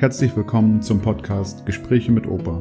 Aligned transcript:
Herzlich 0.00 0.34
willkommen 0.34 0.80
zum 0.80 1.02
Podcast 1.02 1.66
Gespräche 1.66 2.10
mit 2.10 2.26
Opa. 2.26 2.58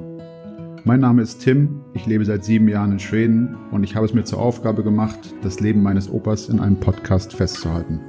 Mein 0.83 0.99
Name 0.99 1.21
ist 1.21 1.39
Tim, 1.39 1.85
ich 1.93 2.05
lebe 2.05 2.25
seit 2.25 2.43
sieben 2.43 2.67
Jahren 2.67 2.91
in 2.91 2.99
Schweden 2.99 3.55
und 3.71 3.85
ich 3.85 3.95
habe 3.95 4.05
es 4.05 4.13
mir 4.13 4.25
zur 4.25 4.41
Aufgabe 4.41 4.83
gemacht, 4.83 5.17
das 5.41 5.61
Leben 5.61 5.81
meines 5.81 6.11
Opas 6.11 6.49
in 6.49 6.59
einem 6.59 6.81
Podcast 6.81 7.33
festzuhalten. 7.33 8.01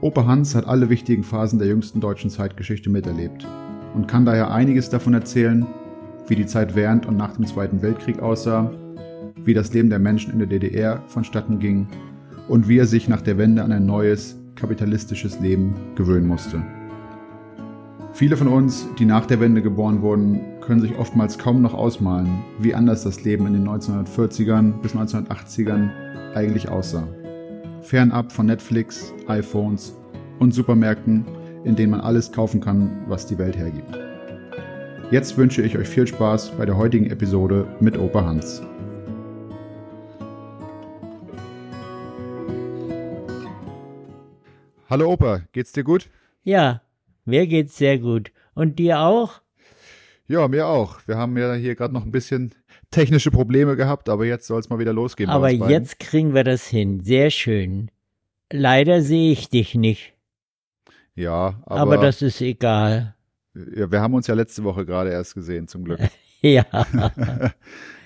Opa 0.00 0.24
Hans 0.24 0.54
hat 0.54 0.66
alle 0.66 0.88
wichtigen 0.88 1.22
Phasen 1.22 1.58
der 1.58 1.68
jüngsten 1.68 2.00
deutschen 2.00 2.30
Zeitgeschichte 2.30 2.88
miterlebt 2.88 3.46
und 3.94 4.08
kann 4.08 4.24
daher 4.24 4.50
einiges 4.50 4.88
davon 4.88 5.12
erzählen, 5.12 5.66
wie 6.26 6.36
die 6.36 6.46
Zeit 6.46 6.74
während 6.74 7.04
und 7.04 7.18
nach 7.18 7.36
dem 7.36 7.44
Zweiten 7.44 7.82
Weltkrieg 7.82 8.20
aussah, 8.20 8.72
wie 9.36 9.52
das 9.52 9.74
Leben 9.74 9.90
der 9.90 9.98
Menschen 9.98 10.32
in 10.32 10.38
der 10.38 10.48
DDR 10.48 11.02
vonstatten 11.08 11.58
ging 11.58 11.88
und 12.48 12.68
wie 12.68 12.78
er 12.78 12.86
sich 12.86 13.06
nach 13.06 13.20
der 13.20 13.36
Wende 13.36 13.62
an 13.62 13.70
ein 13.70 13.84
neues, 13.84 14.40
kapitalistisches 14.54 15.40
Leben 15.40 15.74
gewöhnen 15.94 16.26
musste. 16.26 16.62
Viele 18.14 18.36
von 18.36 18.46
uns, 18.46 18.86
die 18.96 19.06
nach 19.06 19.26
der 19.26 19.40
Wende 19.40 19.60
geboren 19.60 20.00
wurden, 20.00 20.60
können 20.60 20.80
sich 20.80 20.96
oftmals 20.96 21.36
kaum 21.36 21.60
noch 21.60 21.74
ausmalen, 21.74 22.44
wie 22.60 22.72
anders 22.72 23.02
das 23.02 23.24
Leben 23.24 23.44
in 23.48 23.54
den 23.54 23.68
1940ern 23.68 24.80
bis 24.80 24.94
1980ern 24.94 25.90
eigentlich 26.32 26.68
aussah. 26.68 27.08
Fernab 27.80 28.30
von 28.30 28.46
Netflix, 28.46 29.12
iPhones 29.26 29.96
und 30.38 30.54
Supermärkten, 30.54 31.26
in 31.64 31.74
denen 31.74 31.90
man 31.90 32.02
alles 32.02 32.30
kaufen 32.30 32.60
kann, 32.60 33.02
was 33.08 33.26
die 33.26 33.36
Welt 33.36 33.56
hergibt. 33.56 33.98
Jetzt 35.10 35.36
wünsche 35.36 35.62
ich 35.62 35.76
euch 35.76 35.88
viel 35.88 36.06
Spaß 36.06 36.52
bei 36.52 36.66
der 36.66 36.76
heutigen 36.76 37.06
Episode 37.06 37.66
mit 37.80 37.98
Opa 37.98 38.24
Hans. 38.24 38.62
Hallo 44.88 45.12
Opa, 45.12 45.40
geht's 45.50 45.72
dir 45.72 45.82
gut? 45.82 46.08
Ja, 46.44 46.83
mir 47.24 47.46
geht's 47.46 47.76
sehr 47.76 47.98
gut. 47.98 48.32
Und 48.54 48.78
dir 48.78 49.00
auch? 49.00 49.40
Ja, 50.26 50.48
mir 50.48 50.66
auch. 50.66 51.00
Wir 51.06 51.16
haben 51.16 51.36
ja 51.36 51.54
hier 51.54 51.74
gerade 51.74 51.92
noch 51.92 52.04
ein 52.04 52.12
bisschen 52.12 52.54
technische 52.90 53.30
Probleme 53.30 53.76
gehabt, 53.76 54.08
aber 54.08 54.24
jetzt 54.24 54.46
soll 54.46 54.60
es 54.60 54.70
mal 54.70 54.78
wieder 54.78 54.92
losgehen. 54.92 55.28
Aber 55.28 55.50
jetzt 55.50 55.98
kriegen 55.98 56.34
wir 56.34 56.44
das 56.44 56.66
hin. 56.66 57.00
Sehr 57.00 57.30
schön. 57.30 57.90
Leider 58.52 59.02
sehe 59.02 59.32
ich 59.32 59.48
dich 59.48 59.74
nicht. 59.74 60.14
Ja, 61.14 61.60
aber, 61.66 61.80
aber 61.80 61.98
das 61.98 62.22
ist 62.22 62.40
egal. 62.40 63.14
Ja, 63.54 63.90
wir 63.90 64.00
haben 64.00 64.14
uns 64.14 64.26
ja 64.26 64.34
letzte 64.34 64.64
Woche 64.64 64.84
gerade 64.84 65.10
erst 65.10 65.34
gesehen, 65.34 65.68
zum 65.68 65.84
Glück. 65.84 66.00
ja. 66.40 66.64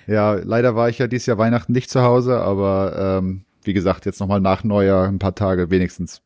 ja, 0.07 0.33
leider 0.35 0.75
war 0.75 0.89
ich 0.89 0.99
ja 0.99 1.07
dieses 1.07 1.27
Jahr 1.27 1.39
Weihnachten 1.39 1.73
nicht 1.73 1.91
zu 1.91 2.03
Hause, 2.03 2.41
aber 2.41 3.19
ähm, 3.19 3.45
wie 3.63 3.73
gesagt, 3.73 4.07
jetzt 4.07 4.21
nochmal 4.21 4.41
nach 4.41 4.65
Neujahr 4.65 5.09
ein 5.09 5.19
paar 5.19 5.35
Tage 5.35 5.71
wenigstens. 5.71 6.23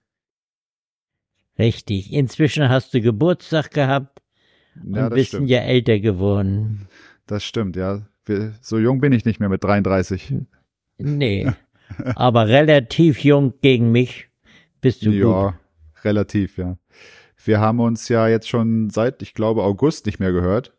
Richtig. 1.62 2.12
Inzwischen 2.12 2.68
hast 2.68 2.92
du 2.92 3.00
Geburtstag 3.00 3.70
gehabt 3.70 4.20
ja, 4.84 5.06
und 5.06 5.14
bist 5.14 5.28
stimmt. 5.28 5.48
ja 5.48 5.60
älter 5.60 6.00
geworden. 6.00 6.88
Das 7.26 7.44
stimmt, 7.44 7.76
ja. 7.76 8.02
So 8.60 8.78
jung 8.78 9.00
bin 9.00 9.12
ich 9.12 9.24
nicht 9.24 9.38
mehr 9.38 9.48
mit 9.48 9.62
33. 9.62 10.34
Nee. 10.98 11.52
Aber 12.16 12.48
relativ 12.48 13.22
jung 13.22 13.54
gegen 13.60 13.92
mich 13.92 14.28
bist 14.80 15.06
du 15.06 15.10
ja, 15.10 15.24
gut. 15.24 15.32
Ja, 15.32 15.54
relativ, 16.02 16.58
ja. 16.58 16.76
Wir 17.44 17.60
haben 17.60 17.78
uns 17.78 18.08
ja 18.08 18.26
jetzt 18.26 18.48
schon 18.48 18.90
seit, 18.90 19.22
ich 19.22 19.32
glaube, 19.32 19.62
August 19.62 20.06
nicht 20.06 20.18
mehr 20.18 20.32
gehört. 20.32 20.76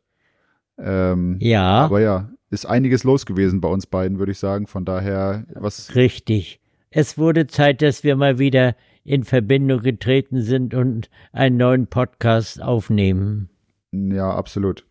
Ähm, 0.78 1.38
ja. 1.40 1.64
Aber 1.64 2.02
ja, 2.02 2.30
ist 2.50 2.66
einiges 2.66 3.06
los 3.06 3.26
gewesen 3.26 3.62
bei 3.62 3.70
uns 3.70 3.86
beiden, 3.86 4.20
würde 4.20 4.34
ich 4.34 4.40
sagen. 4.40 4.68
Von 4.68 4.84
daher, 4.84 5.46
was. 5.54 5.96
Richtig. 5.96 6.60
Es 6.90 7.18
wurde 7.18 7.48
Zeit, 7.48 7.82
dass 7.82 8.04
wir 8.04 8.18
mal 8.18 8.38
wieder 8.38 8.76
in 9.04 9.24
Verbindung 9.24 9.82
getreten 9.82 10.42
sind 10.42 10.74
und 10.74 11.10
einen 11.32 11.58
neuen 11.58 11.88
Podcast 11.88 12.62
aufnehmen. 12.62 13.50
Ja, 13.92 14.32
absolut. 14.32 14.86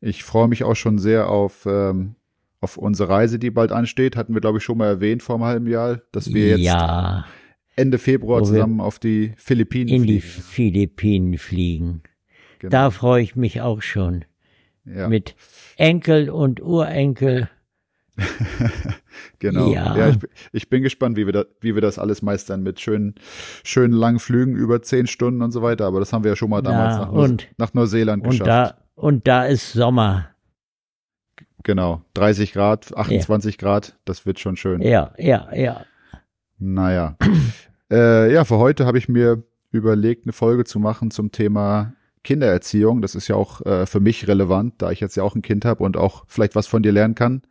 Ich 0.00 0.24
freue 0.24 0.48
mich 0.48 0.64
auch 0.64 0.76
schon 0.76 0.98
sehr 0.98 1.30
auf, 1.30 1.66
ähm, 1.66 2.16
auf 2.60 2.76
unsere 2.76 3.08
Reise, 3.08 3.38
die 3.38 3.50
bald 3.50 3.72
ansteht. 3.72 4.16
Hatten 4.16 4.34
wir, 4.34 4.40
glaube 4.40 4.58
ich, 4.58 4.64
schon 4.64 4.78
mal 4.78 4.88
erwähnt 4.88 5.22
vor 5.22 5.36
einem 5.36 5.44
halben 5.44 5.66
Jahr, 5.66 6.02
dass 6.12 6.32
wir 6.32 6.48
jetzt 6.48 6.60
ja. 6.60 7.24
Ende 7.76 7.98
Februar 7.98 8.42
zusammen 8.42 8.80
auf 8.80 8.98
die 8.98 9.32
Philippinen 9.36 9.88
in 9.88 10.02
fliegen. 10.02 10.14
die 10.14 10.20
Philippinen 10.20 11.38
fliegen. 11.38 12.02
Genau. 12.58 12.70
Da 12.70 12.90
freue 12.90 13.22
ich 13.22 13.36
mich 13.36 13.60
auch 13.60 13.82
schon. 13.82 14.24
Ja. 14.84 15.08
Mit 15.08 15.34
Enkel 15.76 16.30
und 16.30 16.62
Urenkel 16.62 17.50
genau. 19.38 19.70
Ja, 19.70 19.96
ja 19.96 20.08
ich, 20.08 20.16
ich, 20.52 20.68
bin 20.68 20.82
gespannt, 20.82 21.16
wie 21.16 21.26
wir, 21.26 21.32
da, 21.32 21.44
wie 21.60 21.74
wir 21.74 21.82
das 21.82 21.98
alles 21.98 22.22
meistern 22.22 22.62
mit 22.62 22.80
schönen, 22.80 23.14
schönen 23.64 23.92
langen 23.92 24.18
Flügen 24.18 24.56
über 24.56 24.82
zehn 24.82 25.06
Stunden 25.06 25.42
und 25.42 25.52
so 25.52 25.62
weiter. 25.62 25.86
Aber 25.86 26.00
das 26.00 26.12
haben 26.12 26.24
wir 26.24 26.30
ja 26.30 26.36
schon 26.36 26.50
mal 26.50 26.62
damals 26.62 26.96
ja, 26.96 27.00
nach, 27.06 27.12
und, 27.12 27.48
nach, 27.58 27.74
Neuseeland 27.74 28.24
und 28.24 28.30
geschafft. 28.30 28.48
Da, 28.48 28.78
und 28.94 29.26
da 29.28 29.44
ist 29.44 29.72
Sommer. 29.72 30.30
Genau, 31.62 32.02
30 32.14 32.52
Grad, 32.52 32.96
28 32.96 33.54
ja. 33.54 33.58
Grad, 33.58 33.98
das 34.04 34.24
wird 34.24 34.38
schon 34.38 34.56
schön. 34.56 34.80
Ja, 34.82 35.12
ja, 35.18 35.48
ja. 35.52 35.84
Naja. 36.58 37.16
äh, 37.90 38.32
ja, 38.32 38.44
für 38.44 38.58
heute 38.58 38.86
habe 38.86 38.98
ich 38.98 39.08
mir 39.08 39.42
überlegt, 39.72 40.26
eine 40.26 40.32
Folge 40.32 40.64
zu 40.64 40.78
machen 40.78 41.10
zum 41.10 41.32
Thema 41.32 41.92
Kindererziehung. 42.22 43.02
Das 43.02 43.14
ist 43.14 43.28
ja 43.28 43.36
auch 43.36 43.64
äh, 43.66 43.86
für 43.86 44.00
mich 44.00 44.26
relevant, 44.26 44.74
da 44.78 44.90
ich 44.90 45.00
jetzt 45.00 45.16
ja 45.16 45.22
auch 45.22 45.34
ein 45.34 45.42
Kind 45.42 45.64
habe 45.64 45.84
und 45.84 45.96
auch 45.96 46.24
vielleicht 46.26 46.54
was 46.54 46.66
von 46.66 46.82
dir 46.82 46.92
lernen 46.92 47.14
kann. 47.14 47.42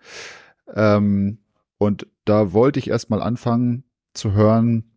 Ähm, 0.74 1.40
und 1.78 2.08
da 2.26 2.53
wollte 2.53 2.80
ich 2.80 2.90
erstmal 2.90 3.22
anfangen 3.22 3.84
zu 4.14 4.34
hören, 4.34 4.92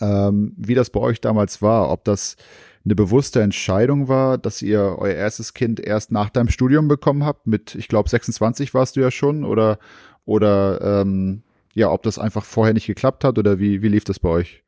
ähm, 0.00 0.54
wie 0.56 0.74
das 0.74 0.90
bei 0.90 1.00
euch 1.00 1.20
damals 1.20 1.62
war, 1.62 1.90
ob 1.90 2.04
das 2.04 2.36
eine 2.84 2.94
bewusste 2.94 3.40
Entscheidung 3.40 4.08
war, 4.08 4.36
dass 4.36 4.60
ihr 4.60 4.96
euer 4.98 5.14
erstes 5.14 5.54
Kind 5.54 5.80
erst 5.80 6.12
nach 6.12 6.28
deinem 6.28 6.48
Studium 6.48 6.88
bekommen 6.88 7.24
habt, 7.24 7.46
mit, 7.46 7.74
ich 7.74 7.88
glaube, 7.88 8.08
26 8.08 8.74
warst 8.74 8.96
du 8.96 9.00
ja 9.00 9.10
schon, 9.10 9.44
oder, 9.44 9.78
oder 10.26 11.00
ähm, 11.00 11.42
ja, 11.72 11.90
ob 11.90 12.02
das 12.02 12.18
einfach 12.18 12.44
vorher 12.44 12.74
nicht 12.74 12.86
geklappt 12.86 13.24
hat 13.24 13.38
oder 13.38 13.58
wie, 13.58 13.82
wie 13.82 13.88
lief 13.88 14.04
das 14.04 14.20
bei 14.20 14.28
euch? 14.28 14.62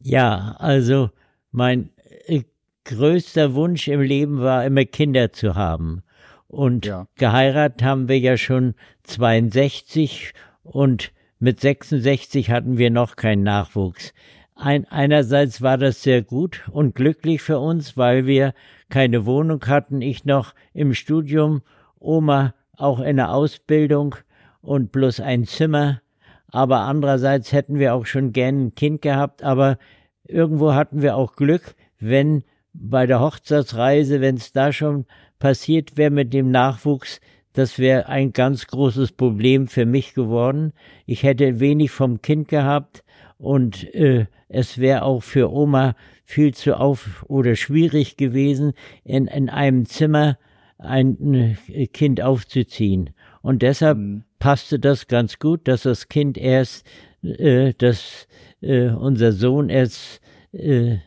Ja, 0.00 0.56
also 0.58 1.10
mein 1.52 1.90
äh, 2.26 2.42
größter 2.84 3.54
Wunsch 3.54 3.88
im 3.88 4.00
Leben 4.00 4.40
war 4.40 4.64
immer 4.64 4.84
Kinder 4.84 5.32
zu 5.32 5.54
haben. 5.54 6.02
Und 6.48 6.86
ja. 6.86 7.06
geheiratet 7.16 7.82
haben 7.82 8.08
wir 8.08 8.18
ja 8.18 8.36
schon 8.36 8.74
62 9.04 10.32
und 10.62 11.12
mit 11.38 11.60
66 11.60 12.50
hatten 12.50 12.78
wir 12.78 12.90
noch 12.90 13.16
keinen 13.16 13.42
Nachwuchs. 13.42 14.14
Ein, 14.54 14.86
einerseits 14.86 15.60
war 15.60 15.76
das 15.76 16.02
sehr 16.02 16.22
gut 16.22 16.62
und 16.70 16.94
glücklich 16.94 17.42
für 17.42 17.58
uns, 17.58 17.96
weil 17.96 18.26
wir 18.26 18.54
keine 18.88 19.26
Wohnung 19.26 19.66
hatten, 19.66 20.00
ich 20.00 20.24
noch 20.24 20.54
im 20.72 20.94
Studium, 20.94 21.60
Oma 21.98 22.54
auch 22.76 23.00
in 23.00 23.16
der 23.16 23.32
Ausbildung 23.32 24.14
und 24.62 24.92
bloß 24.92 25.20
ein 25.20 25.44
Zimmer. 25.44 26.00
Aber 26.48 26.80
andererseits 26.80 27.52
hätten 27.52 27.78
wir 27.78 27.94
auch 27.94 28.06
schon 28.06 28.32
gern 28.32 28.66
ein 28.66 28.74
Kind 28.74 29.02
gehabt, 29.02 29.42
aber 29.42 29.78
irgendwo 30.24 30.72
hatten 30.72 31.02
wir 31.02 31.16
auch 31.16 31.36
Glück, 31.36 31.74
wenn 31.98 32.44
bei 32.72 33.06
der 33.06 33.20
Hochzeitsreise, 33.20 34.20
wenn 34.20 34.36
es 34.36 34.52
da 34.52 34.72
schon 34.72 35.06
passiert 35.38 35.96
wäre 35.96 36.10
mit 36.10 36.32
dem 36.32 36.50
Nachwuchs, 36.50 37.20
das 37.52 37.78
wäre 37.78 38.06
ein 38.06 38.32
ganz 38.32 38.66
großes 38.66 39.12
Problem 39.12 39.66
für 39.66 39.86
mich 39.86 40.12
geworden. 40.12 40.72
Ich 41.06 41.22
hätte 41.22 41.58
wenig 41.58 41.90
vom 41.90 42.20
Kind 42.20 42.48
gehabt 42.48 43.02
und 43.38 43.92
äh, 43.94 44.26
es 44.48 44.78
wäre 44.78 45.02
auch 45.02 45.22
für 45.22 45.50
Oma 45.50 45.94
viel 46.24 46.52
zu 46.52 46.78
auf 46.78 47.24
oder 47.28 47.56
schwierig 47.56 48.16
gewesen, 48.16 48.74
in, 49.04 49.26
in 49.26 49.48
einem 49.48 49.86
Zimmer 49.86 50.38
ein 50.78 51.56
äh, 51.68 51.86
Kind 51.86 52.20
aufzuziehen. 52.20 53.10
Und 53.42 53.62
deshalb 53.62 53.98
mhm. 53.98 54.24
passte 54.38 54.78
das 54.78 55.06
ganz 55.06 55.38
gut, 55.38 55.66
dass 55.68 55.82
das 55.82 56.08
Kind 56.08 56.36
erst, 56.36 56.86
äh, 57.22 57.72
dass 57.78 58.28
äh, 58.60 58.88
unser 58.88 59.32
Sohn 59.32 59.70
erst 59.70 60.20
äh, 60.52 60.98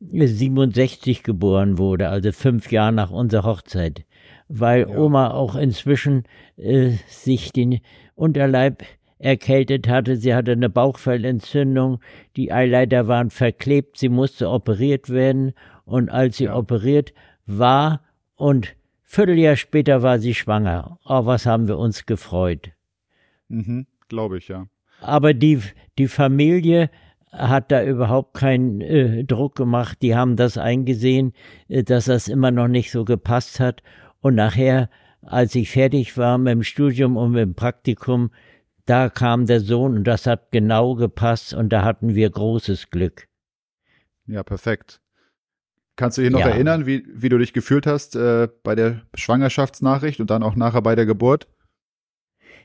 1967 0.00 1.22
geboren 1.22 1.78
wurde, 1.78 2.08
also 2.08 2.30
fünf 2.32 2.70
Jahre 2.70 2.92
nach 2.92 3.10
unserer 3.10 3.44
Hochzeit, 3.44 4.04
weil 4.48 4.88
ja. 4.88 4.96
Oma 4.96 5.30
auch 5.32 5.56
inzwischen 5.56 6.24
äh, 6.56 6.92
sich 7.08 7.52
den 7.52 7.80
Unterleib 8.14 8.84
erkältet 9.18 9.88
hatte. 9.88 10.16
Sie 10.16 10.34
hatte 10.34 10.52
eine 10.52 10.68
Bauchfellentzündung, 10.68 12.00
die 12.36 12.52
Eileiter 12.52 13.08
waren 13.08 13.30
verklebt, 13.30 13.98
sie 13.98 14.08
musste 14.08 14.48
operiert 14.50 15.10
werden 15.10 15.52
und 15.84 16.10
als 16.10 16.36
sie 16.36 16.44
ja. 16.44 16.56
operiert 16.56 17.12
war 17.46 18.02
und 18.36 18.76
Vierteljahr 19.02 19.56
später 19.56 20.02
war 20.02 20.18
sie 20.18 20.34
schwanger. 20.34 20.98
Oh, 21.04 21.24
was 21.24 21.46
haben 21.46 21.66
wir 21.66 21.78
uns 21.78 22.04
gefreut. 22.04 22.72
Mhm, 23.48 23.86
Glaube 24.08 24.38
ich, 24.38 24.48
ja. 24.48 24.66
Aber 25.00 25.32
die, 25.32 25.60
die 25.96 26.08
Familie 26.08 26.90
hat 27.30 27.70
da 27.70 27.84
überhaupt 27.84 28.34
keinen 28.34 28.80
äh, 28.80 29.24
Druck 29.24 29.56
gemacht. 29.56 29.98
Die 30.02 30.16
haben 30.16 30.36
das 30.36 30.58
eingesehen, 30.58 31.32
äh, 31.68 31.82
dass 31.82 32.06
das 32.06 32.28
immer 32.28 32.50
noch 32.50 32.68
nicht 32.68 32.90
so 32.90 33.04
gepasst 33.04 33.60
hat. 33.60 33.82
Und 34.20 34.34
nachher, 34.34 34.90
als 35.22 35.54
ich 35.54 35.70
fertig 35.70 36.16
war 36.16 36.38
mit 36.38 36.52
dem 36.52 36.62
Studium 36.62 37.16
und 37.16 37.32
mit 37.32 37.40
dem 37.40 37.54
Praktikum, 37.54 38.30
da 38.86 39.10
kam 39.10 39.46
der 39.46 39.60
Sohn 39.60 39.98
und 39.98 40.04
das 40.04 40.26
hat 40.26 40.50
genau 40.50 40.94
gepasst 40.94 41.52
und 41.52 41.68
da 41.70 41.84
hatten 41.84 42.14
wir 42.14 42.30
großes 42.30 42.90
Glück. 42.90 43.28
Ja, 44.26 44.42
perfekt. 44.42 45.00
Kannst 45.96 46.16
du 46.16 46.22
dich 46.22 46.30
noch 46.30 46.40
ja. 46.40 46.48
erinnern, 46.48 46.86
wie, 46.86 47.04
wie 47.12 47.28
du 47.28 47.38
dich 47.38 47.52
gefühlt 47.52 47.86
hast 47.86 48.14
äh, 48.14 48.48
bei 48.62 48.74
der 48.74 49.02
Schwangerschaftsnachricht 49.14 50.20
und 50.20 50.30
dann 50.30 50.42
auch 50.42 50.54
nachher 50.54 50.80
bei 50.80 50.94
der 50.94 51.06
Geburt? 51.06 51.48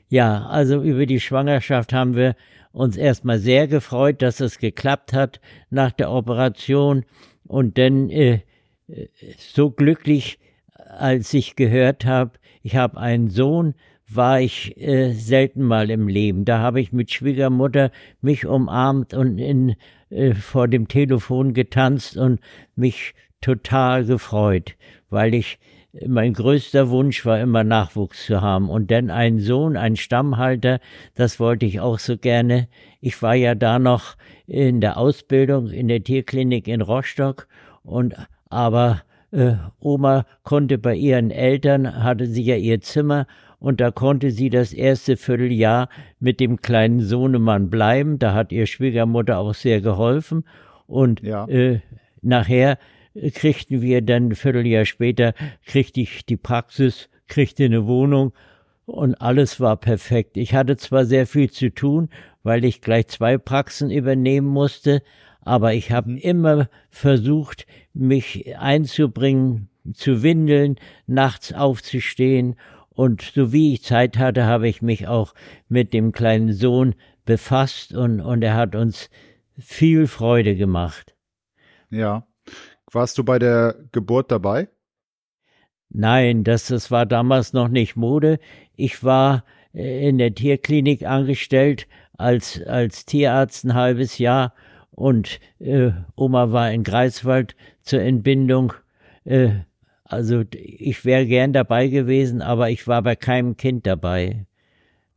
Ja, 0.08 0.46
also 0.46 0.82
über 0.82 1.06
die 1.06 1.20
Schwangerschaft 1.20 1.92
haben 1.92 2.14
wir 2.14 2.36
uns 2.72 2.96
erstmal 2.96 3.38
sehr 3.38 3.68
gefreut, 3.68 4.20
dass 4.22 4.40
es 4.40 4.58
geklappt 4.58 5.12
hat 5.12 5.40
nach 5.70 5.92
der 5.92 6.10
Operation 6.10 7.04
und 7.46 7.78
dann 7.78 8.10
äh, 8.10 8.40
so 9.38 9.70
glücklich, 9.70 10.38
als 10.74 11.32
ich 11.34 11.56
gehört 11.56 12.04
habe, 12.04 12.32
ich 12.62 12.76
habe 12.76 12.98
einen 12.98 13.30
Sohn, 13.30 13.74
war 14.06 14.40
ich 14.40 14.76
äh, 14.80 15.12
selten 15.12 15.62
mal 15.62 15.90
im 15.90 16.08
Leben. 16.08 16.44
Da 16.44 16.58
habe 16.58 16.80
ich 16.80 16.92
mit 16.92 17.10
Schwiegermutter 17.10 17.90
mich 18.20 18.46
umarmt 18.46 19.14
und 19.14 19.38
in, 19.38 19.76
äh, 20.10 20.34
vor 20.34 20.68
dem 20.68 20.88
Telefon 20.88 21.54
getanzt 21.54 22.16
und 22.16 22.40
mich 22.76 23.14
total 23.40 24.04
gefreut, 24.04 24.76
weil 25.10 25.34
ich 25.34 25.58
mein 26.06 26.32
größter 26.32 26.90
Wunsch 26.90 27.24
war 27.24 27.40
immer 27.40 27.62
Nachwuchs 27.62 28.26
zu 28.26 28.40
haben 28.40 28.68
und 28.68 28.90
dann 28.90 29.10
einen 29.10 29.38
Sohn, 29.38 29.76
einen 29.76 29.96
Stammhalter, 29.96 30.80
das 31.14 31.38
wollte 31.38 31.66
ich 31.66 31.80
auch 31.80 31.98
so 31.98 32.16
gerne. 32.16 32.68
Ich 33.00 33.22
war 33.22 33.34
ja 33.34 33.54
da 33.54 33.78
noch 33.78 34.16
in 34.46 34.80
der 34.80 34.96
Ausbildung 34.96 35.70
in 35.70 35.88
der 35.88 36.02
Tierklinik 36.02 36.66
in 36.68 36.80
Rostock 36.80 37.46
und 37.82 38.14
aber 38.50 39.02
äh, 39.30 39.54
Oma 39.80 40.26
konnte 40.42 40.78
bei 40.78 40.94
ihren 40.94 41.30
Eltern, 41.30 42.02
hatte 42.02 42.26
sie 42.26 42.42
ja 42.42 42.56
ihr 42.56 42.80
Zimmer 42.80 43.26
und 43.58 43.80
da 43.80 43.90
konnte 43.90 44.30
sie 44.30 44.50
das 44.50 44.72
erste 44.72 45.16
Vierteljahr 45.16 45.88
mit 46.18 46.40
dem 46.40 46.60
kleinen 46.60 47.00
Sohnemann 47.00 47.70
bleiben. 47.70 48.18
Da 48.18 48.34
hat 48.34 48.52
ihr 48.52 48.66
Schwiegermutter 48.66 49.38
auch 49.38 49.54
sehr 49.54 49.80
geholfen 49.80 50.44
und 50.86 51.22
ja. 51.22 51.46
äh, 51.46 51.80
nachher 52.20 52.78
kriegten 53.34 53.80
wir 53.80 54.02
dann 54.02 54.28
ein 54.28 54.34
Vierteljahr 54.34 54.84
später, 54.84 55.34
kriegte 55.66 56.00
ich 56.00 56.26
die 56.26 56.36
Praxis, 56.36 57.08
kriegte 57.28 57.64
eine 57.64 57.86
Wohnung 57.86 58.32
und 58.86 59.14
alles 59.20 59.60
war 59.60 59.76
perfekt. 59.76 60.36
Ich 60.36 60.54
hatte 60.54 60.76
zwar 60.76 61.04
sehr 61.04 61.26
viel 61.26 61.50
zu 61.50 61.72
tun, 61.72 62.08
weil 62.42 62.64
ich 62.64 62.80
gleich 62.80 63.08
zwei 63.08 63.38
Praxen 63.38 63.90
übernehmen 63.90 64.48
musste, 64.48 65.02
aber 65.40 65.74
ich 65.74 65.92
habe 65.92 66.10
mhm. 66.10 66.18
immer 66.18 66.68
versucht, 66.90 67.66
mich 67.92 68.56
einzubringen, 68.58 69.68
zu 69.92 70.22
windeln, 70.22 70.76
nachts 71.06 71.52
aufzustehen 71.52 72.56
und 72.88 73.22
so 73.22 73.52
wie 73.52 73.74
ich 73.74 73.82
Zeit 73.82 74.18
hatte, 74.18 74.44
habe 74.44 74.68
ich 74.68 74.80
mich 74.80 75.08
auch 75.08 75.34
mit 75.68 75.92
dem 75.92 76.12
kleinen 76.12 76.52
Sohn 76.52 76.94
befasst 77.26 77.92
und, 77.94 78.20
und 78.20 78.42
er 78.42 78.54
hat 78.54 78.74
uns 78.74 79.10
viel 79.58 80.06
Freude 80.06 80.56
gemacht. 80.56 81.14
Ja. 81.90 82.26
Warst 82.94 83.18
du 83.18 83.24
bei 83.24 83.38
der 83.38 83.74
Geburt 83.92 84.30
dabei? 84.30 84.68
Nein, 85.90 86.44
das, 86.44 86.68
das 86.68 86.90
war 86.90 87.06
damals 87.06 87.52
noch 87.52 87.68
nicht 87.68 87.96
Mode. 87.96 88.38
Ich 88.74 89.04
war 89.04 89.44
äh, 89.72 90.08
in 90.08 90.18
der 90.18 90.34
Tierklinik 90.34 91.04
angestellt 91.04 91.86
als, 92.16 92.62
als 92.62 93.04
Tierarzt 93.04 93.64
ein 93.64 93.74
halbes 93.74 94.18
Jahr 94.18 94.54
und 94.90 95.40
äh, 95.58 95.90
Oma 96.16 96.52
war 96.52 96.70
in 96.70 96.84
Greifswald 96.84 97.56
zur 97.82 98.00
Entbindung. 98.00 98.72
Äh, 99.24 99.50
also 100.04 100.44
ich 100.52 101.04
wäre 101.04 101.26
gern 101.26 101.52
dabei 101.52 101.88
gewesen, 101.88 102.42
aber 102.42 102.70
ich 102.70 102.86
war 102.86 103.02
bei 103.02 103.16
keinem 103.16 103.56
Kind 103.56 103.86
dabei. 103.86 104.46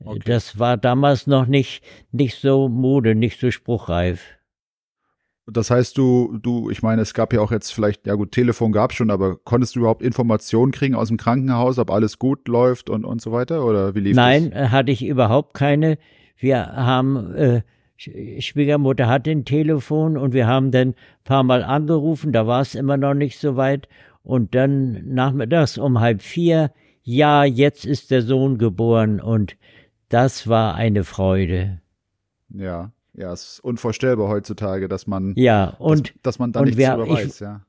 Okay. 0.04 0.20
Das 0.26 0.60
war 0.60 0.78
damals 0.78 1.28
noch 1.28 1.48
nicht, 1.48 1.84
nicht 2.12 2.40
so 2.40 2.70
Mode, 2.70 3.16
nicht 3.16 3.40
so 3.40 3.52
spruchreif. 3.52 4.37
Das 5.50 5.72
heißt, 5.72 5.98
du, 5.98 6.38
du, 6.42 6.70
ich 6.70 6.82
meine, 6.84 7.02
es 7.02 7.14
gab 7.14 7.32
ja 7.32 7.40
auch 7.40 7.52
jetzt 7.52 7.72
vielleicht, 7.72 8.06
ja 8.06 8.16
gut, 8.16 8.34
Telefon 8.34 8.74
gab 8.74 8.92
schon, 8.92 9.10
aber 9.10 9.38
konntest 9.38 9.76
du 9.76 9.80
überhaupt 9.80 10.02
Informationen 10.02 10.74
kriegen 10.74 10.94
aus 10.94 11.08
dem 11.08 11.16
Krankenhaus, 11.16 11.80
ob 11.80 11.90
alles 11.90 12.20
gut 12.20 12.50
läuft 12.50 12.90
und, 12.90 13.06
und 13.06 13.22
so 13.22 13.32
weiter? 13.32 13.66
Oder 13.66 13.96
wie 13.96 14.02
lief 14.02 14.16
Nein, 14.16 14.52
das? 14.52 14.54
Nein, 14.54 14.72
hatte 14.72 14.92
ich 14.92 15.06
überhaupt 15.06 15.54
keine. 15.54 15.98
Wir 16.36 16.66
haben, 16.66 17.34
äh, 17.34 17.62
Schwiegermutter 17.96 19.08
hat 19.08 19.28
ein 19.28 19.46
Telefon 19.46 20.18
und 20.18 20.34
wir 20.34 20.48
haben 20.48 20.72
dann 20.72 20.90
ein 20.90 20.96
paar 21.24 21.44
Mal 21.44 21.64
angerufen, 21.64 22.34
da 22.34 22.46
war 22.46 22.62
es 22.62 22.76
immer 22.76 22.98
noch 22.98 23.14
nicht 23.14 23.40
so 23.40 23.56
weit. 23.56 23.88
Und 24.24 24.54
dann 24.54 25.14
nachmittags 25.14 25.78
um 25.78 26.02
halb 26.02 26.22
vier, 26.22 26.72
ja, 27.04 27.46
jetzt 27.46 27.86
ist 27.86 28.12
der 28.12 28.22
Sohn 28.22 28.58
geboren 28.58 29.22
und 29.22 29.56
das 30.10 30.50
war 30.50 30.76
eine 30.76 31.06
Freude. 31.06 31.80
Ja. 32.50 32.92
Ja, 33.18 33.34
es 33.34 33.54
ist 33.54 33.60
unvorstellbar 33.62 34.30
heutzutage, 34.30 34.88
dass 34.88 35.08
man, 35.08 35.34
ja, 35.36 35.76
und, 35.80 36.10
dass, 36.10 36.22
dass 36.22 36.40
man 36.40 36.52
da 36.52 36.62
nichts 36.62 36.78
wer, 36.78 36.96
drüber 36.96 37.16
weiß, 37.16 37.36
ich, 37.36 37.40
ja. 37.40 37.62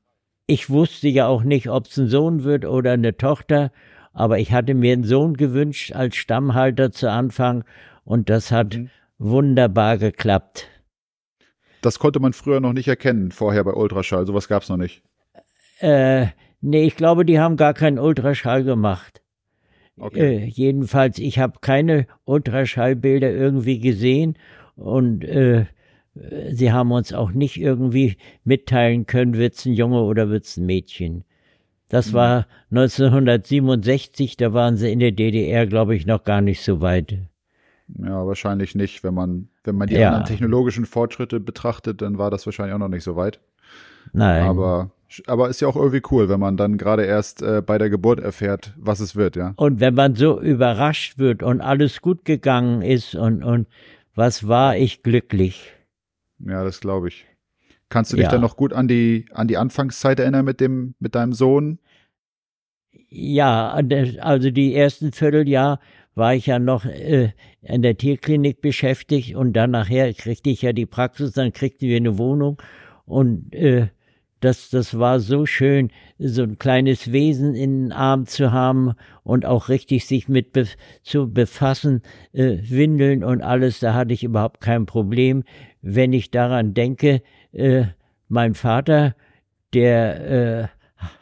Ich 0.45 0.69
wusste 0.69 1.07
ja 1.07 1.25
auch 1.27 1.43
nicht, 1.43 1.69
ob 1.69 1.87
es 1.87 1.97
ein 1.97 2.07
Sohn 2.07 2.43
wird 2.43 2.65
oder 2.65 2.91
eine 2.91 3.17
Tochter, 3.17 3.71
aber 4.13 4.37
ich 4.37 4.51
hatte 4.51 4.75
mir 4.75 4.93
einen 4.93 5.03
Sohn 5.03 5.37
gewünscht 5.37 5.91
als 5.93 6.15
Stammhalter 6.15 6.91
zu 6.91 7.09
Anfang 7.09 7.63
und 8.03 8.29
das 8.29 8.51
hat 8.51 8.77
mhm. 8.77 8.89
wunderbar 9.17 9.97
geklappt. 9.97 10.67
Das 11.81 11.97
konnte 11.97 12.19
man 12.19 12.33
früher 12.33 12.59
noch 12.59 12.73
nicht 12.73 12.87
erkennen, 12.87 13.31
vorher 13.31 13.63
bei 13.63 13.73
Ultraschall. 13.73 14.27
Sowas 14.27 14.47
gab 14.47 14.61
es 14.61 14.69
noch 14.69 14.77
nicht. 14.77 15.01
Äh, 15.79 16.27
nee, 16.61 16.85
ich 16.85 16.95
glaube, 16.95 17.25
die 17.25 17.39
haben 17.39 17.57
gar 17.57 17.73
keinen 17.73 17.97
Ultraschall 17.97 18.63
gemacht. 18.63 19.23
Okay. 19.97 20.37
Äh, 20.37 20.45
jedenfalls, 20.45 21.17
ich 21.17 21.39
habe 21.39 21.59
keine 21.61 22.05
Ultraschallbilder 22.25 23.31
irgendwie 23.31 23.79
gesehen 23.79 24.37
und 24.79 25.23
äh, 25.23 25.65
sie 26.51 26.71
haben 26.71 26.91
uns 26.91 27.13
auch 27.13 27.31
nicht 27.31 27.59
irgendwie 27.59 28.17
mitteilen 28.43 29.05
können, 29.05 29.35
wird's 29.35 29.65
ein 29.65 29.73
Junge 29.73 30.01
oder 30.01 30.29
wird's 30.29 30.57
ein 30.57 30.65
Mädchen. 30.65 31.23
Das 31.89 32.11
mhm. 32.11 32.13
war 32.13 32.47
1967, 32.71 34.37
da 34.37 34.53
waren 34.53 34.77
sie 34.77 34.91
in 34.91 34.99
der 34.99 35.11
DDR, 35.11 35.67
glaube 35.67 35.95
ich, 35.95 36.05
noch 36.05 36.23
gar 36.23 36.41
nicht 36.41 36.61
so 36.61 36.81
weit. 36.81 37.17
Ja, 37.97 38.25
wahrscheinlich 38.25 38.75
nicht. 38.75 39.03
Wenn 39.03 39.15
man, 39.15 39.49
wenn 39.63 39.75
man 39.75 39.87
die 39.87 39.95
ja. 39.95 40.09
anderen 40.09 40.25
technologischen 40.25 40.85
Fortschritte 40.85 41.39
betrachtet, 41.39 42.01
dann 42.01 42.17
war 42.17 42.29
das 42.29 42.45
wahrscheinlich 42.45 42.75
auch 42.75 42.79
noch 42.79 42.87
nicht 42.87 43.03
so 43.03 43.15
weit. 43.15 43.39
Nein. 44.13 44.43
Aber, 44.43 44.91
aber 45.25 45.49
ist 45.49 45.61
ja 45.61 45.67
auch 45.67 45.75
irgendwie 45.75 46.03
cool, 46.11 46.29
wenn 46.29 46.39
man 46.39 46.55
dann 46.55 46.77
gerade 46.77 47.05
erst 47.05 47.41
äh, 47.41 47.63
bei 47.65 47.79
der 47.79 47.89
Geburt 47.89 48.19
erfährt, 48.19 48.73
was 48.77 48.99
es 48.99 49.15
wird, 49.15 49.35
ja. 49.35 49.53
Und 49.55 49.79
wenn 49.79 49.95
man 49.95 50.15
so 50.15 50.39
überrascht 50.39 51.17
wird 51.17 51.41
und 51.41 51.61
alles 51.61 52.01
gut 52.01 52.25
gegangen 52.25 52.83
ist 52.83 53.15
und, 53.15 53.43
und 53.43 53.67
was 54.15 54.47
war 54.47 54.77
ich 54.77 55.03
glücklich. 55.03 55.73
Ja, 56.39 56.63
das 56.63 56.79
glaube 56.79 57.09
ich. 57.09 57.25
Kannst 57.89 58.13
du 58.13 58.17
dich 58.17 58.25
ja. 58.25 58.31
dann 58.31 58.41
noch 58.41 58.55
gut 58.55 58.71
an 58.73 58.87
die, 58.87 59.25
an 59.31 59.47
die 59.47 59.57
Anfangszeit 59.57 60.19
erinnern 60.19 60.45
mit 60.45 60.59
dem, 60.59 60.93
mit 60.99 61.15
deinem 61.15 61.33
Sohn? 61.33 61.79
Ja, 63.09 63.71
also 63.71 64.51
die 64.51 64.75
ersten 64.75 65.11
Vierteljahr 65.11 65.79
war 66.13 66.35
ich 66.35 66.45
ja 66.45 66.59
noch 66.59 66.85
äh, 66.85 67.31
in 67.61 67.81
der 67.81 67.97
Tierklinik 67.97 68.61
beschäftigt 68.61 69.35
und 69.35 69.53
dann 69.53 69.71
nachher 69.71 70.13
kriegte 70.13 70.51
ich 70.51 70.61
ja 70.61 70.73
die 70.73 70.85
Praxis, 70.85 71.31
dann 71.31 71.53
kriegten 71.53 71.87
wir 71.87 71.97
eine 71.97 72.17
Wohnung 72.19 72.61
und 73.05 73.53
äh, 73.55 73.87
das, 74.39 74.69
das 74.69 74.97
war 74.97 75.19
so 75.19 75.45
schön, 75.45 75.91
so 76.17 76.43
ein 76.43 76.57
kleines 76.57 77.11
Wesen 77.11 77.55
in 77.55 77.85
den 77.85 77.91
Arm 77.91 78.25
zu 78.25 78.51
haben 78.51 78.93
und 79.23 79.45
auch 79.45 79.69
richtig 79.69 80.05
sich 80.05 80.27
mit 80.27 80.53
be 80.53 80.65
zu 81.03 81.31
befassen, 81.31 82.01
äh, 82.33 82.57
Windeln 82.63 83.23
und 83.23 83.41
alles, 83.41 83.79
da 83.79 83.93
hatte 83.93 84.13
ich 84.13 84.23
überhaupt 84.23 84.61
kein 84.61 84.85
Problem. 84.85 85.43
Wenn 85.81 86.13
ich 86.13 86.31
daran 86.31 86.73
denke, 86.73 87.21
äh, 87.51 87.85
mein 88.27 88.53
Vater, 88.53 89.15
der 89.73 90.29
äh, 90.29 90.67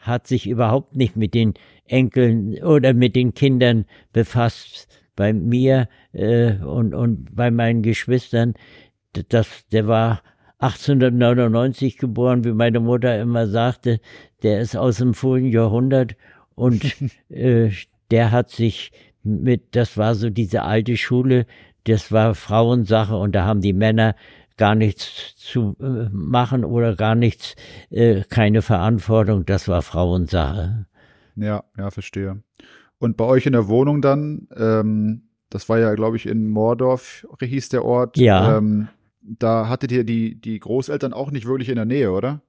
hat 0.00 0.26
sich 0.26 0.48
überhaupt 0.48 0.96
nicht 0.96 1.16
mit 1.16 1.34
den 1.34 1.54
Enkeln 1.84 2.62
oder 2.62 2.94
mit 2.94 3.16
den 3.16 3.34
Kindern 3.34 3.86
befasst. 4.12 4.88
Bei 5.16 5.32
mir 5.32 5.88
äh, 6.12 6.54
und, 6.56 6.94
und 6.94 7.34
bei 7.34 7.50
meinen 7.50 7.82
Geschwistern, 7.82 8.54
das, 9.28 9.66
der 9.72 9.88
war 9.88 10.22
1899 10.58 11.98
geboren, 11.98 12.44
wie 12.44 12.52
meine 12.52 12.80
Mutter 12.80 13.20
immer 13.20 13.46
sagte, 13.46 14.00
der 14.42 14.60
ist 14.60 14.76
aus 14.76 14.98
dem 14.98 15.14
vorigen 15.14 15.48
Jahrhundert 15.48 16.16
und 16.54 16.96
äh, 17.28 17.70
der 18.10 18.30
hat 18.32 18.50
sich 18.50 18.92
mit, 19.22 19.76
das 19.76 19.96
war 19.96 20.14
so 20.14 20.30
diese 20.30 20.62
alte 20.62 20.96
Schule, 20.96 21.46
das 21.84 22.10
war 22.12 22.34
Frauensache 22.34 23.16
und 23.16 23.34
da 23.34 23.44
haben 23.44 23.60
die 23.60 23.72
Männer 23.72 24.14
gar 24.56 24.74
nichts 24.74 25.36
zu 25.36 25.76
äh, 25.80 26.08
machen 26.10 26.64
oder 26.64 26.96
gar 26.96 27.14
nichts, 27.14 27.54
äh, 27.90 28.22
keine 28.28 28.62
Verantwortung, 28.62 29.46
das 29.46 29.68
war 29.68 29.82
Frauensache. 29.82 30.86
Ja, 31.36 31.64
ja, 31.76 31.90
verstehe. 31.90 32.42
Und 32.98 33.16
bei 33.16 33.24
euch 33.24 33.46
in 33.46 33.52
der 33.52 33.68
Wohnung 33.68 34.02
dann, 34.02 34.48
ähm, 34.56 35.22
das 35.50 35.68
war 35.68 35.78
ja, 35.78 35.94
glaube 35.94 36.16
ich, 36.16 36.26
in 36.26 36.50
Moordorf, 36.50 37.26
hieß 37.40 37.68
der 37.68 37.84
Ort. 37.84 38.18
Ja. 38.18 38.58
Ähm, 38.58 38.88
da 39.38 39.68
hattet 39.68 39.92
ihr 39.92 40.04
die, 40.04 40.40
die 40.40 40.58
Großeltern 40.58 41.12
auch 41.12 41.30
nicht 41.30 41.46
wirklich 41.46 41.68
in 41.68 41.76
der 41.76 41.84
Nähe, 41.84 42.12
oder? 42.12 42.42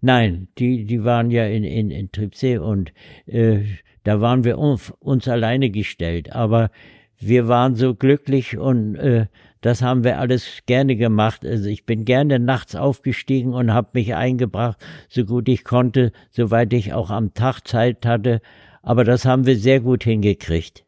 Nein, 0.00 0.48
die, 0.58 0.84
die 0.84 1.04
waren 1.04 1.30
ja 1.30 1.46
in, 1.46 1.64
in, 1.64 1.90
in 1.90 2.10
Tripsee 2.12 2.58
und 2.58 2.92
äh, 3.26 3.60
da 4.04 4.20
waren 4.20 4.44
wir 4.44 4.58
uns, 4.58 4.92
uns 4.98 5.28
alleine 5.28 5.70
gestellt. 5.70 6.32
Aber 6.32 6.70
wir 7.18 7.46
waren 7.46 7.76
so 7.76 7.94
glücklich 7.94 8.58
und 8.58 8.96
äh, 8.96 9.26
das 9.60 9.80
haben 9.80 10.02
wir 10.02 10.18
alles 10.18 10.62
gerne 10.66 10.96
gemacht. 10.96 11.46
Also 11.46 11.68
ich 11.68 11.86
bin 11.86 12.04
gerne 12.04 12.40
nachts 12.40 12.74
aufgestiegen 12.74 13.54
und 13.54 13.72
habe 13.72 13.90
mich 13.94 14.14
eingebracht, 14.14 14.78
so 15.08 15.24
gut 15.24 15.48
ich 15.48 15.62
konnte, 15.62 16.12
soweit 16.30 16.72
ich 16.72 16.92
auch 16.92 17.10
am 17.10 17.32
Tag 17.32 17.60
Zeit 17.66 18.04
hatte. 18.04 18.40
Aber 18.82 19.04
das 19.04 19.24
haben 19.24 19.46
wir 19.46 19.56
sehr 19.56 19.78
gut 19.78 20.02
hingekriegt. 20.02 20.84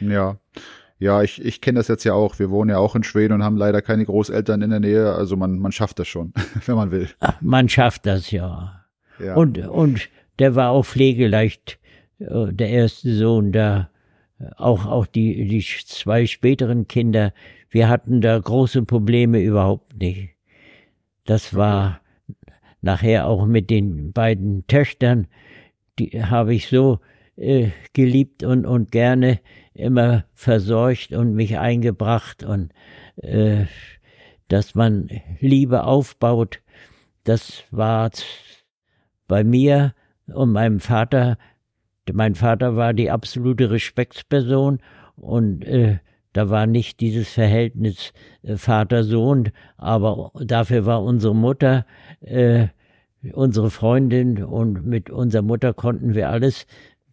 Ja. 0.00 0.38
Ja, 0.98 1.22
ich, 1.22 1.44
ich 1.44 1.60
kenne 1.60 1.78
das 1.78 1.88
jetzt 1.88 2.04
ja 2.04 2.14
auch. 2.14 2.38
Wir 2.38 2.50
wohnen 2.50 2.70
ja 2.70 2.78
auch 2.78 2.96
in 2.96 3.02
Schweden 3.02 3.34
und 3.34 3.42
haben 3.44 3.56
leider 3.56 3.82
keine 3.82 4.04
Großeltern 4.04 4.62
in 4.62 4.70
der 4.70 4.80
Nähe. 4.80 5.12
Also 5.12 5.36
man, 5.36 5.58
man 5.58 5.72
schafft 5.72 5.98
das 5.98 6.08
schon, 6.08 6.32
wenn 6.66 6.76
man 6.76 6.90
will. 6.90 7.08
Ach, 7.20 7.40
man 7.42 7.68
schafft 7.68 8.06
das 8.06 8.30
ja. 8.30 8.84
ja. 9.18 9.34
Und, 9.34 9.58
und 9.58 10.08
der 10.38 10.54
war 10.54 10.70
auch 10.70 10.86
pflegeleicht, 10.86 11.78
äh, 12.18 12.52
der 12.52 12.70
erste 12.70 13.14
Sohn 13.14 13.52
da. 13.52 13.90
Auch, 14.58 14.84
auch 14.84 15.06
die, 15.06 15.48
die 15.48 15.62
zwei 15.62 16.26
späteren 16.26 16.86
Kinder. 16.88 17.32
Wir 17.70 17.88
hatten 17.88 18.20
da 18.20 18.38
große 18.38 18.82
Probleme 18.82 19.40
überhaupt 19.40 19.96
nicht. 19.98 20.30
Das 21.24 21.54
war 21.54 22.00
nachher 22.82 23.26
auch 23.26 23.46
mit 23.46 23.70
den 23.70 24.12
beiden 24.12 24.66
Töchtern, 24.66 25.26
die 25.98 26.22
habe 26.22 26.54
ich 26.54 26.68
so 26.68 27.00
äh, 27.36 27.68
geliebt 27.92 28.42
und, 28.42 28.66
und 28.66 28.92
gerne 28.92 29.40
immer 29.76 30.24
versorgt 30.34 31.12
und 31.12 31.34
mich 31.34 31.58
eingebracht 31.58 32.44
und 32.44 32.72
äh, 33.16 33.64
dass 34.48 34.74
man 34.74 35.08
Liebe 35.40 35.84
aufbaut, 35.84 36.60
das 37.24 37.64
war 37.70 38.10
bei 39.26 39.42
mir 39.42 39.94
und 40.26 40.52
meinem 40.52 40.80
Vater. 40.80 41.38
Mein 42.12 42.34
Vater 42.34 42.76
war 42.76 42.94
die 42.94 43.10
absolute 43.10 43.70
Respektsperson 43.70 44.80
und 45.16 45.64
äh, 45.64 45.98
da 46.32 46.50
war 46.50 46.66
nicht 46.66 47.00
dieses 47.00 47.32
Verhältnis 47.32 48.12
äh, 48.42 48.56
Vater-Sohn, 48.56 49.50
aber 49.76 50.30
dafür 50.34 50.86
war 50.86 51.02
unsere 51.02 51.34
Mutter 51.34 51.86
äh, 52.20 52.68
unsere 53.32 53.70
Freundin 53.70 54.42
und 54.44 54.86
mit 54.86 55.10
unserer 55.10 55.42
Mutter 55.42 55.74
konnten 55.74 56.14
wir 56.14 56.30
alles 56.30 56.66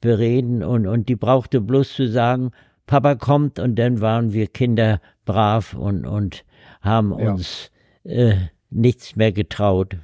bereden 0.04 0.64
und, 0.64 0.86
und 0.86 1.08
die 1.08 1.16
brauchte 1.16 1.62
bloß 1.62 1.94
zu 1.94 2.10
sagen, 2.10 2.52
Papa 2.88 3.16
kommt 3.16 3.58
und 3.58 3.76
dann 3.80 4.02
waren 4.02 4.34
wir 4.34 4.48
Kinder 4.48 5.00
brav 5.24 5.74
und, 5.74 6.06
und 6.06 6.44
haben 6.82 7.18
ja. 7.18 7.32
uns 7.32 7.72
äh, 8.04 8.36
nichts 8.70 9.16
mehr 9.16 9.32
getraut. 9.32 9.96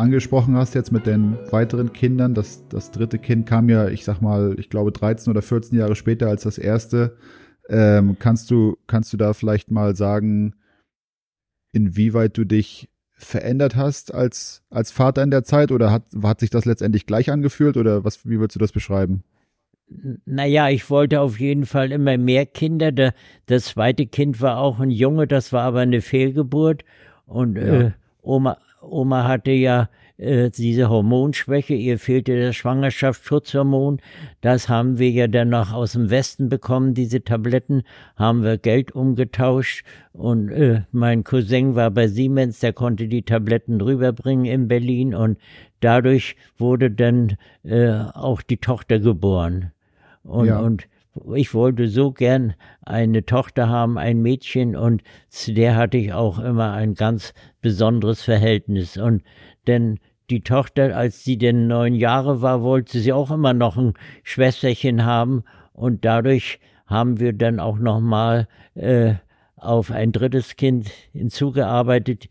Angesprochen 0.00 0.56
hast 0.56 0.74
jetzt 0.74 0.92
mit 0.92 1.06
den 1.06 1.36
weiteren 1.50 1.92
Kindern, 1.92 2.34
das, 2.34 2.66
das 2.68 2.90
dritte 2.90 3.18
Kind 3.18 3.46
kam 3.46 3.68
ja, 3.68 3.88
ich 3.88 4.04
sag 4.04 4.20
mal, 4.20 4.56
ich 4.58 4.70
glaube 4.70 4.92
13 4.92 5.30
oder 5.30 5.42
14 5.42 5.78
Jahre 5.78 5.94
später 5.94 6.28
als 6.28 6.42
das 6.42 6.58
erste. 6.58 7.16
Ähm, 7.68 8.16
kannst 8.18 8.50
du, 8.50 8.76
kannst 8.86 9.12
du 9.12 9.16
da 9.16 9.32
vielleicht 9.32 9.70
mal 9.70 9.94
sagen, 9.94 10.54
inwieweit 11.72 12.36
du 12.36 12.44
dich 12.44 12.88
verändert 13.12 13.76
hast 13.76 14.14
als, 14.14 14.62
als 14.70 14.90
Vater 14.90 15.22
in 15.22 15.30
der 15.30 15.44
Zeit 15.44 15.70
oder 15.70 15.92
hat, 15.92 16.04
hat 16.22 16.40
sich 16.40 16.50
das 16.50 16.64
letztendlich 16.64 17.06
gleich 17.06 17.30
angefühlt 17.30 17.76
oder 17.76 18.04
was, 18.04 18.26
wie 18.26 18.40
würdest 18.40 18.56
du 18.56 18.60
das 18.60 18.72
beschreiben? 18.72 19.22
Naja, 20.24 20.68
ich 20.68 20.88
wollte 20.88 21.20
auf 21.20 21.38
jeden 21.38 21.66
Fall 21.66 21.92
immer 21.92 22.16
mehr 22.16 22.46
Kinder. 22.46 22.92
Der, 22.92 23.12
das 23.46 23.66
zweite 23.66 24.06
Kind 24.06 24.40
war 24.40 24.58
auch 24.58 24.78
ein 24.78 24.90
Junge, 24.90 25.26
das 25.26 25.52
war 25.52 25.62
aber 25.62 25.80
eine 25.80 26.00
Fehlgeburt. 26.00 26.84
Und 27.26 27.56
ja. 27.56 27.80
äh, 27.80 27.90
Oma, 28.22 28.58
Oma 28.80 29.26
hatte 29.26 29.50
ja 29.50 29.88
äh, 30.20 30.50
diese 30.50 30.90
Hormonschwäche, 30.90 31.74
ihr 31.74 31.98
fehlte 31.98 32.38
das 32.38 32.56
Schwangerschaftsschutzhormon. 32.56 34.00
Das 34.40 34.68
haben 34.68 34.98
wir 34.98 35.10
ja 35.10 35.26
dann 35.26 35.48
noch 35.48 35.72
aus 35.72 35.92
dem 35.92 36.10
Westen 36.10 36.48
bekommen, 36.48 36.94
diese 36.94 37.24
Tabletten, 37.24 37.82
haben 38.16 38.42
wir 38.42 38.58
Geld 38.58 38.92
umgetauscht 38.92 39.84
und 40.12 40.50
äh, 40.50 40.82
mein 40.92 41.24
Cousin 41.24 41.74
war 41.74 41.90
bei 41.90 42.06
Siemens, 42.06 42.60
der 42.60 42.72
konnte 42.72 43.08
die 43.08 43.22
Tabletten 43.22 43.80
rüberbringen 43.80 44.44
in 44.44 44.68
Berlin 44.68 45.14
und 45.14 45.38
dadurch 45.80 46.36
wurde 46.58 46.90
dann 46.90 47.36
äh, 47.64 47.90
auch 47.90 48.42
die 48.42 48.58
Tochter 48.58 48.98
geboren. 48.98 49.72
Und, 50.22 50.46
ja. 50.46 50.58
und 50.58 50.86
ich 51.34 51.54
wollte 51.54 51.88
so 51.88 52.12
gern 52.12 52.54
eine 52.82 53.24
Tochter 53.24 53.68
haben, 53.68 53.98
ein 53.98 54.22
Mädchen, 54.22 54.76
und 54.76 55.02
zu 55.28 55.52
der 55.52 55.76
hatte 55.76 55.96
ich 55.96 56.12
auch 56.12 56.38
immer 56.38 56.72
ein 56.72 56.94
ganz 56.94 57.34
besonderes 57.60 58.22
Verhältnis. 58.22 58.96
Und 58.96 59.22
denn 59.66 59.98
die 60.30 60.42
Tochter, 60.42 60.96
als 60.96 61.24
sie 61.24 61.36
denn 61.36 61.66
neun 61.66 61.94
Jahre 61.94 62.42
war, 62.42 62.62
wollte 62.62 63.00
sie 63.00 63.12
auch 63.12 63.30
immer 63.30 63.52
noch 63.52 63.76
ein 63.76 63.94
Schwesterchen 64.22 65.04
haben, 65.04 65.44
und 65.72 66.04
dadurch 66.04 66.60
haben 66.86 67.20
wir 67.20 67.32
dann 67.32 67.58
auch 67.58 67.78
nochmal 67.78 68.48
äh, 68.74 69.14
auf 69.56 69.90
ein 69.90 70.12
drittes 70.12 70.56
Kind 70.56 70.90
hinzugearbeitet. 71.12 72.28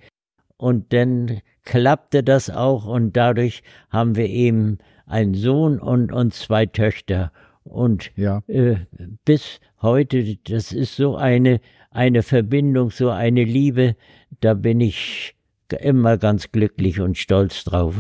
Und 0.58 0.94
dann 0.94 1.42
klappte 1.64 2.24
das 2.24 2.50
auch, 2.50 2.86
und 2.86 3.18
dadurch 3.18 3.64
haben 3.90 4.16
wir 4.16 4.28
eben 4.28 4.78
einen 5.06 5.34
Sohn 5.34 5.80
und, 5.80 6.12
und 6.12 6.34
zwei 6.34 6.66
Töchter. 6.66 7.32
Und 7.70 8.12
ja. 8.16 8.42
äh, 8.48 8.78
bis 9.26 9.60
heute, 9.82 10.38
das 10.38 10.72
ist 10.72 10.96
so 10.96 11.16
eine, 11.16 11.62
eine 11.92 12.24
Verbindung, 12.24 12.90
so 12.90 13.10
eine 13.10 13.44
Liebe, 13.44 13.96
da 14.42 14.56
bin 14.56 14.82
ich 14.82 15.36
immer 15.80 16.18
ganz 16.18 16.52
glücklich 16.52 17.00
und 17.00 17.18
stolz 17.18 17.64
drauf. 17.64 17.96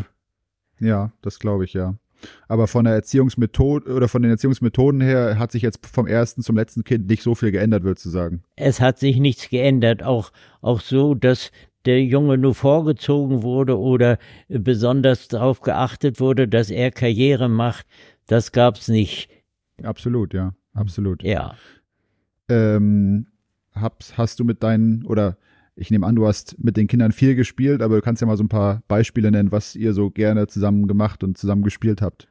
Ja, 0.80 1.12
das 1.22 1.40
glaube 1.40 1.66
ich, 1.66 1.74
ja. 1.74 1.96
Aber 2.48 2.68
von 2.68 2.86
der 2.86 2.96
Erziehungsmethode 2.96 3.94
oder 3.94 4.08
von 4.08 4.24
den 4.24 4.32
Erziehungsmethoden 4.32 5.02
her 5.02 5.38
hat 5.38 5.52
sich 5.52 5.62
jetzt 5.62 5.86
vom 5.86 6.08
ersten 6.08 6.42
zum 6.42 6.58
letzten 6.58 6.84
Kind 6.84 7.08
nicht 7.08 7.22
so 7.22 7.36
viel 7.36 7.52
geändert, 7.52 7.84
würdest 7.84 8.06
du 8.06 8.10
sagen? 8.10 8.44
Es 8.56 8.82
hat 8.82 8.98
sich 8.98 9.18
nichts 9.18 9.50
geändert. 9.50 10.04
Auch, 10.04 10.32
auch 10.62 10.82
so, 10.82 11.14
dass 11.14 11.52
der 11.86 12.04
Junge 12.04 12.38
nur 12.38 12.56
vorgezogen 12.56 13.44
wurde 13.44 13.78
oder 13.78 14.18
besonders 14.50 15.28
darauf 15.28 15.62
geachtet 15.62 16.20
wurde, 16.20 16.48
dass 16.48 16.72
er 16.72 16.92
Karriere 16.92 17.48
macht. 17.48 17.86
Das 18.28 18.52
gab's 18.52 18.90
nicht. 18.90 19.30
Absolut, 19.84 20.34
ja, 20.34 20.54
absolut. 20.74 21.24
Ja. 21.24 21.56
Ähm, 22.50 23.28
hast, 23.74 24.18
hast 24.18 24.40
du 24.40 24.44
mit 24.44 24.64
deinen, 24.64 25.06
oder 25.06 25.38
ich 25.76 25.92
nehme 25.92 26.06
an, 26.06 26.16
du 26.16 26.28
hast 26.28 26.62
mit 26.62 26.78
den 26.78 26.88
Kindern 26.88 27.12
viel 27.12 27.36
gespielt, 27.36 27.82
aber 27.82 27.96
du 27.96 28.02
kannst 28.02 28.22
ja 28.22 28.28
mal 28.28 28.38
so 28.38 28.44
ein 28.44 28.50
paar 28.50 28.82
Beispiele 28.88 29.32
nennen, 29.32 29.52
was 29.52 29.76
ihr 29.76 29.94
so 29.94 30.10
gerne 30.10 30.48
zusammen 30.48 30.88
gemacht 30.88 31.24
und 31.24 31.38
zusammen 31.38 31.64
gespielt 31.64 32.02
habt. 32.02 32.28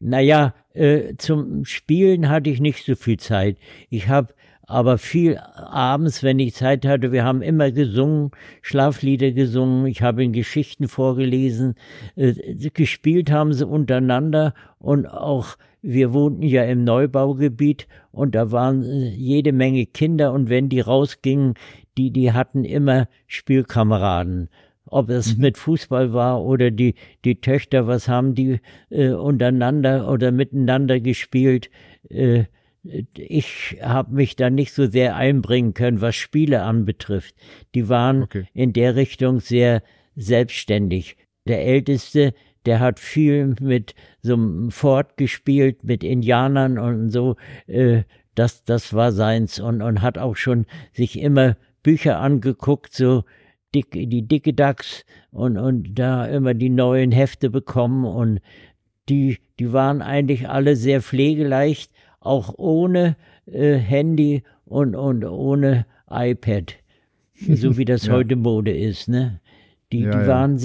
Naja, 0.00 0.54
äh, 0.72 1.14
zum 1.18 1.64
Spielen 1.64 2.28
hatte 2.28 2.50
ich 2.50 2.60
nicht 2.60 2.84
so 2.84 2.94
viel 2.94 3.18
Zeit. 3.18 3.58
Ich 3.90 4.08
habe 4.08 4.34
aber 4.66 4.96
viel 4.96 5.38
abends, 5.38 6.22
wenn 6.22 6.38
ich 6.38 6.54
Zeit 6.54 6.86
hatte, 6.86 7.12
wir 7.12 7.24
haben 7.24 7.42
immer 7.42 7.70
gesungen, 7.70 8.30
Schlaflieder 8.62 9.32
gesungen, 9.32 9.86
ich 9.86 10.00
habe 10.00 10.24
ihnen 10.24 10.32
Geschichten 10.32 10.88
vorgelesen, 10.88 11.74
äh, 12.16 12.32
gespielt 12.72 13.30
haben 13.30 13.52
sie 13.52 13.66
untereinander 13.66 14.54
und 14.78 15.06
auch 15.06 15.56
wir 15.84 16.14
wohnten 16.14 16.42
ja 16.42 16.64
im 16.64 16.82
Neubaugebiet 16.82 17.86
und 18.10 18.34
da 18.34 18.50
waren 18.50 18.82
äh, 18.84 19.10
jede 19.10 19.52
Menge 19.52 19.84
Kinder 19.84 20.32
und 20.32 20.48
wenn 20.48 20.70
die 20.70 20.80
rausgingen, 20.80 21.54
die, 21.98 22.10
die 22.10 22.32
hatten 22.32 22.64
immer 22.64 23.06
Spielkameraden. 23.26 24.48
Ob 24.86 25.10
es 25.10 25.36
mhm. 25.36 25.42
mit 25.42 25.58
Fußball 25.58 26.12
war 26.14 26.42
oder 26.42 26.70
die, 26.70 26.94
die 27.24 27.40
Töchter, 27.40 27.86
was 27.86 28.08
haben 28.08 28.34
die 28.34 28.60
äh, 28.88 29.10
untereinander 29.10 30.10
oder 30.10 30.32
miteinander 30.32 31.00
gespielt. 31.00 31.68
Äh, 32.08 32.44
ich 33.14 33.78
habe 33.82 34.14
mich 34.14 34.36
da 34.36 34.50
nicht 34.50 34.72
so 34.72 34.86
sehr 34.86 35.16
einbringen 35.16 35.74
können, 35.74 36.00
was 36.00 36.16
Spiele 36.16 36.62
anbetrifft. 36.62 37.34
Die 37.74 37.88
waren 37.88 38.22
okay. 38.22 38.46
in 38.54 38.72
der 38.72 38.96
Richtung 38.96 39.40
sehr 39.40 39.82
selbstständig. 40.16 41.16
Der 41.46 41.64
Älteste, 41.64 42.32
der 42.66 42.80
hat 42.80 42.98
viel 42.98 43.54
mit 43.60 43.94
so 44.22 44.34
einem 44.34 44.70
Fort 44.70 45.16
gespielt, 45.16 45.84
mit 45.84 46.04
Indianern 46.04 46.78
und 46.78 47.10
so. 47.10 47.36
Äh, 47.66 48.02
das, 48.34 48.64
das 48.64 48.92
war 48.92 49.12
seins 49.12 49.60
und, 49.60 49.82
und 49.82 50.02
hat 50.02 50.18
auch 50.18 50.36
schon 50.36 50.66
sich 50.92 51.18
immer 51.20 51.56
Bücher 51.82 52.18
angeguckt, 52.18 52.94
so 52.94 53.24
dick, 53.74 53.92
die 53.92 54.26
dicke 54.26 54.54
Dachs 54.54 55.04
und, 55.30 55.56
und 55.56 55.98
da 55.98 56.26
immer 56.26 56.54
die 56.54 56.70
neuen 56.70 57.12
Hefte 57.12 57.50
bekommen 57.50 58.04
und 58.04 58.40
die, 59.08 59.38
die 59.58 59.72
waren 59.72 60.02
eigentlich 60.02 60.48
alle 60.48 60.76
sehr 60.76 61.02
pflegeleicht, 61.02 61.92
auch 62.20 62.54
ohne 62.56 63.16
äh, 63.46 63.74
Handy 63.74 64.42
und, 64.64 64.94
und 64.94 65.24
ohne 65.24 65.86
iPad, 66.10 66.74
so 67.34 67.76
wie 67.76 67.84
das 67.84 68.06
ja. 68.06 68.14
heute 68.14 68.36
Mode 68.36 68.76
ist, 68.76 69.08
ne? 69.08 69.40
Die, 69.92 70.00
ja, 70.00 70.10
die 70.10 70.26
waren 70.26 70.58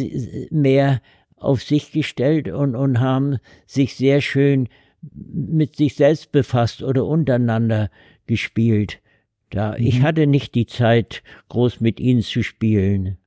mehr 0.49 1.01
auf 1.39 1.63
sich 1.63 1.91
gestellt 1.91 2.47
und, 2.49 2.75
und 2.75 2.99
haben 2.99 3.37
sich 3.65 3.95
sehr 3.95 4.21
schön 4.21 4.69
mit 5.01 5.75
sich 5.75 5.95
selbst 5.95 6.31
befasst 6.31 6.83
oder 6.83 7.05
untereinander 7.05 7.89
gespielt. 8.27 8.99
Da, 9.49 9.71
mhm. 9.71 9.85
ich 9.85 10.01
hatte 10.01 10.27
nicht 10.27 10.55
die 10.55 10.65
Zeit, 10.65 11.23
groß 11.49 11.79
mit 11.79 11.99
ihnen 11.99 12.21
zu 12.21 12.43
spielen. 12.43 13.17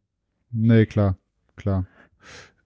Nee, 0.50 0.86
klar, 0.86 1.16
klar. 1.56 1.86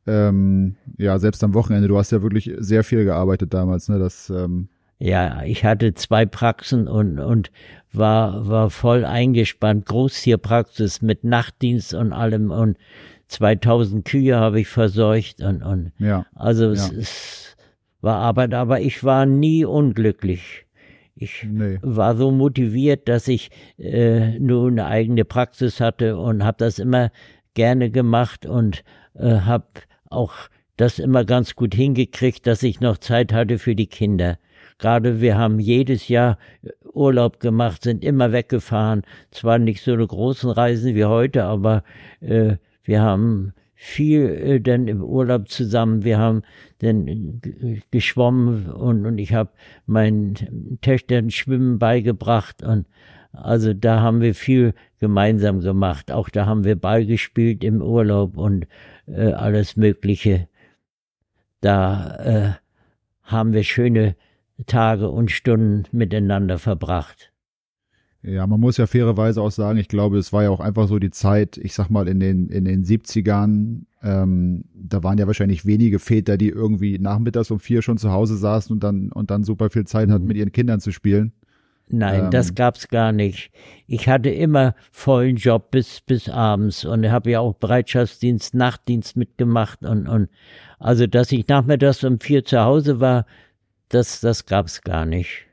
Ähm, 0.06 0.76
ja, 0.98 1.18
selbst 1.18 1.42
am 1.42 1.54
Wochenende, 1.54 1.88
du 1.88 1.98
hast 1.98 2.12
ja 2.12 2.22
wirklich 2.22 2.52
sehr 2.58 2.84
viel 2.84 3.04
gearbeitet 3.04 3.52
damals, 3.54 3.88
ne? 3.88 3.98
Das, 3.98 4.30
ähm 4.30 4.68
ja, 4.98 5.42
ich 5.42 5.64
hatte 5.64 5.92
zwei 5.94 6.24
Praxen 6.24 6.88
und, 6.88 7.18
und 7.18 7.50
war, 7.92 8.48
war 8.48 8.70
voll 8.70 9.04
eingespannt. 9.04 9.86
Großtierpraxis 9.86 11.02
mit 11.02 11.22
Nachtdienst 11.22 11.92
und 11.92 12.12
allem 12.12 12.50
und 12.50 12.78
2000 13.28 14.04
Kühe 14.04 14.37
habe 14.37 14.61
ich 14.61 14.68
verseucht 14.68 15.42
und, 15.42 15.62
und 15.62 15.92
ja, 15.99 16.26
also 16.35 16.71
es, 16.71 16.90
ja. 16.90 16.99
es 16.99 17.56
war 18.00 18.16
Arbeit, 18.16 18.54
aber 18.54 18.80
ich 18.80 19.02
war 19.04 19.26
nie 19.26 19.64
unglücklich. 19.64 20.66
Ich 21.16 21.47
nee. 21.50 21.78
war 21.83 22.14
so 22.16 22.30
motiviert, 22.30 23.09
dass 23.09 23.26
ich 23.26 23.50
äh, 23.78 24.38
nur 24.38 24.68
eine 24.68 24.87
eigene 24.87 25.25
Praxis 25.25 25.80
hatte 25.80 26.18
und 26.18 26.45
habe 26.45 26.59
das 26.59 26.78
immer 26.78 27.11
gerne 27.54 27.90
gemacht 27.90 28.45
und 28.45 28.85
äh, 29.14 29.40
habe 29.40 29.66
auch 30.11 30.35
das 30.76 30.99
immer 30.99 31.25
ganz 31.25 31.56
gut 31.56 31.75
hingekriegt, 31.75 32.47
dass 32.47 32.62
ich 32.62 32.80
noch 32.80 32.99
Zeit 32.99 33.33
hatte 33.33 33.59
für 33.59 33.75
die 33.75 33.87
Kinder. 33.87 34.38
Gerade 34.78 35.23
wir 35.23 35.38
haben 35.38 35.59
jedes 35.59 36.09
Jahr 36.09 36.37
Urlaub 36.92 37.40
gemacht, 37.40 37.83
sind 37.83 38.04
immer 38.04 38.33
weggefahren. 38.33 39.02
Zwar 39.30 39.59
nicht 39.59 39.83
so 39.83 39.95
eine 39.95 40.06
großen 40.06 40.50
Reisen 40.50 40.95
wie 40.95 41.06
heute, 41.06 41.45
aber 41.45 41.83
äh, 42.21 42.56
wir 42.87 43.02
haben 43.02 43.52
viel 43.75 44.23
äh, 44.23 44.61
dann 44.61 44.88
im 44.88 45.02
Urlaub 45.02 45.49
zusammen. 45.49 46.02
Wir 46.02 46.19
haben 46.19 46.43
dann 46.78 47.40
geschwommen 47.90 48.71
und, 48.71 49.05
und 49.05 49.19
ich 49.19 49.35
habe 49.35 49.50
meinen 49.85 50.78
Töchtern 50.81 51.31
Schwimmen 51.31 51.78
beigebracht 51.78 52.62
und 52.62 52.87
also 53.33 53.75
da 53.75 54.00
haben 54.00 54.23
wir 54.23 54.35
viel 54.35 54.73
gemeinsam 54.99 55.61
gemacht. 55.61 56.11
Auch 56.11 56.31
da 56.31 56.47
haben 56.47 56.64
wir 56.64 56.75
Ball 56.75 57.05
gespielt 57.05 57.62
im 57.62 57.83
Urlaub 57.83 58.38
und 58.38 58.66
äh, 59.07 59.33
alles 59.33 59.76
Mögliche. 59.76 60.49
Da 61.61 62.16
äh, 62.16 62.52
haben 63.23 63.52
wir 63.52 63.62
schöne 63.62 64.16
Tage 64.66 65.11
und 65.11 65.31
Stunden 65.31 65.85
miteinander 65.93 66.59
verbracht. 66.59 67.33
Ja, 68.26 68.45
man 68.49 68.59
muss 68.59 68.76
ja 68.76 68.88
fairerweise 68.88 69.40
auch 69.40 69.52
sagen, 69.52 69.78
ich 69.78 69.87
glaube, 69.87 70.18
es 70.18 70.33
war 70.33 70.42
ja 70.42 70.50
auch 70.50 70.59
einfach 70.59 70.88
so 70.88 70.99
die 70.99 71.12
Zeit, 71.12 71.59
ich 71.59 71.75
sag 71.75 71.90
mal, 71.90 72.09
in 72.09 72.18
den, 72.18 72.49
in 72.49 72.64
den 72.64 72.85
70ern, 72.85 73.83
ähm, 74.02 74.64
da 74.75 75.04
waren 75.04 75.16
ja 75.16 75.28
wahrscheinlich 75.28 75.64
wenige 75.64 76.00
Väter, 76.00 76.37
die 76.37 76.49
irgendwie 76.49 76.99
nachmittags 76.99 77.52
um 77.52 77.61
vier 77.61 77.83
schon 77.83 77.99
zu 77.99 78.11
Hause 78.11 78.37
saßen 78.37 78.73
und 78.73 78.83
dann, 78.83 79.12
und 79.12 79.30
dann 79.30 79.45
super 79.45 79.71
viel 79.71 79.85
Zeit 79.85 80.11
hatten, 80.11 80.25
mhm. 80.25 80.28
mit 80.28 80.37
ihren 80.38 80.50
Kindern 80.50 80.80
zu 80.80 80.90
spielen. 80.90 81.33
Nein, 81.88 82.25
ähm, 82.25 82.30
das 82.33 82.56
gab's 82.56 82.88
gar 82.88 83.12
nicht. 83.12 83.52
Ich 83.87 84.09
hatte 84.09 84.30
immer 84.30 84.75
vollen 84.90 85.37
Job 85.37 85.71
bis, 85.71 86.00
bis 86.00 86.28
abends 86.28 86.85
und 86.85 87.09
habe 87.09 87.30
ja 87.30 87.38
auch 87.38 87.54
Bereitschaftsdienst, 87.54 88.54
Nachtdienst 88.54 89.16
mitgemacht 89.16 89.85
und, 89.85 90.09
und, 90.09 90.28
also, 90.80 91.06
dass 91.06 91.30
ich 91.30 91.47
nachmittags 91.47 92.02
um 92.02 92.18
vier 92.18 92.45
zu 92.45 92.61
Hause 92.61 92.99
war, 92.99 93.25
das, 93.88 94.21
das 94.21 94.47
gab's 94.47 94.83
gar 94.83 95.06
nicht. 95.06 95.47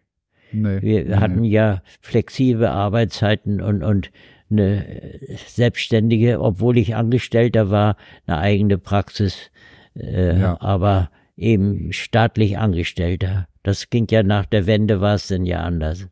Nee, 0.53 0.81
wir 0.81 1.05
nee. 1.05 1.15
hatten 1.15 1.43
ja 1.43 1.81
flexible 2.01 2.67
Arbeitszeiten 2.67 3.61
und, 3.61 3.83
und 3.83 4.11
eine 4.49 5.19
selbstständige, 5.47 6.39
obwohl 6.39 6.77
ich 6.77 6.95
Angestellter 6.95 7.69
war, 7.69 7.97
eine 8.27 8.37
eigene 8.37 8.77
Praxis, 8.77 9.51
äh, 9.95 10.39
ja. 10.39 10.61
aber 10.61 11.09
eben 11.35 11.91
staatlich 11.91 12.57
Angestellter. 12.57 13.47
Das 13.63 13.89
ging 13.89 14.07
ja 14.09 14.23
nach 14.23 14.45
der 14.45 14.67
Wende, 14.67 15.01
war 15.01 15.15
es 15.15 15.27
denn 15.27 15.45
ja 15.45 15.61
anders. 15.61 16.07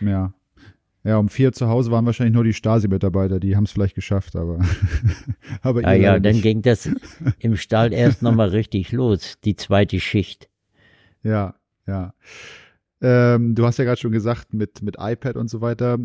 Ja. 0.00 0.34
Ja, 1.04 1.16
um 1.16 1.28
vier 1.28 1.52
zu 1.52 1.68
Hause 1.68 1.90
waren 1.90 2.06
wahrscheinlich 2.06 2.34
nur 2.34 2.44
die 2.44 2.52
Stasi-Mitarbeiter, 2.52 3.40
die 3.40 3.56
haben 3.56 3.64
es 3.64 3.72
vielleicht 3.72 3.96
geschafft, 3.96 4.36
aber. 4.36 4.60
aber 5.62 5.82
ja, 5.82 5.92
ja, 5.94 6.18
dann 6.20 6.40
ging 6.40 6.62
das 6.62 6.88
im 7.40 7.56
Stall 7.56 7.92
erst 7.92 8.22
nochmal 8.22 8.50
richtig 8.50 8.92
los, 8.92 9.38
die 9.44 9.56
zweite 9.56 9.98
Schicht. 9.98 10.48
Ja, 11.24 11.56
ja. 11.88 12.14
Ähm, 13.02 13.56
du 13.56 13.66
hast 13.66 13.78
ja 13.78 13.84
gerade 13.84 14.00
schon 14.00 14.12
gesagt, 14.12 14.54
mit, 14.54 14.80
mit 14.80 14.96
iPad 14.98 15.36
und 15.36 15.50
so 15.50 15.60
weiter. 15.60 15.98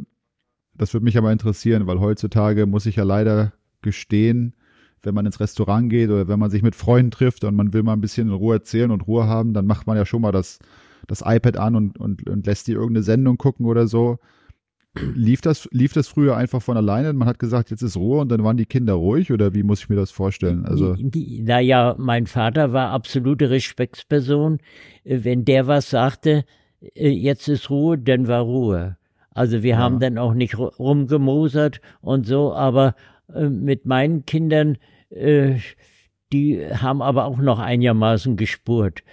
Das 0.73 0.93
würde 0.93 1.03
mich 1.03 1.17
aber 1.17 1.31
interessieren, 1.31 1.85
weil 1.87 1.99
heutzutage 1.99 2.65
muss 2.65 2.87
ich 2.87 2.95
ja 2.95 3.03
leider 3.03 3.53
gestehen, 3.81 4.55
wenn 5.03 5.13
man 5.13 5.25
ins 5.25 5.39
Restaurant 5.39 5.89
geht 5.89 6.09
oder 6.09 6.27
wenn 6.27 6.39
man 6.39 6.49
sich 6.49 6.63
mit 6.63 6.75
Freunden 6.75 7.11
trifft 7.11 7.43
und 7.43 7.55
man 7.55 7.71
will 7.71 7.83
mal 7.83 7.93
ein 7.93 8.01
bisschen 8.01 8.27
in 8.27 8.33
Ruhe 8.33 8.55
erzählen 8.55 8.89
und 8.89 9.07
Ruhe 9.07 9.27
haben, 9.27 9.53
dann 9.53 9.67
macht 9.67 9.85
man 9.85 9.95
ja 9.95 10.05
schon 10.05 10.21
mal 10.21 10.31
das, 10.31 10.57
das 11.05 11.21
iPad 11.23 11.57
an 11.57 11.75
und, 11.75 11.99
und, 11.99 12.27
und 12.27 12.45
lässt 12.47 12.67
die 12.67 12.73
irgendeine 12.73 13.03
Sendung 13.03 13.37
gucken 13.37 13.67
oder 13.67 13.87
so. 13.87 14.17
Lief 15.13 15.41
das, 15.41 15.69
lief 15.71 15.93
das 15.93 16.07
früher 16.07 16.35
einfach 16.35 16.63
von 16.63 16.75
alleine? 16.75 17.13
Man 17.13 17.27
hat 17.27 17.37
gesagt, 17.37 17.69
jetzt 17.69 17.83
ist 17.83 17.95
Ruhe 17.95 18.21
und 18.21 18.29
dann 18.29 18.43
waren 18.43 18.57
die 18.57 18.65
Kinder 18.65 18.93
ruhig 18.93 19.31
oder 19.31 19.53
wie 19.53 19.61
muss 19.61 19.81
ich 19.81 19.89
mir 19.89 19.95
das 19.95 20.09
vorstellen? 20.09 20.65
Also 20.65 20.95
naja, 20.95 21.95
mein 21.99 22.25
Vater 22.25 22.73
war 22.73 22.89
absolute 22.89 23.51
Respektsperson. 23.51 24.57
Wenn 25.03 25.45
der 25.45 25.67
was 25.67 25.91
sagte, 25.91 26.31
äh, 26.31 26.43
jetzt 26.79 27.47
ist 27.47 27.69
Ruhe, 27.69 27.97
dann 27.97 28.27
war 28.27 28.41
Ruhe. 28.41 28.97
Also 29.31 29.61
wir 29.61 29.71
ja. 29.71 29.77
haben 29.77 29.99
dann 29.99 30.17
auch 30.17 30.33
nicht 30.33 30.57
rumgemosert 30.57 31.81
und 32.01 32.25
so, 32.25 32.53
aber 32.53 32.95
äh, 33.33 33.49
mit 33.49 33.85
meinen 33.85 34.25
Kindern, 34.25 34.77
äh, 35.09 35.55
die 36.33 36.65
haben 36.65 37.01
aber 37.01 37.25
auch 37.25 37.37
noch 37.37 37.59
einigermaßen 37.59 38.35
gespurt. 38.35 39.03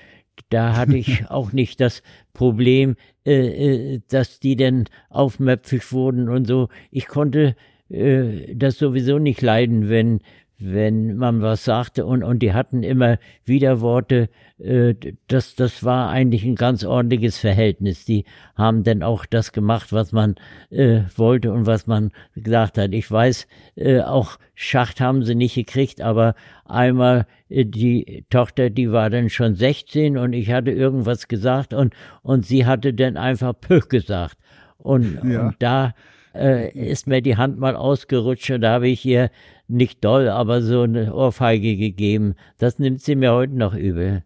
Da 0.48 0.76
hatte 0.76 0.96
ich 0.96 1.26
auch 1.30 1.52
nicht 1.52 1.80
das 1.80 2.02
Problem, 2.32 2.96
äh, 3.26 3.94
äh, 3.94 4.00
dass 4.08 4.40
die 4.40 4.56
dann 4.56 4.84
aufmöpfig 5.10 5.92
wurden 5.92 6.28
und 6.28 6.46
so. 6.46 6.68
Ich 6.90 7.06
konnte 7.06 7.54
äh, 7.90 8.54
das 8.54 8.78
sowieso 8.78 9.18
nicht 9.18 9.42
leiden, 9.42 9.88
wenn 9.88 10.20
wenn 10.58 11.16
man 11.16 11.42
was 11.42 11.64
sagte 11.64 12.06
und, 12.06 12.22
und 12.22 12.38
die 12.38 12.52
hatten 12.52 12.82
immer 12.82 13.18
Widerworte, 13.44 14.28
äh, 14.58 14.94
das, 15.26 15.54
das 15.56 15.84
war 15.84 16.10
eigentlich 16.10 16.44
ein 16.44 16.54
ganz 16.54 16.84
ordentliches 16.84 17.38
Verhältnis. 17.38 18.04
Die 18.04 18.24
haben 18.54 18.84
dann 18.84 19.02
auch 19.02 19.26
das 19.26 19.52
gemacht, 19.52 19.92
was 19.92 20.12
man 20.12 20.36
äh, 20.70 21.02
wollte 21.16 21.52
und 21.52 21.66
was 21.66 21.86
man 21.86 22.12
gesagt 22.34 22.78
hat. 22.78 22.92
Ich 22.92 23.10
weiß, 23.10 23.46
äh, 23.76 24.00
auch 24.00 24.38
Schacht 24.54 25.00
haben 25.00 25.24
sie 25.24 25.34
nicht 25.34 25.54
gekriegt, 25.54 26.00
aber 26.00 26.34
einmal 26.64 27.26
äh, 27.48 27.64
die 27.64 28.24
Tochter, 28.30 28.70
die 28.70 28.92
war 28.92 29.10
dann 29.10 29.28
schon 29.28 29.54
16 29.56 30.16
und 30.16 30.32
ich 30.32 30.50
hatte 30.50 30.70
irgendwas 30.70 31.28
gesagt 31.28 31.74
und, 31.74 31.94
und 32.22 32.46
sie 32.46 32.66
hatte 32.66 32.94
dann 32.94 33.16
einfach 33.16 33.54
Pöch 33.60 33.88
gesagt. 33.88 34.36
Und, 34.76 35.18
ja. 35.24 35.46
und 35.46 35.56
da 35.58 35.94
äh, 36.34 36.70
ist 36.72 37.06
mir 37.06 37.22
die 37.22 37.36
Hand 37.36 37.58
mal 37.58 37.74
ausgerutscht 37.74 38.50
und 38.50 38.60
da 38.60 38.72
habe 38.74 38.88
ich 38.88 39.04
ihr 39.04 39.30
nicht 39.66 40.04
doll, 40.04 40.28
aber 40.28 40.62
so 40.62 40.82
eine 40.82 41.14
Ohrfeige 41.14 41.76
gegeben. 41.76 42.34
Das 42.58 42.78
nimmt 42.78 43.00
sie 43.00 43.16
mir 43.16 43.32
heute 43.32 43.56
noch 43.56 43.74
übel. 43.74 44.22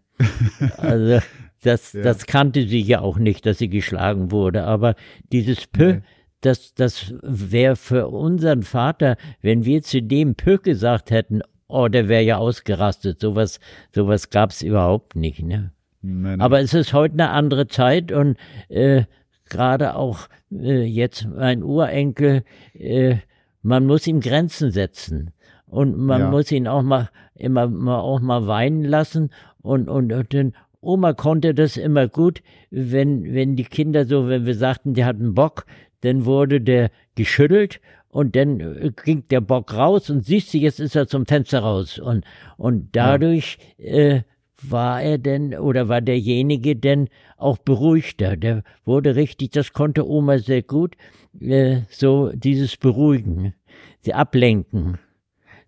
Also 0.77 1.21
das, 1.63 1.93
ja. 1.93 2.03
das 2.03 2.27
kannte 2.27 2.67
sie 2.67 2.81
ja 2.81 3.01
auch 3.01 3.19
nicht, 3.19 3.47
dass 3.47 3.59
sie 3.59 3.69
geschlagen 3.69 4.31
wurde. 4.31 4.65
Aber 4.65 4.95
dieses 5.33 5.67
Pö, 5.67 5.95
nee. 5.95 6.03
das, 6.41 6.75
das 6.75 7.15
wäre 7.23 7.77
für 7.77 8.09
unseren 8.09 8.63
Vater, 8.63 9.17
wenn 9.43 9.65
wir 9.65 9.83
zu 9.83 10.03
dem 10.03 10.35
Pö 10.35 10.59
gesagt 10.59 11.11
hätten, 11.11 11.43
oh, 11.67 11.89
der 11.89 12.09
wäre 12.09 12.23
ja 12.23 12.37
ausgerastet. 12.39 13.21
Sowas, 13.21 13.61
sowas 13.95 14.31
gab's 14.31 14.63
überhaupt 14.63 15.17
nicht. 15.17 15.43
Ne? 15.43 15.73
Nee, 16.03 16.37
nee. 16.37 16.43
Aber 16.43 16.61
es 16.61 16.75
ist 16.75 16.93
heute 16.93 17.15
eine 17.15 17.31
andere 17.31 17.67
Zeit 17.67 18.13
und 18.13 18.37
äh, 18.69 19.05
gerade 19.49 19.97
auch 19.97 20.29
äh, 20.53 20.85
jetzt 20.85 21.27
mein 21.27 21.63
Urenkel, 21.63 22.45
äh, 22.75 23.17
man 23.63 23.87
muss 23.87 24.07
ihm 24.07 24.21
Grenzen 24.21 24.71
setzen 24.71 25.33
und 25.67 25.99
man 25.99 26.21
ja. 26.23 26.31
muss 26.31 26.51
ihn 26.53 26.69
auch 26.69 26.83
mal 26.83 27.11
immer 27.35 27.69
mal 27.69 28.01
auch 28.01 28.21
mal 28.21 28.47
weinen 28.47 28.85
lassen 28.85 29.31
und 29.63 29.89
und, 29.89 30.13
und 30.13 30.35
dann 30.35 30.53
Oma 30.81 31.13
konnte 31.13 31.55
das 31.55 31.77
immer 31.77 32.09
gut, 32.09 32.43
wenn 32.71 33.35
wenn 33.35 33.57
die 33.57 33.65
Kinder 33.65 34.05
so, 34.05 34.29
wenn 34.29 34.47
wir 34.47 34.55
sagten, 34.55 34.95
die 34.95 35.05
hatten 35.05 35.35
Bock, 35.35 35.67
dann 36.03 36.25
wurde 36.25 36.61
der 36.61 36.91
geschüttelt 37.15 37.81
und 38.09 38.37
dann 38.37 38.61
äh, 38.61 38.91
ging 39.05 39.25
der 39.29 39.41
Bock 39.41 39.75
raus 39.75 40.11
und 40.11 40.25
siehst 40.25 40.55
du, 40.55 40.59
jetzt 40.59 40.81
ist 40.81 40.97
er 40.97 41.09
zum 41.09 41.27
Fenster 41.27 41.61
raus 41.61 41.99
und 41.99 42.25
und 42.57 42.91
dadurch 42.93 43.59
ja. 43.79 43.95
äh, 43.95 44.23
war 44.63 45.03
er 45.03 45.19
denn 45.19 45.55
oder 45.55 45.89
war 45.89 46.01
derjenige 46.01 46.77
denn 46.77 47.09
auch 47.37 47.59
beruhigter. 47.59 48.37
Der 48.37 48.63
wurde 48.85 49.17
richtig, 49.17 49.51
das 49.51 49.73
konnte 49.73 50.09
Oma 50.09 50.39
sehr 50.39 50.63
gut, 50.63 50.97
äh, 51.41 51.83
so 51.91 52.31
dieses 52.33 52.77
Beruhigen, 52.77 53.55
sie 54.01 54.15
ablenken, 54.15 54.99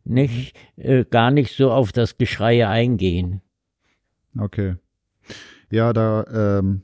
nicht, 0.04 0.56
äh, 0.76 1.04
gar 1.04 1.30
nicht 1.30 1.54
so 1.54 1.70
auf 1.70 1.92
das 1.92 2.18
Geschrei 2.18 2.66
eingehen. 2.66 3.42
Okay. 4.38 4.76
Ja, 5.70 5.92
da, 5.92 6.24
ähm, 6.58 6.82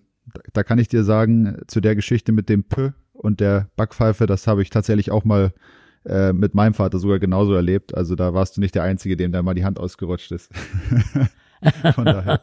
da 0.52 0.62
kann 0.62 0.78
ich 0.78 0.88
dir 0.88 1.04
sagen, 1.04 1.58
zu 1.66 1.80
der 1.80 1.94
Geschichte 1.94 2.32
mit 2.32 2.48
dem 2.48 2.64
P 2.64 2.92
und 3.12 3.40
der 3.40 3.68
Backpfeife, 3.76 4.26
das 4.26 4.46
habe 4.46 4.62
ich 4.62 4.70
tatsächlich 4.70 5.10
auch 5.10 5.24
mal 5.24 5.52
äh, 6.04 6.32
mit 6.32 6.54
meinem 6.54 6.74
Vater 6.74 6.98
sogar 6.98 7.18
genauso 7.18 7.54
erlebt. 7.54 7.94
Also 7.94 8.14
da 8.14 8.34
warst 8.34 8.56
du 8.56 8.60
nicht 8.60 8.74
der 8.74 8.84
Einzige, 8.84 9.16
dem 9.16 9.32
da 9.32 9.42
mal 9.42 9.54
die 9.54 9.64
Hand 9.64 9.78
ausgerutscht 9.78 10.32
ist. 10.32 10.50
Von 11.94 12.04
daher. 12.04 12.42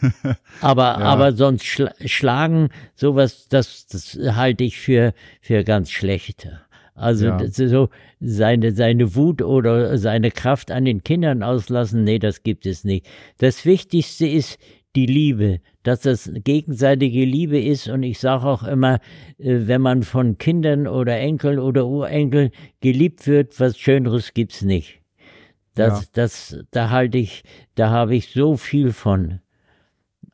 aber, 0.60 0.82
ja. 0.82 0.98
aber 0.98 1.32
sonst 1.32 1.64
schla 1.64 1.92
schlagen, 2.04 2.68
sowas, 2.94 3.48
das, 3.48 3.86
das 3.86 4.18
halte 4.34 4.64
ich 4.64 4.78
für, 4.78 5.14
für 5.40 5.64
ganz 5.64 5.90
schlecht. 5.90 6.48
Also 6.94 7.26
ja. 7.26 7.48
so 7.48 7.88
seine, 8.20 8.72
seine 8.72 9.16
Wut 9.16 9.42
oder 9.42 9.98
seine 9.98 10.30
Kraft 10.30 10.70
an 10.70 10.84
den 10.84 11.02
Kindern 11.02 11.42
auslassen, 11.42 12.04
nee, 12.04 12.20
das 12.20 12.44
gibt 12.44 12.66
es 12.66 12.84
nicht. 12.84 13.06
Das 13.38 13.64
Wichtigste 13.66 14.26
ist 14.26 14.58
die 14.94 15.06
Liebe, 15.06 15.60
dass 15.82 16.02
das 16.02 16.30
gegenseitige 16.32 17.24
Liebe 17.24 17.60
ist. 17.60 17.88
Und 17.88 18.04
ich 18.04 18.20
sage 18.20 18.46
auch 18.46 18.62
immer, 18.62 19.00
äh, 19.38 19.66
wenn 19.66 19.80
man 19.80 20.04
von 20.04 20.38
Kindern 20.38 20.86
oder 20.86 21.18
Enkeln 21.18 21.58
oder 21.58 21.86
Urenkeln 21.86 22.50
geliebt 22.80 23.26
wird, 23.26 23.58
was 23.58 23.76
Schöneres 23.76 24.34
gibt's 24.34 24.62
nicht. 24.62 25.00
Das, 25.74 26.02
ja. 26.02 26.08
das, 26.12 26.58
da 26.70 26.90
halte 26.90 27.18
ich, 27.18 27.42
da 27.74 27.90
habe 27.90 28.14
ich 28.14 28.28
so 28.28 28.56
viel 28.56 28.92
von. 28.92 29.40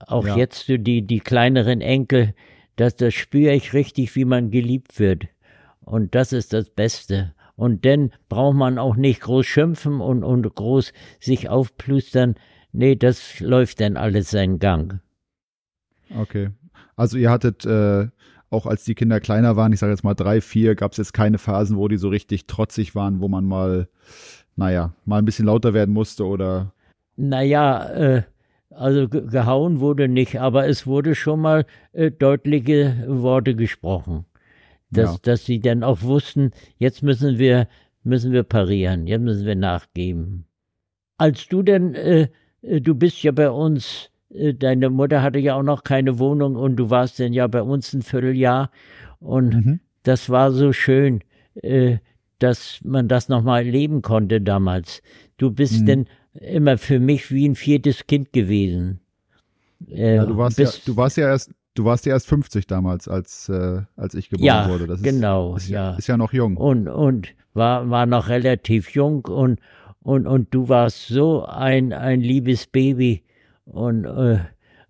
Auch 0.06 0.26
ja. 0.26 0.36
jetzt 0.36 0.68
die, 0.68 1.02
die 1.02 1.20
kleineren 1.20 1.80
Enkel, 1.80 2.34
das, 2.76 2.96
das 2.96 3.14
spüre 3.14 3.54
ich 3.54 3.72
richtig, 3.72 4.14
wie 4.16 4.24
man 4.24 4.50
geliebt 4.50 4.98
wird. 4.98 5.28
Und 5.84 6.14
das 6.14 6.32
ist 6.32 6.52
das 6.52 6.70
Beste. 6.70 7.34
Und 7.56 7.84
dann 7.84 8.10
braucht 8.30 8.56
man 8.56 8.78
auch 8.78 8.96
nicht 8.96 9.20
groß 9.20 9.44
schimpfen 9.44 10.00
und, 10.00 10.24
und 10.24 10.54
groß 10.54 10.94
sich 11.18 11.48
aufplustern. 11.50 12.36
Nee, 12.72 12.96
das 12.96 13.38
läuft 13.40 13.80
dann 13.80 13.98
alles 13.98 14.30
seinen 14.30 14.58
Gang. 14.58 15.00
Okay. 16.18 16.50
Also 16.96 17.18
ihr 17.18 17.30
hattet 17.30 17.66
äh, 17.66 18.08
auch 18.48 18.66
als 18.66 18.84
die 18.84 18.94
Kinder 18.94 19.20
kleiner 19.20 19.56
waren, 19.56 19.72
ich 19.72 19.78
sage 19.78 19.92
jetzt 19.92 20.04
mal 20.04 20.14
drei, 20.14 20.40
vier, 20.40 20.74
gab 20.74 20.92
es 20.92 20.98
jetzt 20.98 21.12
keine 21.12 21.36
Phasen, 21.38 21.76
wo 21.76 21.86
die 21.88 21.98
so 21.98 22.08
richtig 22.08 22.46
trotzig 22.46 22.94
waren, 22.94 23.20
wo 23.20 23.28
man 23.28 23.44
mal, 23.44 23.88
naja, 24.56 24.94
mal 25.04 25.18
ein 25.18 25.24
bisschen 25.24 25.46
lauter 25.46 25.74
werden 25.74 25.92
musste 25.92 26.26
oder. 26.26 26.72
Naja, 27.16 27.90
äh, 27.90 28.22
also 28.70 29.08
gehauen 29.08 29.80
wurde 29.80 30.08
nicht, 30.08 30.40
aber 30.40 30.66
es 30.66 30.86
wurde 30.86 31.14
schon 31.14 31.40
mal 31.40 31.66
äh, 31.92 32.10
deutliche 32.10 33.04
Worte 33.06 33.54
gesprochen 33.54 34.24
dass, 34.90 35.12
ja. 35.12 35.18
dass 35.22 35.44
sie 35.44 35.60
dann 35.60 35.82
auch 35.82 36.02
wussten, 36.02 36.50
jetzt 36.78 37.02
müssen 37.02 37.38
wir, 37.38 37.68
müssen 38.02 38.32
wir 38.32 38.42
parieren, 38.42 39.06
jetzt 39.06 39.22
müssen 39.22 39.46
wir 39.46 39.56
nachgeben. 39.56 40.46
Als 41.18 41.46
du 41.48 41.62
denn, 41.62 41.94
äh, 41.94 42.28
äh, 42.62 42.80
du 42.80 42.94
bist 42.94 43.22
ja 43.22 43.32
bei 43.32 43.50
uns, 43.50 44.10
äh, 44.32 44.54
deine 44.54 44.90
Mutter 44.90 45.22
hatte 45.22 45.38
ja 45.38 45.54
auch 45.54 45.62
noch 45.62 45.84
keine 45.84 46.18
Wohnung 46.18 46.56
und 46.56 46.76
du 46.76 46.90
warst 46.90 47.20
dann 47.20 47.32
ja 47.32 47.46
bei 47.46 47.62
uns 47.62 47.92
ein 47.92 48.02
Vierteljahr 48.02 48.70
und 49.18 49.54
mhm. 49.54 49.80
das 50.02 50.30
war 50.30 50.52
so 50.52 50.72
schön, 50.72 51.20
äh, 51.54 51.98
dass 52.38 52.80
man 52.82 53.06
das 53.06 53.28
nochmal 53.28 53.66
erleben 53.66 54.02
konnte 54.02 54.40
damals. 54.40 55.02
Du 55.36 55.50
bist 55.50 55.82
mhm. 55.82 55.86
denn 55.86 56.06
immer 56.34 56.78
für 56.78 57.00
mich 57.00 57.30
wie 57.30 57.48
ein 57.48 57.54
viertes 57.54 58.06
Kind 58.06 58.32
gewesen. 58.32 59.00
Äh, 59.88 60.16
ja, 60.16 60.26
du 60.26 60.36
warst 60.36 60.58
ja, 60.58 60.70
du 60.84 60.96
warst 60.96 61.16
ja 61.16 61.28
erst 61.28 61.52
Du 61.80 61.86
warst 61.86 62.04
ja 62.04 62.12
erst 62.12 62.26
50 62.26 62.66
damals, 62.66 63.08
als, 63.08 63.48
äh, 63.48 63.80
als 63.96 64.12
ich 64.12 64.28
geboren 64.28 64.44
ja, 64.44 64.68
wurde. 64.68 64.86
Das 64.86 65.02
genau, 65.02 65.56
ist, 65.56 65.70
ja. 65.70 65.94
Ist 65.94 66.08
ja 66.08 66.18
noch 66.18 66.34
jung. 66.34 66.58
Und, 66.58 66.88
und 66.88 67.28
war, 67.54 67.88
war 67.88 68.04
noch 68.04 68.28
relativ 68.28 68.90
jung 68.90 69.24
und, 69.24 69.60
und, 70.02 70.26
und 70.26 70.52
du 70.52 70.68
warst 70.68 71.08
so 71.08 71.46
ein, 71.46 71.94
ein 71.94 72.20
liebes 72.20 72.66
Baby 72.66 73.22
und 73.64 74.04
äh, 74.04 74.40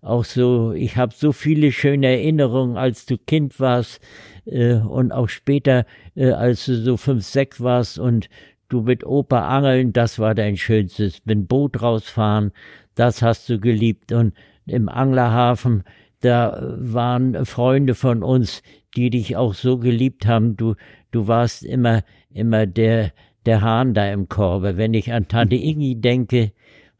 auch 0.01 0.25
so, 0.25 0.73
ich 0.73 0.97
habe 0.97 1.13
so 1.15 1.31
viele 1.31 1.71
schöne 1.71 2.07
Erinnerungen, 2.07 2.75
als 2.75 3.05
du 3.05 3.17
Kind 3.17 3.61
warst 3.61 4.01
äh, 4.43 4.73
und 4.73 5.13
auch 5.13 5.29
später, 5.29 5.85
äh, 6.15 6.31
als 6.31 6.65
du 6.65 6.75
so 6.75 6.97
fünf, 6.97 7.23
sechs 7.23 7.61
warst 7.61 7.99
und 7.99 8.27
du 8.67 8.81
mit 8.81 9.05
Opa 9.05 9.47
angeln, 9.47 9.93
das 9.93 10.19
war 10.19 10.35
dein 10.35 10.57
schönstes. 10.57 11.21
Mit 11.23 11.47
Boot 11.47 11.81
rausfahren, 11.81 12.51
das 12.95 13.21
hast 13.21 13.47
du 13.47 13.61
geliebt 13.61 14.11
und 14.11 14.33
im 14.65 14.89
Anglerhafen, 14.89 15.85
da 16.21 16.75
waren 16.77 17.45
Freunde 17.45 17.95
von 17.95 18.23
uns, 18.23 18.63
die 18.95 19.09
dich 19.09 19.35
auch 19.35 19.53
so 19.53 19.77
geliebt 19.77 20.25
haben. 20.25 20.55
Du, 20.57 20.75
du 21.11 21.27
warst 21.27 21.63
immer, 21.63 22.03
immer 22.29 22.65
der, 22.65 23.11
der 23.45 23.61
Hahn 23.61 23.93
da 23.93 24.11
im 24.11 24.29
Korbe. 24.29 24.77
Wenn 24.77 24.93
ich 24.93 25.11
an 25.11 25.27
Tante 25.27 25.55
Ingi 25.55 25.99
denke, 25.99 26.51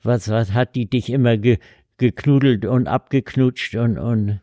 was, 0.03 0.29
was 0.29 0.53
hat 0.53 0.75
die 0.75 0.89
dich 0.89 1.11
immer 1.11 1.37
ge, 1.37 1.57
geknudelt 1.97 2.65
und 2.65 2.87
abgeknutscht 2.87 3.75
und, 3.75 3.97
und 3.97 4.41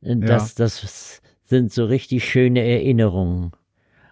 das, 0.00 0.58
ja. 0.58 0.64
das 0.64 1.22
sind 1.44 1.72
so 1.72 1.84
richtig 1.84 2.28
schöne 2.28 2.60
Erinnerungen, 2.60 3.52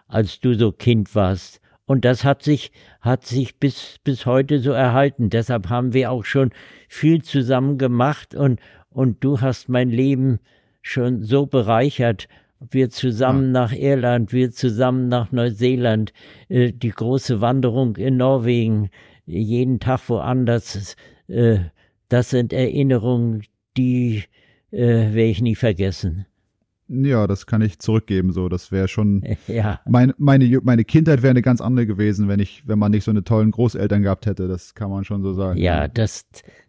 als 0.06 0.40
du 0.40 0.54
so 0.54 0.72
Kind 0.72 1.14
warst. 1.14 1.60
Und 1.86 2.04
das 2.04 2.24
hat 2.24 2.42
sich, 2.42 2.72
hat 3.00 3.26
sich 3.26 3.58
bis, 3.58 3.96
bis 4.04 4.24
heute 4.24 4.58
so 4.60 4.72
erhalten. 4.72 5.28
Deshalb 5.28 5.68
haben 5.68 5.92
wir 5.92 6.10
auch 6.10 6.24
schon 6.24 6.50
viel 6.88 7.22
zusammen 7.22 7.76
gemacht 7.76 8.34
und, 8.34 8.58
und 8.94 9.22
du 9.22 9.40
hast 9.40 9.68
mein 9.68 9.90
Leben 9.90 10.38
schon 10.80 11.22
so 11.22 11.46
bereichert. 11.46 12.28
Wir 12.70 12.88
zusammen 12.88 13.46
ja. 13.46 13.60
nach 13.60 13.72
Irland, 13.72 14.32
wir 14.32 14.50
zusammen 14.52 15.08
nach 15.08 15.32
Neuseeland, 15.32 16.12
äh, 16.48 16.72
die 16.72 16.90
große 16.90 17.40
Wanderung 17.40 17.96
in 17.96 18.16
Norwegen, 18.16 18.88
jeden 19.26 19.80
Tag 19.80 20.08
woanders. 20.08 20.96
Äh, 21.26 21.58
das 22.08 22.30
sind 22.30 22.52
Erinnerungen, 22.52 23.42
die 23.76 24.24
äh, 24.70 24.78
werde 24.78 25.24
ich 25.24 25.42
nie 25.42 25.56
vergessen. 25.56 26.26
Ja, 26.86 27.26
das 27.26 27.46
kann 27.46 27.62
ich 27.62 27.78
zurückgeben. 27.78 28.32
So, 28.32 28.48
das 28.48 28.70
wäre 28.70 28.88
schon. 28.88 29.24
Ja. 29.46 29.80
Meine, 29.86 30.14
meine, 30.18 30.60
meine 30.62 30.84
Kindheit 30.84 31.22
wäre 31.22 31.30
eine 31.30 31.42
ganz 31.42 31.60
andere 31.60 31.86
gewesen, 31.86 32.28
wenn 32.28 32.40
ich, 32.40 32.66
wenn 32.66 32.78
man 32.78 32.92
nicht 32.92 33.04
so 33.04 33.10
eine 33.10 33.24
tollen 33.24 33.50
Großeltern 33.50 34.02
gehabt 34.02 34.26
hätte. 34.26 34.48
Das 34.48 34.74
kann 34.74 34.90
man 34.90 35.04
schon 35.04 35.22
so 35.22 35.32
sagen. 35.32 35.58
Ja, 35.58 35.88
das, 35.88 36.26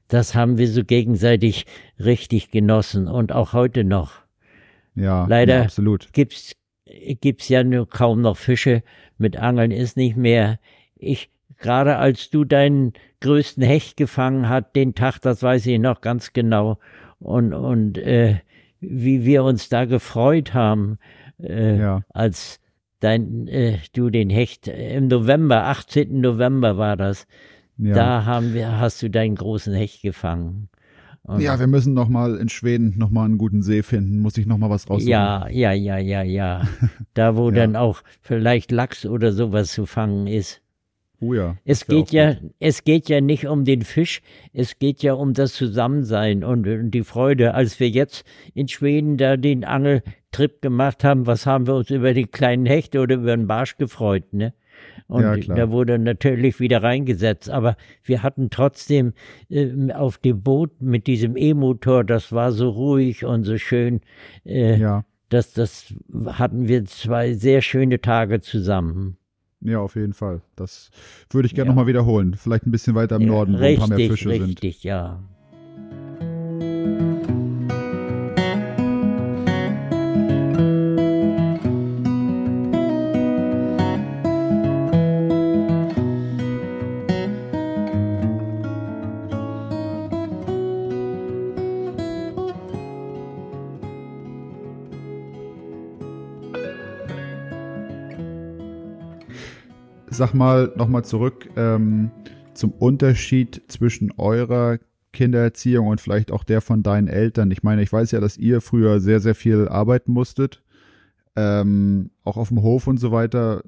das 0.08 0.36
haben 0.36 0.58
wir 0.58 0.68
so 0.68 0.84
gegenseitig 0.84 1.66
richtig 2.00 2.52
genossen 2.52 3.08
und 3.08 3.32
auch 3.32 3.54
heute 3.54 3.84
noch. 3.84 4.14
Ja, 4.96 5.26
leider 5.28 5.58
ja, 5.58 5.62
absolut. 5.64 6.14
gibt's 6.14 6.56
gibt's 6.86 7.50
ja 7.50 7.64
nur 7.64 7.90
kaum 7.90 8.22
noch 8.22 8.38
Fische. 8.38 8.84
Mit 9.18 9.38
Angeln 9.38 9.72
ist 9.72 9.98
nicht 9.98 10.16
mehr. 10.16 10.60
Ich 10.96 11.30
gerade 11.58 11.98
als 11.98 12.30
du 12.30 12.44
deinen 12.44 12.94
größten 13.22 13.64
Hecht 13.64 13.98
gefangen 13.98 14.50
hat, 14.50 14.76
den 14.76 14.94
Tag, 14.94 15.20
das 15.20 15.42
weiß 15.42 15.66
ich 15.66 15.80
noch 15.80 16.02
ganz 16.02 16.34
genau. 16.34 16.78
Und 17.20 17.54
und 17.54 17.98
äh, 17.98 18.40
wie 18.80 19.26
wir 19.26 19.44
uns 19.44 19.70
da 19.70 19.86
gefreut 19.86 20.54
haben, 20.54 21.00
äh, 21.42 21.80
ja. 21.80 22.02
als 22.10 22.60
dein 23.00 23.48
äh, 23.48 23.80
du 23.94 24.10
den 24.10 24.30
Hecht 24.30 24.68
im 24.68 25.08
November, 25.08 25.66
18. 25.66 26.22
November 26.22 26.78
war 26.78 26.96
das 26.98 27.28
ja. 27.78 27.96
Da 27.96 28.26
haben 28.26 28.54
wir, 28.54 28.80
hast 28.80 29.02
du 29.02 29.10
deinen 29.10 29.36
großen 29.36 29.74
Hecht 29.74 30.02
gefangen. 30.02 30.70
Und 31.24 31.42
ja, 31.42 31.60
wir 31.60 31.68
müssen 31.68 31.96
noch 31.96 32.08
mal 32.08 32.36
in 32.36 32.50
Schweden 32.50 32.94
noch 32.98 33.10
mal 33.10 33.26
einen 33.26 33.40
guten 33.40 33.64
See 33.64 33.82
finden. 33.82 34.20
Muss 34.20 34.38
ich 34.38 34.46
noch 34.46 34.60
mal 34.60 34.70
was 34.70 34.88
raussuchen? 34.88 35.10
Ja, 35.10 35.48
ja, 35.50 35.72
ja, 35.72 35.98
ja, 35.98 36.22
ja. 36.22 36.68
Da, 37.16 37.36
wo 37.36 37.50
ja. 37.50 37.56
dann 37.56 37.76
auch 37.76 38.04
vielleicht 38.22 38.72
Lachs 38.72 39.06
oder 39.06 39.32
sowas 39.32 39.72
zu 39.72 39.88
fangen 39.88 40.28
ist. 40.28 40.62
Oh 41.20 41.34
ja. 41.34 41.58
Es 41.66 41.88
geht 41.88 42.12
ja, 42.12 42.34
gut. 42.34 42.52
es 42.60 42.84
geht 42.84 43.10
ja 43.10 43.22
nicht 43.22 43.48
um 43.48 43.66
den 43.66 43.82
Fisch, 43.82 44.22
es 44.54 44.78
geht 44.78 45.02
ja 45.02 45.14
um 45.14 45.34
das 45.34 45.54
Zusammensein 45.54 46.44
und, 46.44 46.68
und 46.68 46.92
die 46.92 47.04
Freude. 47.04 47.56
Als 47.56 47.80
wir 47.80 47.90
jetzt 47.90 48.26
in 48.54 48.68
Schweden 48.68 49.18
da 49.18 49.36
den 49.38 49.64
Angeltrip 49.64 50.62
gemacht 50.62 51.04
haben, 51.04 51.26
was 51.26 51.48
haben 51.48 51.66
wir 51.66 51.76
uns 51.76 51.90
über 51.90 52.14
den 52.14 52.30
kleinen 52.30 52.68
Hecht 52.68 52.96
oder 52.96 53.16
über 53.16 53.36
den 53.36 53.48
Barsch 53.48 53.78
gefreut, 53.78 54.34
ne? 54.34 54.54
Und 55.08 55.48
ja, 55.48 55.56
da 55.56 55.72
wurde 55.72 56.00
natürlich 56.00 56.60
wieder 56.60 56.82
reingesetzt. 56.82 57.50
Aber 57.50 57.78
wir 58.04 58.24
hatten 58.24 58.50
trotzdem 58.50 59.14
äh, 59.50 59.92
auf 59.94 60.18
dem 60.18 60.42
Boot 60.42 60.82
mit 60.82 61.08
diesem 61.08 61.38
E-Motor, 61.38 62.04
das 62.04 62.32
war 62.32 62.52
so 62.52 62.70
ruhig 62.70 63.24
und 63.24 63.44
so 63.44 63.58
schön. 63.58 64.02
Äh, 64.46 64.78
ja. 64.78 65.06
Das, 65.30 65.54
das 65.54 65.94
hatten 66.26 66.68
wir 66.68 66.86
zwei 66.86 67.34
sehr 67.34 67.62
schöne 67.62 68.02
Tage 68.02 68.42
zusammen. 68.42 69.18
Ja, 69.62 69.80
auf 69.80 69.96
jeden 69.96 70.14
Fall. 70.14 70.42
Das 70.56 70.92
würde 71.32 71.48
ich 71.48 71.56
gerne 71.56 71.70
ja. 71.70 71.72
nochmal 71.72 71.88
wiederholen. 71.88 72.36
Vielleicht 72.36 72.68
ein 72.68 72.72
bisschen 72.72 72.94
weiter 72.94 73.16
im 73.16 73.26
Norden, 73.26 73.54
wo 73.54 73.58
richtig, 73.58 73.84
ein 73.84 73.90
paar 73.90 73.98
mehr 73.98 74.10
Fische 74.10 74.30
richtig, 74.30 74.48
sind. 74.48 74.64
Richtig, 74.64 74.84
ja. 74.84 75.24
Sag 100.16 100.34
mal 100.34 100.72
nochmal 100.76 101.04
zurück 101.06 101.50
ähm, 101.56 102.12
zum 102.54 102.72
Unterschied 102.72 103.64
zwischen 103.68 104.12
eurer 104.18 104.80
Kindererziehung 105.14 105.88
und 105.88 106.02
vielleicht 106.02 106.32
auch 106.32 106.44
der 106.44 106.62
von 106.62 106.84
deinen 106.84 107.08
Eltern. 107.08 107.52
Ich 107.52 107.64
meine, 107.64 107.82
ich 107.82 107.92
weiß 107.92 108.12
ja, 108.12 108.20
dass 108.20 108.38
ihr 108.38 108.62
früher 108.62 109.00
sehr, 109.00 109.20
sehr 109.20 109.36
viel 109.36 109.68
arbeiten 109.68 110.12
musstet. 110.12 110.62
ähm, 111.36 112.12
auch 112.24 112.38
auf 112.38 112.50
dem 112.50 112.62
Hof 112.62 112.88
und 112.88 112.98
so 112.98 113.12
weiter, 113.12 113.64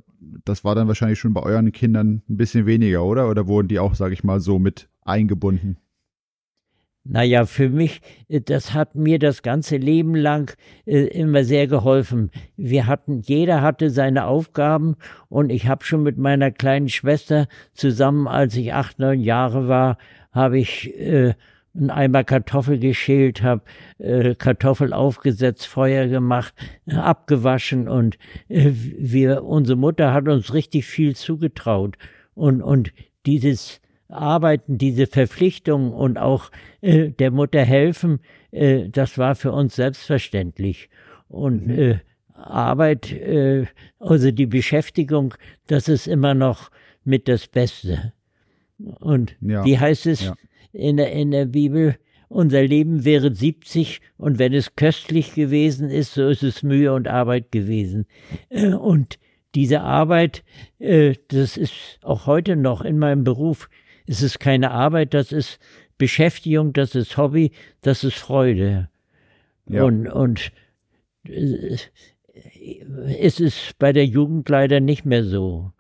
das 0.46 0.64
war 0.64 0.76
dann 0.76 0.88
wahrscheinlich 0.88 1.20
schon 1.20 1.34
bei 1.34 1.44
euren 1.44 1.72
Kindern 1.72 2.22
ein 2.30 2.38
bisschen 2.38 2.66
weniger, 2.66 3.04
oder? 3.04 3.30
Oder 3.30 3.48
wurden 3.48 3.68
die 3.68 3.80
auch, 3.80 3.96
sage 3.96 4.14
ich 4.14 4.24
mal, 4.24 4.40
so 4.40 4.60
mit 4.60 4.90
eingebunden? 5.04 5.78
Naja, 7.10 7.46
für 7.46 7.70
mich, 7.70 8.02
äh, 8.28 8.42
das 8.42 8.74
hat 8.74 8.96
mir 8.96 9.20
das 9.20 9.42
ganze 9.42 9.78
Leben 9.78 10.16
lang 10.16 10.56
äh, 10.86 11.06
immer 11.08 11.44
sehr 11.44 11.68
geholfen. 11.68 12.32
Wir 12.58 12.88
hatten, 12.88 13.22
jeder 13.22 13.62
hatte 13.62 13.90
seine 13.90 14.26
Aufgaben 14.26 14.96
und 15.30 15.50
ich 15.50 15.68
habe 15.68 15.86
schon 15.86 16.04
mit 16.04 16.18
meiner 16.18 16.52
kleinen 16.52 16.90
Schwester 16.90 17.48
zusammen, 17.74 18.28
als 18.28 18.56
ich 18.56 18.74
acht, 18.74 19.00
neun 19.00 19.22
Jahre 19.22 19.68
war, 19.68 19.98
habe 20.32 20.60
ich 20.60 20.94
äh, 21.00 21.34
einen 21.74 21.92
Eimer 21.92 22.24
Kartoffel 22.24 22.80
geschält, 22.80 23.42
habe 23.42 23.62
äh, 24.00 24.36
Kartoffel 24.36 24.94
aufgesetzt, 24.94 25.68
Feuer 25.68 26.08
gemacht, 26.08 26.54
abgewaschen 26.88 27.88
und 27.88 28.18
äh, 28.50 28.72
wir, 28.74 29.44
unsere 29.44 29.78
Mutter 29.78 30.14
hat 30.14 30.28
uns 30.28 30.54
richtig 30.54 30.86
viel 30.86 31.16
zugetraut 31.16 31.98
und 32.34 32.62
und 32.62 32.92
dieses 33.26 33.80
Arbeiten, 34.10 34.78
diese 34.78 35.08
Verpflichtung 35.08 35.92
und 35.92 36.18
auch 36.18 36.52
äh, 36.82 37.10
der 37.10 37.32
Mutter 37.32 37.64
helfen, 37.64 38.20
äh, 38.52 38.90
das 38.90 39.18
war 39.18 39.36
für 39.36 39.52
uns 39.52 39.76
selbstverständlich. 39.76 40.90
Und 41.28 41.68
mhm. 41.68 41.80
äh, 41.80 42.00
Arbeit, 42.34 43.12
äh, 43.12 43.66
also 44.00 44.32
die 44.32 44.46
Beschäftigung, 44.46 45.34
das 45.68 45.88
ist 45.88 46.08
immer 46.08 46.34
noch 46.34 46.72
mit 47.04 47.28
das 47.28 47.48
Beste. 47.48 48.14
Und 48.78 49.36
ja. 49.42 49.66
wie 49.66 49.80
heißt 49.80 50.06
es 50.06 50.26
ja. 50.26 50.36
in, 50.72 50.98
der, 50.98 51.12
in 51.12 51.32
der 51.32 51.46
Bibel? 51.46 51.98
Unser 52.30 52.62
Leben 52.62 53.06
wäre 53.06 53.34
70 53.34 54.02
und 54.18 54.38
wenn 54.38 54.54
es 54.54 54.76
köstlich 54.76 55.34
gewesen 55.34 55.90
ist, 55.90 56.14
so 56.14 56.28
ist 56.28 56.44
es 56.44 56.62
Mühe 56.62 56.94
und 56.94 57.08
Arbeit 57.08 57.54
gewesen. 57.54 58.06
Und 58.50 59.18
diese 59.56 59.80
Arbeit, 59.80 60.44
äh, 60.78 61.16
das 61.30 61.56
ist 61.56 62.00
auch 62.04 62.28
heute 62.28 62.58
noch 62.58 62.82
in 62.82 63.00
meinem 63.00 63.24
Beruf, 63.24 63.70
es 64.08 64.22
ist 64.22 64.40
keine 64.40 64.72
Arbeit, 64.72 65.14
das 65.14 65.32
ist 65.32 65.60
Beschäftigung, 65.98 66.74
das 66.74 66.96
ist 66.96 67.18
Hobby, 67.18 67.52
das 67.82 68.04
ist 68.04 68.18
Freude. 68.18 68.90
Ja. 69.68 69.84
Und, 69.84 70.08
und 70.08 70.52
äh, 71.28 71.78
es 73.20 73.40
ist 73.40 73.78
bei 73.80 73.92
der 73.94 74.06
Jugend 74.06 74.48
leider 74.50 74.80
nicht 74.80 75.06
mehr 75.06 75.24
so. 75.24 75.72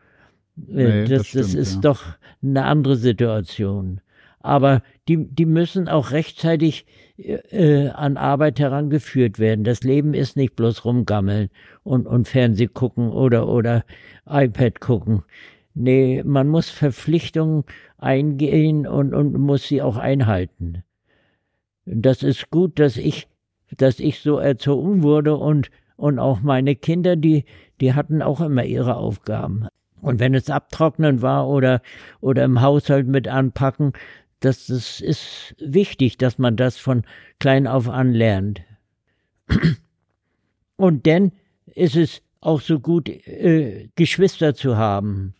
Äh, 0.69 0.73
nee, 0.73 1.01
das, 1.01 1.09
das, 1.09 1.27
stimmt, 1.27 1.45
das, 1.45 1.53
ist 1.53 1.75
ja. 1.75 1.81
doch 1.81 2.03
eine 2.41 2.65
andere 2.65 2.95
Situation. 2.95 4.01
Aber 4.39 4.81
die, 5.07 5.25
die 5.27 5.45
müssen 5.45 5.87
auch 5.87 6.11
rechtzeitig 6.11 6.85
äh, 7.17 7.89
an 7.89 8.17
Arbeit 8.17 8.59
herangeführt 8.59 9.39
werden. 9.39 9.63
Das 9.63 9.83
Leben 9.83 10.13
ist 10.13 10.35
nicht 10.35 10.55
bloß 10.55 10.85
rumgammeln 10.85 11.49
und, 11.83 12.07
und 12.07 12.27
Fernseh 12.27 12.67
gucken 12.67 13.09
oder, 13.09 13.47
oder 13.47 13.83
iPad 14.29 14.79
gucken. 14.79 15.23
Nee, 15.79 16.23
man 16.25 16.47
muss 16.47 16.71
Verpflichtungen 16.71 17.63
eingehen 17.99 18.87
und, 18.87 19.13
und 19.13 19.37
muss 19.37 19.67
sie 19.67 19.83
auch 19.83 19.97
einhalten. 19.97 20.83
Das 21.85 22.23
ist 22.23 22.49
gut, 22.49 22.79
dass 22.79 22.97
ich, 22.97 23.27
dass 23.77 23.99
ich 23.99 24.21
so 24.21 24.39
erzogen 24.39 25.03
wurde 25.03 25.37
und, 25.37 25.69
und 25.95 26.17
auch 26.17 26.41
meine 26.41 26.75
Kinder, 26.75 27.15
die, 27.15 27.45
die 27.79 27.93
hatten 27.93 28.23
auch 28.23 28.41
immer 28.41 28.63
ihre 28.63 28.95
Aufgaben. 28.95 29.67
Und 30.01 30.19
wenn 30.19 30.33
es 30.33 30.49
abtrocknen 30.49 31.21
war 31.21 31.47
oder, 31.47 31.83
oder 32.21 32.43
im 32.43 32.61
Haushalt 32.61 33.05
mit 33.05 33.27
anpacken, 33.27 33.93
das, 34.39 34.65
das 34.65 34.99
ist 34.99 35.55
wichtig, 35.59 36.17
dass 36.17 36.39
man 36.39 36.55
das 36.55 36.77
von 36.77 37.03
klein 37.37 37.67
auf 37.67 37.87
an 37.87 38.13
lernt. 38.13 38.63
Und 40.75 41.05
dann 41.05 41.33
ist 41.67 41.95
es 41.95 42.23
auch 42.41 42.61
so 42.61 42.79
gut, 42.79 43.09
äh, 43.09 43.89
Geschwister 43.95 44.55
zu 44.55 44.75
haben. 44.75 45.35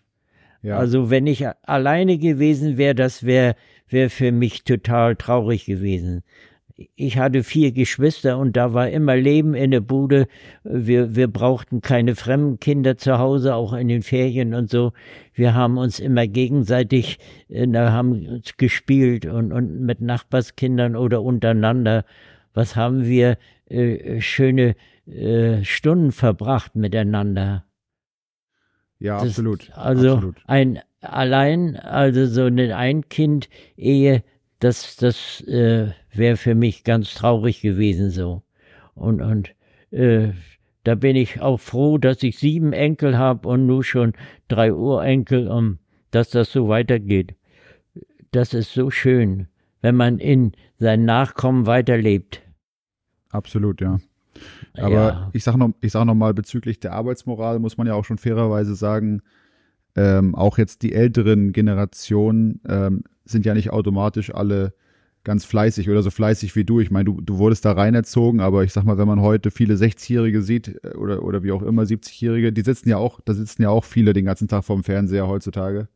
Ja. 0.67 0.77
Also 0.79 1.09
wenn 1.09 1.27
ich 1.27 1.45
alleine 1.63 2.17
gewesen 2.17 2.77
wäre, 2.77 2.93
das 2.93 3.23
wäre 3.23 3.55
wär 3.87 4.09
für 4.09 4.33
mich 4.33 4.65
total 4.65 5.15
traurig 5.15 5.65
gewesen. 5.65 6.23
Ich 6.95 7.17
hatte 7.17 7.43
vier 7.43 7.71
Geschwister 7.71 8.37
und 8.37 8.57
da 8.57 8.73
war 8.73 8.89
immer 8.89 9.15
Leben 9.15 9.55
in 9.55 9.71
der 9.71 9.79
Bude. 9.79 10.27
Wir, 10.65 11.15
wir 11.15 11.29
brauchten 11.29 11.79
keine 11.79 12.15
fremden 12.15 12.59
Kinder 12.59 12.97
zu 12.97 13.17
Hause, 13.17 13.55
auch 13.55 13.71
in 13.71 13.87
den 13.87 14.03
Ferien 14.03 14.53
und 14.53 14.69
so. 14.69 14.91
Wir 15.33 15.53
haben 15.55 15.77
uns 15.77 15.99
immer 15.99 16.27
gegenseitig, 16.27 17.17
äh, 17.47 17.65
da 17.65 17.93
haben 17.93 18.27
uns 18.27 18.57
gespielt 18.57 19.25
und, 19.25 19.53
und 19.53 19.79
mit 19.79 20.01
Nachbarskindern 20.01 20.97
oder 20.97 21.23
untereinander. 21.23 22.03
Was 22.53 22.75
haben 22.75 23.05
wir 23.05 23.37
äh, 23.69 24.19
schöne 24.19 24.75
äh, 25.07 25.63
Stunden 25.63 26.11
verbracht 26.11 26.75
miteinander. 26.75 27.63
Ja, 28.99 29.19
das, 29.19 29.29
absolut. 29.29 29.71
Also 29.75 30.13
absolut. 30.13 30.35
ein 30.45 30.79
allein, 31.01 31.75
also 31.75 32.25
so 32.25 32.45
eine 32.45 32.75
Ein-Kind-Ehe, 32.75 34.23
das, 34.59 34.95
das 34.95 35.41
äh, 35.41 35.91
wäre 36.11 36.37
für 36.37 36.55
mich 36.55 36.83
ganz 36.83 37.13
traurig 37.13 37.61
gewesen 37.61 38.09
so. 38.09 38.43
Und, 38.95 39.21
und 39.21 39.53
äh, 39.91 40.29
da 40.83 40.95
bin 40.95 41.15
ich 41.15 41.41
auch 41.41 41.59
froh, 41.59 41.97
dass 41.97 42.23
ich 42.23 42.39
sieben 42.39 42.73
Enkel 42.73 43.17
habe 43.17 43.47
und 43.47 43.67
nur 43.67 43.83
schon 43.83 44.13
drei 44.47 44.73
Urenkel, 44.73 45.47
um, 45.47 45.79
dass 46.11 46.29
das 46.29 46.51
so 46.51 46.67
weitergeht. 46.67 47.35
Das 48.31 48.53
ist 48.53 48.73
so 48.73 48.89
schön, 48.89 49.47
wenn 49.81 49.95
man 49.95 50.19
in 50.19 50.53
seinen 50.77 51.05
Nachkommen 51.05 51.65
weiterlebt. 51.65 52.41
Absolut, 53.29 53.81
ja. 53.81 53.99
Aber 54.73 54.91
ja. 54.91 55.29
ich 55.33 55.43
sage 55.43 55.57
noch, 55.57 55.71
sag 55.83 56.05
noch 56.05 56.15
mal 56.15 56.33
bezüglich 56.33 56.79
der 56.79 56.93
Arbeitsmoral 56.93 57.59
muss 57.59 57.77
man 57.77 57.87
ja 57.87 57.93
auch 57.93 58.05
schon 58.05 58.17
fairerweise 58.17 58.75
sagen, 58.75 59.21
ähm, 59.95 60.35
auch 60.35 60.57
jetzt 60.57 60.83
die 60.83 60.93
älteren 60.93 61.53
Generationen 61.53 62.61
ähm, 62.67 63.03
sind 63.25 63.45
ja 63.45 63.53
nicht 63.53 63.71
automatisch 63.71 64.33
alle 64.33 64.73
ganz 65.23 65.43
fleißig 65.43 65.89
oder 65.89 66.03
so 66.03 66.09
fleißig 66.09 66.55
wie 66.55 66.63
du. 66.63 66.79
Ich 66.79 66.89
meine, 66.89 67.05
du, 67.05 67.19
du 67.19 67.37
wurdest 67.37 67.65
da 67.65 67.73
reinerzogen, 67.73 68.39
aber 68.39 68.63
ich 68.63 68.71
sag 68.71 68.85
mal, 68.85 68.97
wenn 68.97 69.07
man 69.07 69.19
heute 69.19 69.51
viele 69.51 69.73
60-Jährige 69.73 70.41
sieht 70.41 70.79
äh, 70.83 70.95
oder, 70.95 71.23
oder 71.23 71.43
wie 71.43 71.51
auch 71.51 71.63
immer 71.63 71.83
70-Jährige, 71.83 72.53
die 72.53 72.61
sitzen 72.61 72.89
ja 72.89 72.97
auch, 72.97 73.19
da 73.25 73.33
sitzen 73.33 73.63
ja 73.63 73.69
auch 73.69 73.83
viele 73.83 74.13
den 74.13 74.25
ganzen 74.25 74.47
Tag 74.47 74.63
vorm 74.63 74.83
Fernseher 74.83 75.27
heutzutage. 75.27 75.89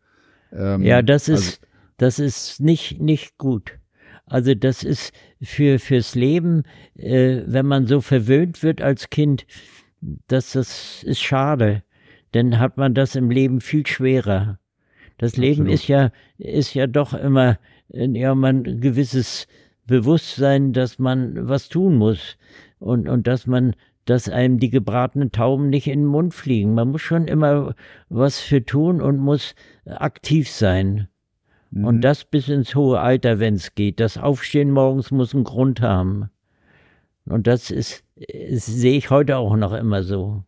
Ähm, 0.52 0.84
ja, 0.84 1.02
das 1.02 1.30
ist, 1.30 1.38
also, 1.38 1.58
das 1.98 2.20
ist 2.20 2.60
nicht, 2.60 3.00
nicht 3.00 3.38
gut. 3.38 3.80
Also 4.26 4.54
das 4.56 4.84
ist 4.84 5.14
für 5.42 5.80
fürs 5.80 6.16
Leben, 6.16 6.64
äh, 6.96 7.42
wenn 7.46 7.66
man 7.66 7.88
so 7.88 8.02
verwöhnt 8.02 8.64
wird 8.64 8.82
als 8.82 9.10
Kind, 9.10 9.46
das, 10.28 10.54
das 10.54 11.04
ist 11.04 11.22
schade. 11.22 11.84
Dann 12.32 12.60
hat 12.60 12.78
man 12.78 12.94
das 12.94 13.16
im 13.16 13.30
Leben 13.30 13.62
viel 13.62 13.86
schwerer. 13.86 14.60
Das 15.18 15.34
Absolut. 15.34 15.50
Leben 15.50 15.70
ist 15.70 15.88
ja, 15.88 16.12
ist 16.38 16.74
ja 16.74 16.88
doch 16.88 17.14
immer, 17.14 17.60
äh, 17.90 18.08
ja, 18.08 18.34
man 18.34 18.66
ein 18.66 18.82
gewisses 18.82 19.48
Bewusstsein, 19.86 20.74
dass 20.74 20.98
man 20.98 21.48
was 21.48 21.70
tun 21.70 21.98
muss 21.98 22.38
und, 22.80 23.10
und 23.10 23.28
dass 23.28 23.46
man, 23.46 23.76
dass 24.06 24.30
einem 24.30 24.60
die 24.60 24.70
gebratenen 24.70 25.32
Tauben 25.32 25.70
nicht 25.70 25.88
in 25.88 26.00
den 26.00 26.08
Mund 26.08 26.34
fliegen. 26.34 26.74
Man 26.74 26.90
muss 26.90 27.02
schon 27.02 27.28
immer 27.28 27.76
was 28.10 28.40
für 28.40 28.66
tun 28.66 29.02
und 29.02 29.18
muss 29.18 29.54
aktiv 29.86 30.50
sein. 30.50 31.08
Mhm. 31.72 31.86
Und 31.86 32.02
das 32.02 32.26
bis 32.26 32.48
ins 32.50 32.76
hohe 32.76 33.00
Alter, 33.00 33.40
wenn 33.40 33.56
es 33.56 33.76
geht. 33.76 34.00
Das 34.00 34.18
Aufstehen 34.18 34.72
morgens 34.72 35.12
muss 35.12 35.34
einen 35.34 35.44
Grund 35.44 35.82
haben. 35.82 36.30
Und 37.26 37.48
das 37.48 37.72
ist, 37.72 38.04
ist 38.16 38.66
sehe 38.66 38.98
ich 38.98 39.10
heute 39.10 39.38
auch 39.38 39.56
noch 39.56 39.74
immer 39.74 40.04
so. 40.04 40.44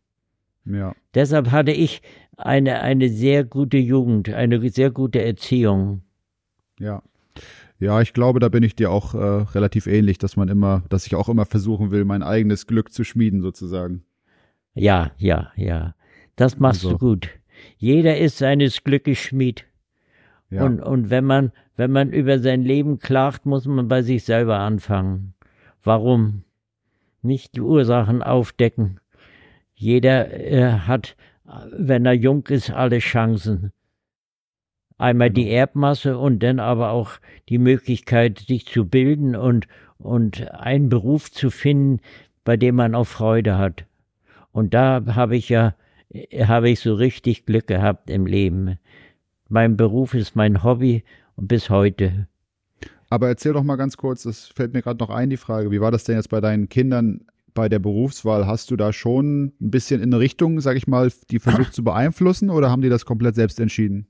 Ja. 0.65 0.95
Deshalb 1.13 1.51
hatte 1.51 1.71
ich 1.71 2.01
eine, 2.37 2.81
eine 2.81 3.09
sehr 3.09 3.43
gute 3.43 3.77
Jugend, 3.77 4.29
eine 4.29 4.69
sehr 4.69 4.91
gute 4.91 5.21
Erziehung. 5.21 6.01
Ja. 6.79 7.01
Ja, 7.79 7.99
ich 8.01 8.13
glaube, 8.13 8.39
da 8.39 8.47
bin 8.47 8.63
ich 8.63 8.75
dir 8.75 8.91
auch 8.91 9.13
äh, 9.13 9.17
relativ 9.17 9.87
ähnlich, 9.87 10.17
dass 10.17 10.37
man 10.37 10.47
immer, 10.47 10.83
dass 10.87 11.05
ich 11.05 11.15
auch 11.15 11.27
immer 11.27 11.45
versuchen 11.45 11.91
will, 11.91 12.05
mein 12.05 12.23
eigenes 12.23 12.65
Glück 12.65 12.93
zu 12.93 13.03
schmieden, 13.03 13.41
sozusagen. 13.41 14.03
Ja, 14.73 15.11
ja, 15.17 15.51
ja. 15.55 15.93
Das 16.35 16.59
machst 16.59 16.85
also. 16.85 16.97
du 16.97 16.97
gut. 16.97 17.29
Jeder 17.77 18.17
ist 18.17 18.37
seines 18.37 18.83
Glückes 18.83 19.17
Schmied. 19.17 19.65
Ja. 20.53 20.65
Und, 20.65 20.81
und 20.81 21.09
wenn 21.09 21.25
man, 21.25 21.51
wenn 21.75 21.91
man 21.91 22.11
über 22.11 22.37
sein 22.37 22.61
Leben 22.61 22.99
klagt, 22.99 23.47
muss 23.47 23.65
man 23.65 23.87
bei 23.87 24.03
sich 24.03 24.23
selber 24.23 24.59
anfangen. 24.59 25.33
Warum? 25.83 26.43
Nicht 27.23 27.55
die 27.55 27.61
Ursachen 27.61 28.21
aufdecken. 28.21 28.99
Jeder 29.73 30.31
äh, 30.31 30.71
hat, 30.71 31.15
wenn 31.71 32.05
er 32.05 32.13
jung 32.13 32.45
ist, 32.47 32.69
alle 32.69 32.99
Chancen. 32.99 33.71
Einmal 34.99 35.31
die 35.31 35.45
genau. 35.45 35.55
Erbmasse 35.55 36.17
und 36.19 36.43
dann 36.43 36.59
aber 36.59 36.91
auch 36.91 37.13
die 37.49 37.57
Möglichkeit, 37.57 38.39
sich 38.39 38.67
zu 38.67 38.85
bilden 38.85 39.35
und, 39.35 39.67
und 39.97 40.51
einen 40.51 40.89
Beruf 40.89 41.31
zu 41.31 41.49
finden, 41.49 41.99
bei 42.43 42.57
dem 42.57 42.75
man 42.75 42.93
auch 42.93 43.07
Freude 43.07 43.57
hat. 43.57 43.85
Und 44.51 44.75
da 44.75 45.03
habe 45.15 45.35
ich 45.35 45.49
ja, 45.49 45.73
habe 46.45 46.69
ich 46.69 46.79
so 46.79 46.93
richtig 46.93 47.47
Glück 47.47 47.65
gehabt 47.65 48.11
im 48.11 48.27
Leben. 48.27 48.77
Mein 49.53 49.77
Beruf 49.77 50.15
ist 50.15 50.35
mein 50.35 50.63
Hobby 50.63 51.03
und 51.35 51.47
bis 51.47 51.69
heute. 51.69 52.27
Aber 53.11 53.27
erzähl 53.27 53.53
doch 53.53 53.61
mal 53.61 53.75
ganz 53.75 53.97
kurz, 53.97 54.25
es 54.25 54.47
fällt 54.47 54.73
mir 54.73 54.81
gerade 54.81 54.97
noch 54.97 55.11
ein, 55.11 55.29
die 55.29 55.37
Frage, 55.37 55.69
wie 55.69 55.79
war 55.79 55.91
das 55.91 56.05
denn 56.05 56.15
jetzt 56.15 56.31
bei 56.31 56.41
deinen 56.41 56.69
Kindern 56.69 57.25
bei 57.53 57.69
der 57.69 57.77
Berufswahl, 57.77 58.47
hast 58.47 58.71
du 58.71 58.77
da 58.77 58.91
schon 58.91 59.53
ein 59.61 59.69
bisschen 59.69 60.01
in 60.01 60.11
eine 60.11 60.19
Richtung, 60.19 60.59
sag 60.59 60.75
ich 60.75 60.87
mal, 60.87 61.11
die 61.29 61.37
versucht 61.37 61.75
zu 61.75 61.83
beeinflussen 61.83 62.49
oder 62.49 62.71
haben 62.71 62.81
die 62.81 62.89
das 62.89 63.05
komplett 63.05 63.35
selbst 63.35 63.59
entschieden? 63.59 64.07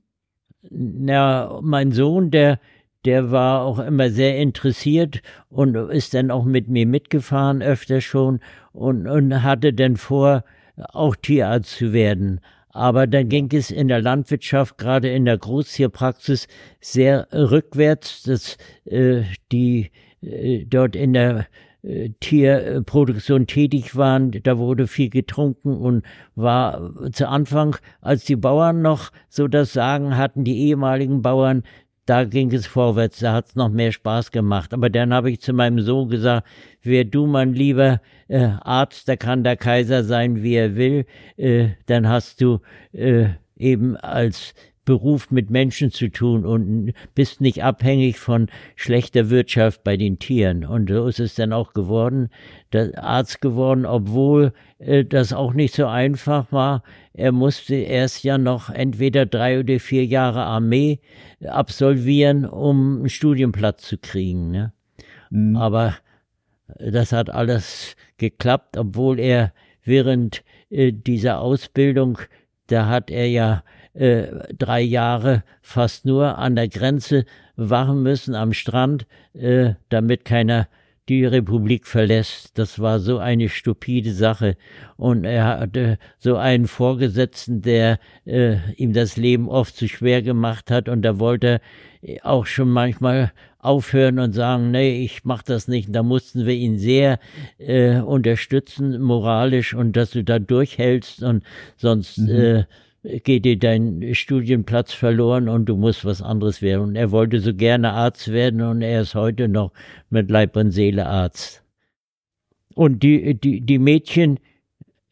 Na, 0.70 1.60
mein 1.62 1.92
Sohn, 1.92 2.30
der, 2.30 2.58
der 3.04 3.30
war 3.30 3.66
auch 3.66 3.80
immer 3.80 4.08
sehr 4.08 4.38
interessiert 4.38 5.20
und 5.50 5.74
ist 5.74 6.14
dann 6.14 6.30
auch 6.30 6.46
mit 6.46 6.68
mir 6.68 6.86
mitgefahren 6.86 7.60
öfter 7.60 8.00
schon 8.00 8.40
und, 8.72 9.06
und 9.06 9.42
hatte 9.42 9.74
dann 9.74 9.98
vor, 9.98 10.42
auch 10.76 11.16
Tierarzt 11.16 11.76
zu 11.76 11.92
werden. 11.92 12.40
Aber 12.74 13.06
dann 13.06 13.28
ging 13.28 13.48
es 13.52 13.70
in 13.70 13.86
der 13.86 14.02
Landwirtschaft, 14.02 14.78
gerade 14.78 15.08
in 15.08 15.24
der 15.24 15.38
Großtierpraxis, 15.38 16.48
sehr 16.80 17.28
rückwärts, 17.32 18.24
dass 18.24 18.58
äh, 18.84 19.22
die 19.52 19.92
äh, 20.20 20.64
dort 20.66 20.96
in 20.96 21.12
der 21.12 21.46
äh, 21.82 22.10
Tierproduktion 22.18 23.46
tätig 23.46 23.94
waren. 23.94 24.32
Da 24.42 24.58
wurde 24.58 24.88
viel 24.88 25.08
getrunken 25.08 25.76
und 25.76 26.04
war 26.34 26.92
zu 27.12 27.28
Anfang, 27.28 27.76
als 28.00 28.24
die 28.24 28.36
Bauern 28.36 28.82
noch 28.82 29.12
so 29.28 29.46
das 29.46 29.72
Sagen 29.72 30.16
hatten, 30.16 30.42
die 30.42 30.58
ehemaligen 30.58 31.22
Bauern, 31.22 31.62
da 32.06 32.24
ging 32.24 32.52
es 32.52 32.66
vorwärts, 32.66 33.20
da 33.20 33.32
hat 33.32 33.46
es 33.48 33.54
noch 33.56 33.70
mehr 33.70 33.92
Spaß 33.92 34.30
gemacht. 34.30 34.74
Aber 34.74 34.90
dann 34.90 35.14
habe 35.14 35.30
ich 35.30 35.40
zu 35.40 35.52
meinem 35.52 35.80
Sohn 35.80 36.08
gesagt, 36.08 36.46
wer 36.82 37.04
du, 37.04 37.26
mein 37.26 37.54
lieber 37.54 38.00
äh, 38.28 38.50
Arzt, 38.60 39.08
da 39.08 39.16
kann 39.16 39.44
der 39.44 39.56
Kaiser 39.56 40.04
sein, 40.04 40.42
wie 40.42 40.54
er 40.54 40.76
will, 40.76 41.06
äh, 41.36 41.68
dann 41.86 42.08
hast 42.08 42.40
du 42.40 42.60
äh, 42.92 43.28
eben 43.56 43.96
als 43.96 44.54
Beruf 44.84 45.30
mit 45.30 45.50
Menschen 45.50 45.90
zu 45.90 46.10
tun 46.10 46.44
und 46.44 46.92
bist 47.14 47.40
nicht 47.40 47.62
abhängig 47.62 48.18
von 48.18 48.48
schlechter 48.76 49.30
Wirtschaft 49.30 49.84
bei 49.84 49.96
den 49.96 50.18
Tieren. 50.18 50.64
Und 50.64 50.90
so 50.90 51.06
ist 51.06 51.20
es 51.20 51.34
dann 51.34 51.52
auch 51.52 51.72
geworden, 51.72 52.28
der 52.72 53.02
Arzt 53.02 53.40
geworden, 53.40 53.86
obwohl 53.86 54.52
äh, 54.78 55.04
das 55.04 55.32
auch 55.32 55.54
nicht 55.54 55.74
so 55.74 55.86
einfach 55.86 56.52
war. 56.52 56.82
Er 57.12 57.32
musste 57.32 57.74
erst 57.74 58.24
ja 58.24 58.38
noch 58.38 58.70
entweder 58.70 59.26
drei 59.26 59.60
oder 59.60 59.80
vier 59.80 60.04
Jahre 60.04 60.42
Armee 60.42 61.00
absolvieren, 61.46 62.44
um 62.44 62.98
einen 62.98 63.08
Studienplatz 63.08 63.86
zu 63.86 63.98
kriegen. 63.98 64.50
Ne? 64.50 64.72
Mhm. 65.30 65.56
Aber 65.56 65.96
das 66.78 67.12
hat 67.12 67.30
alles 67.30 67.96
geklappt, 68.18 68.76
obwohl 68.76 69.18
er 69.18 69.52
während 69.84 70.42
äh, 70.70 70.92
dieser 70.92 71.40
Ausbildung, 71.40 72.18
da 72.68 72.88
hat 72.88 73.10
er 73.10 73.28
ja 73.28 73.62
äh, 73.94 74.26
drei 74.56 74.80
Jahre 74.80 75.42
fast 75.62 76.04
nur 76.04 76.38
an 76.38 76.56
der 76.56 76.68
Grenze 76.68 77.24
wachen 77.56 78.02
müssen 78.02 78.34
am 78.34 78.52
Strand, 78.52 79.06
äh, 79.34 79.74
damit 79.88 80.24
keiner 80.24 80.68
die 81.08 81.24
Republik 81.24 81.86
verlässt. 81.86 82.58
Das 82.58 82.78
war 82.78 82.98
so 82.98 83.18
eine 83.18 83.48
stupide 83.48 84.12
Sache. 84.12 84.56
Und 84.96 85.24
er 85.24 85.60
hatte 85.60 85.98
so 86.18 86.36
einen 86.36 86.66
Vorgesetzten, 86.66 87.60
der 87.60 87.98
äh, 88.24 88.56
ihm 88.76 88.94
das 88.94 89.16
Leben 89.16 89.48
oft 89.48 89.76
zu 89.76 89.86
schwer 89.86 90.22
gemacht 90.22 90.70
hat. 90.70 90.88
Und 90.88 91.02
da 91.02 91.18
wollte 91.18 91.60
er 92.00 92.26
auch 92.26 92.46
schon 92.46 92.70
manchmal 92.70 93.32
aufhören 93.58 94.18
und 94.18 94.32
sagen, 94.32 94.70
nee, 94.70 95.04
ich 95.04 95.24
mach 95.24 95.42
das 95.42 95.68
nicht. 95.68 95.94
Da 95.94 96.02
mussten 96.02 96.46
wir 96.46 96.54
ihn 96.54 96.78
sehr 96.78 97.18
äh, 97.58 97.98
unterstützen, 98.00 99.00
moralisch, 99.00 99.74
und 99.74 99.96
dass 99.96 100.10
du 100.10 100.24
da 100.24 100.38
durchhältst 100.38 101.22
und 101.22 101.44
sonst 101.76 102.18
mhm. 102.18 102.28
äh, 102.30 102.64
geht 103.04 103.44
dir 103.44 103.58
dein 103.58 104.14
Studienplatz 104.14 104.92
verloren 104.92 105.48
und 105.48 105.66
du 105.66 105.76
musst 105.76 106.04
was 106.04 106.22
anderes 106.22 106.62
werden. 106.62 106.82
Und 106.82 106.96
er 106.96 107.10
wollte 107.10 107.40
so 107.40 107.54
gerne 107.54 107.92
Arzt 107.92 108.32
werden 108.32 108.62
und 108.62 108.82
er 108.82 109.02
ist 109.02 109.14
heute 109.14 109.48
noch 109.48 109.72
mit 110.10 110.30
Leib 110.30 110.56
und 110.56 110.70
Seele 110.70 111.06
Arzt. 111.06 111.62
Und 112.74 113.02
die, 113.02 113.34
die, 113.34 113.60
die 113.60 113.78
Mädchen, 113.78 114.40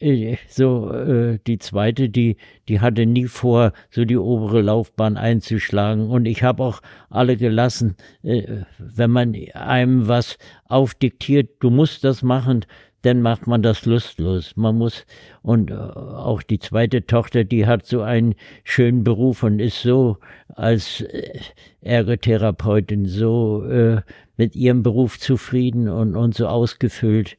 äh, 0.00 0.36
so 0.48 0.90
äh, 0.90 1.38
die 1.46 1.58
zweite, 1.58 2.08
die, 2.08 2.36
die 2.68 2.80
hatte 2.80 3.06
nie 3.06 3.26
vor, 3.26 3.72
so 3.90 4.04
die 4.04 4.16
obere 4.16 4.62
Laufbahn 4.62 5.16
einzuschlagen. 5.16 6.08
Und 6.08 6.24
ich 6.26 6.42
habe 6.42 6.62
auch 6.62 6.80
alle 7.10 7.36
gelassen, 7.36 7.96
äh, 8.22 8.62
wenn 8.78 9.10
man 9.10 9.36
einem 9.52 10.08
was 10.08 10.38
aufdiktiert, 10.64 11.50
du 11.60 11.70
musst 11.70 12.04
das 12.04 12.22
machen, 12.22 12.64
dann 13.02 13.22
macht 13.22 13.46
man 13.46 13.62
das 13.62 13.84
lustlos. 13.84 14.56
Man 14.56 14.78
muss, 14.78 15.04
und 15.42 15.70
äh, 15.70 15.74
auch 15.74 16.42
die 16.42 16.58
zweite 16.58 17.06
Tochter, 17.06 17.44
die 17.44 17.66
hat 17.66 17.86
so 17.86 18.02
einen 18.02 18.34
schönen 18.64 19.04
Beruf 19.04 19.42
und 19.42 19.58
ist 19.58 19.82
so 19.82 20.18
als 20.48 21.00
äh, 21.02 21.40
Ergotherapeutin 21.80 23.06
so 23.06 23.64
äh, 23.64 24.02
mit 24.36 24.56
ihrem 24.56 24.82
Beruf 24.82 25.18
zufrieden 25.18 25.88
und, 25.88 26.16
und 26.16 26.34
so 26.34 26.46
ausgefüllt. 26.46 27.36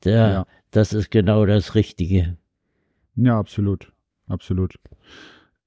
Da, 0.00 0.10
ja. 0.10 0.46
Das 0.70 0.92
ist 0.92 1.10
genau 1.10 1.46
das 1.46 1.74
Richtige. 1.74 2.36
Ja, 3.16 3.38
absolut. 3.38 3.92
Absolut. 4.26 4.74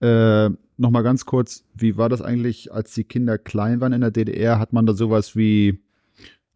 Äh, 0.01 0.49
Nochmal 0.79 1.01
ganz 1.01 1.25
kurz, 1.25 1.65
wie 1.73 1.97
war 1.97 2.07
das 2.07 2.21
eigentlich, 2.21 2.71
als 2.71 2.93
die 2.93 3.03
Kinder 3.03 3.39
klein 3.39 3.81
waren 3.81 3.93
in 3.93 4.01
der 4.01 4.11
DDR? 4.11 4.59
Hat 4.59 4.73
man 4.73 4.85
da 4.85 4.93
sowas 4.93 5.35
wie 5.35 5.79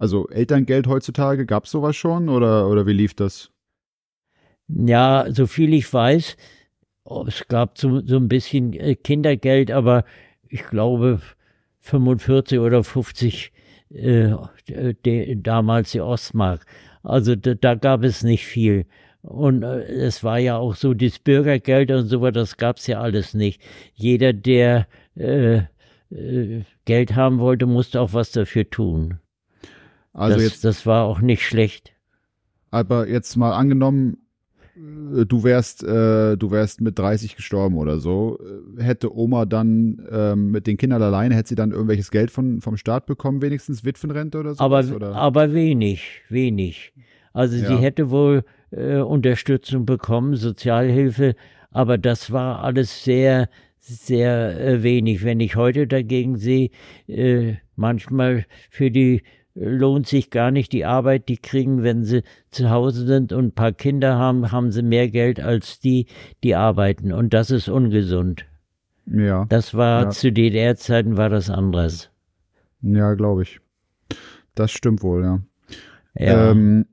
also 0.02 0.28
Elterngeld 0.30 0.88
heutzutage, 0.88 1.46
gab 1.46 1.66
es 1.66 1.72
sowas 1.72 1.96
schon 1.96 2.28
oder, 2.28 2.68
oder 2.68 2.88
wie 2.88 2.94
lief 2.94 3.14
das? 3.14 3.52
Ja, 4.68 5.28
so 5.30 5.46
viel 5.46 5.76
ich 5.76 5.94
weiß, 5.94 6.38
oh, 7.04 7.26
es 7.28 7.48
gab 7.48 7.78
so, 7.78 8.02
so 8.04 8.18
ein 8.18 8.28
bisschen 8.28 8.74
äh, 8.74 8.96
Kindergeld, 8.96 9.70
aber 9.70 10.04
ich 10.50 10.64
glaube 10.64 11.22
45 11.82 12.58
oder 12.58 12.84
50 12.84 13.52
äh, 13.94 14.34
damals 15.36 15.92
die 15.92 16.02
Ostmark. 16.02 16.66
Also 17.04 17.36
da, 17.36 17.54
da, 17.54 17.76
gab 17.76 18.04
es 18.04 18.24
nicht 18.24 18.48
viel. 18.48 18.88
Und 19.22 19.62
äh, 19.62 19.84
es 19.84 20.24
war 20.24 20.40
ja 20.40 20.58
auch 20.58 20.74
so, 20.74 20.96
das 20.96 21.20
Bürgergeld 21.20 21.92
und 21.92 22.08
so 22.08 22.22
weiter, 22.22 22.40
das 22.40 22.58
gab 22.58 22.78
es 22.78 22.88
ja 22.88 23.02
alles 23.02 23.36
nicht. 23.36 23.62
Jeder, 23.94 24.34
der 24.34 24.88
äh, 25.16 25.58
äh, 26.10 26.64
Geld 26.86 27.16
haben 27.16 27.38
wollte, 27.38 27.68
musste 27.68 28.02
auch 28.02 28.14
was 28.14 28.32
dafür 28.32 28.68
tun. 28.68 29.21
Also 30.14 30.36
das, 30.36 30.44
jetzt, 30.44 30.64
das 30.64 30.86
war 30.86 31.06
auch 31.06 31.22
nicht 31.22 31.44
schlecht. 31.46 31.94
Aber 32.70 33.08
jetzt 33.08 33.36
mal 33.36 33.54
angenommen, 33.54 34.18
äh, 34.76 35.26
du 35.26 35.44
wärst, 35.44 35.84
äh, 35.84 36.38
du 36.38 36.52
wärst 36.52 36.82
mit 36.82 36.98
30 36.98 37.36
gestorben 37.36 37.78
oder 37.78 38.00
so, 38.00 38.40
äh, 38.78 38.84
hätte 38.84 39.16
Oma 39.16 39.46
dann 39.46 40.02
ähm, 40.12 40.52
mit 40.52 40.68
den 40.68 40.78
Kindern 40.78 41.02
alleine, 41.02 41.36
hätte 41.36 41.50
sie 41.50 41.56
dann 41.56 41.72
irgendwelches 41.72 42.12
Geld 42.12 42.32
von, 42.32 42.62
vom 42.62 42.78
Staat 42.78 43.06
bekommen, 43.06 43.42
wenigstens 43.42 43.84
Witwenrente 43.84 44.40
oder 44.40 44.56
so? 44.56 44.64
Aber, 44.64 44.84
oder? 44.96 45.16
aber 45.16 45.54
wenig, 45.54 46.22
wenig. 46.30 46.94
Also 47.34 47.58
ja. 47.58 47.68
sie 47.68 47.76
hätte 47.76 48.10
wohl 48.10 48.44
äh, 48.72 48.98
Unterstützung 48.98 49.86
bekommen, 49.86 50.36
Sozialhilfe, 50.36 51.36
aber 51.72 51.98
das 51.98 52.32
war 52.32 52.64
alles 52.64 53.04
sehr, 53.04 53.50
sehr 53.80 54.60
äh, 54.60 54.84
wenig. 54.84 55.24
Wenn 55.24 55.40
ich 55.40 55.56
heute 55.56 55.88
dagegen 55.88 56.38
sehe, 56.38 56.70
äh, 57.08 57.56
manchmal 57.76 58.46
für 58.70 58.92
die 58.92 59.24
lohnt 59.56 60.08
sich 60.08 60.30
gar 60.30 60.52
nicht 60.52 60.72
die 60.72 60.86
Arbeit, 60.86 61.28
die 61.30 61.38
kriegen, 61.38 61.84
wenn 61.84 62.04
sie 62.04 62.24
zu 62.52 62.70
Hause 62.70 63.06
sind 63.06 63.34
und 63.34 63.46
ein 63.46 63.52
paar 63.52 63.74
Kinder 63.74 64.18
haben, 64.18 64.52
haben 64.52 64.72
sie 64.72 64.84
mehr 64.84 65.10
Geld 65.10 65.40
als 65.40 65.80
die, 65.80 66.08
die 66.44 66.56
arbeiten. 66.56 67.12
Und 67.12 67.34
das 67.34 67.52
ist 67.52 67.68
ungesund. 67.68 68.46
Ja. 69.06 69.46
Das 69.50 69.74
war 69.74 70.04
ja. 70.04 70.10
zu 70.10 70.32
DDR-Zeiten 70.32 71.18
war 71.18 71.30
das 71.30 71.50
anders. 71.50 72.10
Ja, 72.82 73.14
glaube 73.14 73.44
ich. 73.44 73.60
Das 74.56 74.72
stimmt 74.72 75.04
wohl, 75.04 75.24
ja. 75.24 75.40
Ja. 76.16 76.52
Ähm, 76.52 76.86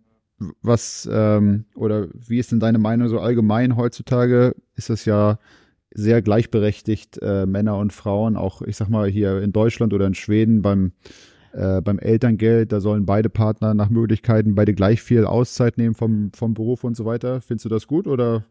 was 0.62 1.09
ähm, 1.11 1.64
oder 1.75 2.09
wie 2.14 2.38
ist 2.38 2.53
denn 2.53 2.61
deine 2.61 2.79
Meinung 2.79 3.09
so 3.09 3.18
allgemein 3.18 3.77
heutzutage? 3.77 4.55
Ist 4.77 4.90
das 4.90 5.05
ja 5.05 5.38
sehr 5.90 6.23
gleichberechtigt, 6.23 7.18
äh, 7.23 7.47
Männer 7.47 7.77
und 7.79 7.92
Frauen, 7.92 8.37
auch 8.37 8.62
ich 8.62 8.77
sag 8.77 8.88
mal 8.88 9.09
hier 9.09 9.42
in 9.42 9.53
Deutschland 9.53 9.92
oder 9.92 10.07
in 10.07 10.14
Schweden 10.14 10.62
beim 10.62 10.92
äh, 11.53 11.81
beim 11.81 11.99
Elterngeld, 11.99 12.73
da 12.73 12.81
sollen 12.81 13.07
beide 13.07 13.29
Partner 13.29 13.75
nach 13.75 13.91
Möglichkeiten 13.91 14.55
beide 14.55 14.75
gleich 14.75 15.03
viel 15.03 15.25
Auszeit 15.25 15.79
nehmen 15.79 15.95
vom, 15.95 16.31
vom 16.35 16.55
Beruf 16.55 16.85
und 16.85 16.97
so 16.97 17.05
weiter. 17.05 17.41
Findest 17.41 17.65
du 17.65 17.69
das 17.69 17.87
gut 17.87 18.07
oder? 18.07 18.44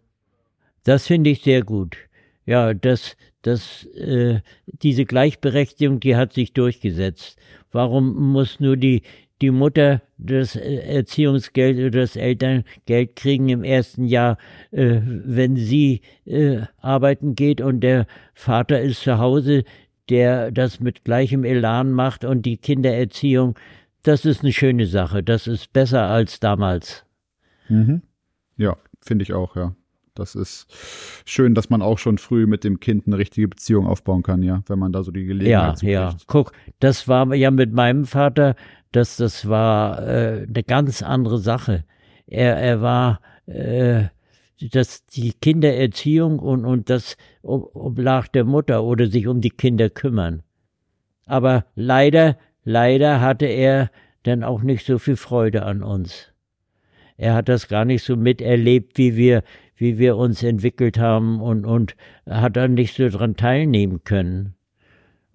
Das 0.83 1.07
finde 1.07 1.29
ich 1.29 1.41
sehr 1.41 1.63
gut. 1.63 1.97
Ja, 2.45 2.73
das, 2.73 3.17
das, 3.41 3.85
äh, 3.95 4.39
diese 4.65 5.05
Gleichberechtigung, 5.05 5.99
die 5.99 6.15
hat 6.15 6.33
sich 6.33 6.53
durchgesetzt. 6.53 7.37
Warum 7.71 8.31
muss 8.31 8.61
nur 8.61 8.77
die, 8.77 9.01
die 9.41 9.51
Mutter 9.51 10.01
das 10.17 10.55
Erziehungsgeld 10.55 11.77
oder 11.77 12.01
das 12.01 12.15
Elterngeld 12.15 13.15
kriegen 13.15 13.49
im 13.49 13.63
ersten 13.63 14.05
Jahr, 14.05 14.37
äh, 14.71 14.99
wenn 15.03 15.57
sie 15.57 16.01
äh, 16.25 16.61
arbeiten 16.77 17.35
geht 17.35 17.61
und 17.61 17.81
der 17.81 18.07
Vater 18.33 18.81
ist 18.81 19.01
zu 19.01 19.17
Hause, 19.17 19.63
der 20.09 20.51
das 20.51 20.79
mit 20.79 21.03
gleichem 21.03 21.43
Elan 21.43 21.91
macht 21.91 22.25
und 22.25 22.45
die 22.45 22.57
Kindererziehung, 22.57 23.57
das 24.03 24.25
ist 24.25 24.41
eine 24.41 24.53
schöne 24.53 24.85
Sache. 24.85 25.23
Das 25.23 25.47
ist 25.47 25.73
besser 25.73 26.03
als 26.03 26.39
damals. 26.39 27.05
Mhm. 27.69 28.01
Ja, 28.55 28.77
finde 29.01 29.23
ich 29.23 29.33
auch, 29.33 29.55
ja. 29.55 29.75
Das 30.15 30.33
ist 30.33 30.67
schön, 31.25 31.53
dass 31.53 31.69
man 31.69 31.81
auch 31.83 31.99
schon 31.99 32.17
früh 32.17 32.47
mit 32.47 32.63
dem 32.63 32.79
Kind 32.79 33.05
eine 33.05 33.17
richtige 33.17 33.47
Beziehung 33.47 33.85
aufbauen 33.85 34.23
kann, 34.23 34.41
ja, 34.41 34.63
wenn 34.67 34.79
man 34.79 34.91
da 34.91 35.03
so 35.03 35.11
die 35.11 35.25
Gelegenheit 35.25 35.81
Ja, 35.83 35.89
ja. 35.89 36.15
Guck, 36.25 36.53
das 36.79 37.07
war 37.07 37.33
ja 37.35 37.51
mit 37.51 37.71
meinem 37.71 38.05
Vater, 38.05 38.55
das, 38.91 39.17
das 39.17 39.47
war 39.47 40.01
äh, 40.07 40.47
eine 40.47 40.63
ganz 40.63 41.03
andere 41.03 41.37
Sache. 41.37 41.83
er, 42.25 42.57
er 42.57 42.81
war 42.81 43.19
äh, 43.45 44.05
dass 44.61 45.05
die 45.05 45.33
Kindererziehung 45.33 46.39
und, 46.39 46.65
und 46.65 46.89
das 46.89 47.15
oblag 47.41 48.27
der 48.29 48.43
Mutter 48.43 48.83
oder 48.83 49.07
sich 49.07 49.27
um 49.27 49.41
die 49.41 49.51
Kinder 49.51 49.89
kümmern. 49.89 50.43
Aber 51.25 51.65
leider, 51.75 52.37
leider 52.63 53.21
hatte 53.21 53.45
er 53.45 53.91
dann 54.23 54.43
auch 54.43 54.61
nicht 54.61 54.85
so 54.85 54.97
viel 54.97 55.15
Freude 55.15 55.63
an 55.63 55.83
uns. 55.83 56.33
Er 57.17 57.33
hat 57.33 57.49
das 57.49 57.67
gar 57.67 57.85
nicht 57.85 58.03
so 58.03 58.15
miterlebt, 58.15 58.97
wie 58.97 59.15
wir, 59.15 59.43
wie 59.75 59.97
wir 59.97 60.17
uns 60.17 60.43
entwickelt 60.43 60.97
haben 60.99 61.41
und, 61.41 61.65
und 61.65 61.95
hat 62.27 62.55
dann 62.55 62.75
nicht 62.75 62.95
so 62.95 63.09
dran 63.09 63.35
teilnehmen 63.35 64.03
können. 64.03 64.56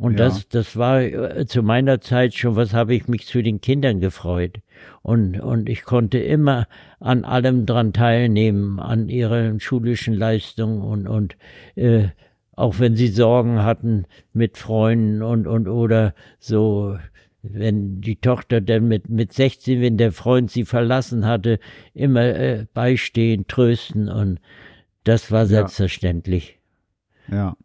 Und 0.03 0.19
ja. 0.19 0.25
das, 0.25 0.49
das 0.49 0.77
war 0.77 1.01
äh, 1.01 1.47
zu 1.47 1.63
meiner 1.63 2.01
Zeit 2.01 2.35
schon, 2.35 2.57
was 2.57 2.75
habe 2.75 2.93
ich 2.93 3.07
mich 3.07 3.25
zu 3.25 3.41
den 3.41 3.61
Kindern 3.61 4.01
gefreut. 4.01 4.59
Und, 5.01 5.39
und 5.39 5.69
ich 5.69 5.85
konnte 5.85 6.19
immer 6.19 6.67
an 6.99 7.25
allem 7.25 7.67
dran 7.67 7.93
teilnehmen, 7.93 8.81
an 8.81 9.09
ihren 9.09 9.61
schulischen 9.61 10.15
Leistungen 10.15 10.83
und, 10.83 11.07
und 11.07 11.37
äh, 11.77 12.09
auch 12.57 12.81
wenn 12.81 12.97
sie 12.97 13.07
Sorgen 13.07 13.63
hatten 13.63 14.07
mit 14.33 14.59
Freunden 14.59 15.23
und, 15.23 15.47
und 15.47 15.69
oder 15.69 16.15
so, 16.41 16.99
wenn 17.45 18.01
die 18.01 18.17
Tochter 18.17 18.61
dann 18.61 18.89
mit, 18.89 19.09
mit 19.09 19.33
16, 19.33 19.81
wenn 19.81 19.99
der 19.99 20.11
Freund 20.11 20.51
sie 20.51 20.65
verlassen 20.65 21.27
hatte, 21.27 21.61
immer 21.95 22.25
äh, 22.25 22.67
beistehen, 22.75 23.47
trösten 23.47 24.09
und 24.09 24.41
das 25.05 25.31
war 25.31 25.47
selbstverständlich. 25.47 26.59
Ja. 27.29 27.37
ja. 27.37 27.57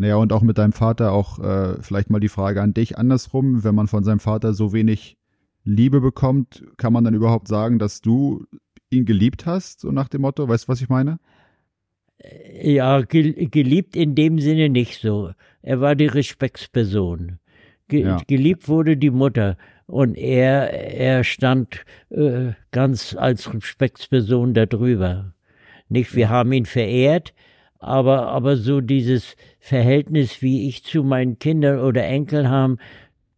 Naja, 0.00 0.16
und 0.16 0.32
auch 0.32 0.40
mit 0.40 0.56
deinem 0.56 0.72
Vater 0.72 1.12
auch 1.12 1.38
äh, 1.40 1.76
vielleicht 1.82 2.08
mal 2.08 2.20
die 2.20 2.30
Frage 2.30 2.62
an 2.62 2.72
dich 2.72 2.96
andersrum, 2.96 3.64
wenn 3.64 3.74
man 3.74 3.86
von 3.86 4.02
seinem 4.02 4.18
Vater 4.18 4.54
so 4.54 4.72
wenig 4.72 5.18
Liebe 5.62 6.00
bekommt, 6.00 6.64
kann 6.78 6.94
man 6.94 7.04
dann 7.04 7.12
überhaupt 7.12 7.48
sagen, 7.48 7.78
dass 7.78 8.00
du 8.00 8.46
ihn 8.88 9.04
geliebt 9.04 9.44
hast, 9.44 9.80
so 9.80 9.92
nach 9.92 10.08
dem 10.08 10.22
Motto? 10.22 10.48
Weißt 10.48 10.64
du, 10.64 10.68
was 10.68 10.80
ich 10.80 10.88
meine? 10.88 11.18
Äh, 12.16 12.72
ja, 12.72 13.02
geliebt 13.02 13.94
in 13.94 14.14
dem 14.14 14.38
Sinne 14.38 14.70
nicht 14.70 15.02
so. 15.02 15.32
Er 15.60 15.82
war 15.82 15.94
die 15.94 16.06
Respektsperson. 16.06 17.38
Ge 17.88 18.04
ja. 18.04 18.16
Geliebt 18.26 18.68
wurde 18.68 18.96
die 18.96 19.10
Mutter 19.10 19.58
und 19.84 20.16
er, 20.16 20.72
er 20.72 21.24
stand 21.24 21.84
äh, 22.08 22.52
ganz 22.70 23.14
als 23.14 23.52
Respektsperson 23.52 24.54
darüber. 24.54 25.34
Nicht, 25.90 26.14
wir 26.14 26.30
haben 26.30 26.52
ihn 26.52 26.64
verehrt, 26.64 27.34
aber, 27.80 28.28
aber 28.28 28.56
so 28.56 28.80
dieses 28.80 29.36
Verhältnis, 29.58 30.42
wie 30.42 30.68
ich 30.68 30.84
zu 30.84 31.02
meinen 31.02 31.38
Kindern 31.38 31.80
oder 31.80 32.04
Enkeln 32.04 32.48
haben, 32.48 32.78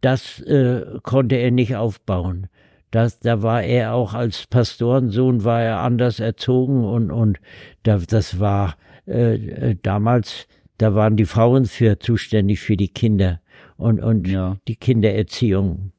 das 0.01 0.41
äh, 0.41 0.99
konnte 1.01 1.35
er 1.35 1.51
nicht 1.51 1.75
aufbauen. 1.75 2.47
Das, 2.91 3.19
da 3.19 3.41
war 3.41 3.63
er 3.63 3.93
auch 3.93 4.13
als 4.13 4.45
Pastorensohn 4.45 5.43
war 5.43 5.61
er 5.61 5.79
anders 5.79 6.19
erzogen 6.19 6.83
und, 6.83 7.09
und 7.09 7.39
da, 7.81 7.97
das 7.97 8.39
war 8.39 8.75
äh, 9.07 9.35
äh 9.35 9.75
damals, 9.81 10.47
da 10.77 10.93
waren 10.93 11.15
die 11.15 11.25
Frauen 11.25 11.65
für 11.65 11.97
zuständig 11.97 12.59
für 12.59 12.77
die 12.77 12.89
Kinder 12.89 13.39
und, 13.77 14.01
und 14.01 14.27
ja. 14.27 14.57
die 14.67 14.75
Kindererziehung. 14.75 15.93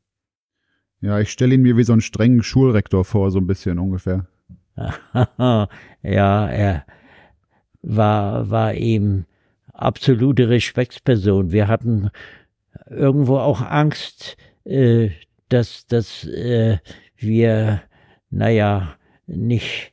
Ja, 1.00 1.18
ich 1.18 1.30
stelle 1.30 1.54
ihn 1.54 1.62
mir 1.62 1.76
wie 1.76 1.84
so 1.84 1.92
einen 1.92 2.02
strengen 2.02 2.42
Schulrektor 2.42 3.04
vor, 3.04 3.30
so 3.30 3.38
ein 3.38 3.46
bisschen 3.46 3.78
ungefähr. 3.78 4.26
ja, 4.76 5.68
er, 6.02 6.84
war, 7.84 8.50
war 8.50 8.74
eben 8.74 9.26
absolute 9.72 10.48
Respektsperson. 10.48 11.52
Wir 11.52 11.68
hatten 11.68 12.10
irgendwo 12.88 13.38
auch 13.38 13.60
Angst, 13.60 14.36
äh, 14.64 15.10
dass, 15.48 15.86
dass 15.86 16.24
äh, 16.24 16.78
wir, 17.16 17.82
naja, 18.30 18.96
nicht, 19.26 19.92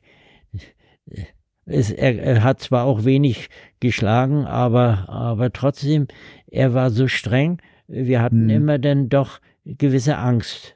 es, 1.65 1.91
er, 1.91 2.19
er 2.19 2.43
hat 2.43 2.61
zwar 2.61 2.85
auch 2.85 3.05
wenig 3.05 3.49
geschlagen, 3.79 4.45
aber, 4.45 5.09
aber 5.09 5.51
trotzdem, 5.51 6.07
er 6.47 6.73
war 6.73 6.89
so 6.89 7.07
streng. 7.07 7.61
Wir 7.87 8.21
hatten 8.21 8.49
hm. 8.49 8.49
immer 8.49 8.79
dann 8.79 9.09
doch 9.09 9.39
gewisse 9.65 10.17
Angst. 10.17 10.75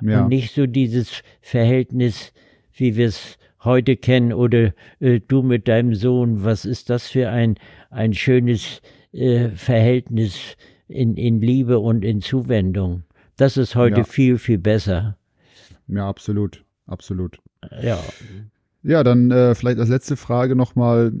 Ja. 0.00 0.22
Und 0.22 0.28
nicht 0.28 0.54
so 0.54 0.66
dieses 0.66 1.22
Verhältnis, 1.40 2.32
wie 2.72 2.96
wir 2.96 3.06
es 3.06 3.38
heute 3.64 3.96
kennen 3.96 4.32
oder 4.32 4.72
äh, 5.00 5.20
du 5.20 5.42
mit 5.42 5.68
deinem 5.68 5.94
Sohn, 5.94 6.44
was 6.44 6.64
ist 6.64 6.90
das 6.90 7.08
für 7.08 7.28
ein, 7.30 7.56
ein 7.90 8.14
schönes 8.14 8.80
äh, 9.12 9.50
Verhältnis 9.50 10.56
in, 10.88 11.16
in 11.16 11.40
Liebe 11.40 11.78
und 11.78 12.04
in 12.04 12.20
Zuwendung. 12.20 13.04
Das 13.36 13.56
ist 13.56 13.74
heute 13.74 13.98
ja. 13.98 14.04
viel, 14.04 14.38
viel 14.38 14.58
besser. 14.58 15.16
Ja, 15.88 16.08
absolut, 16.08 16.64
absolut. 16.86 17.38
Ja. 17.82 17.98
Ja, 18.82 19.04
dann 19.04 19.30
äh, 19.30 19.54
vielleicht 19.54 19.78
als 19.78 19.88
letzte 19.88 20.16
Frage 20.16 20.56
nochmal, 20.56 21.12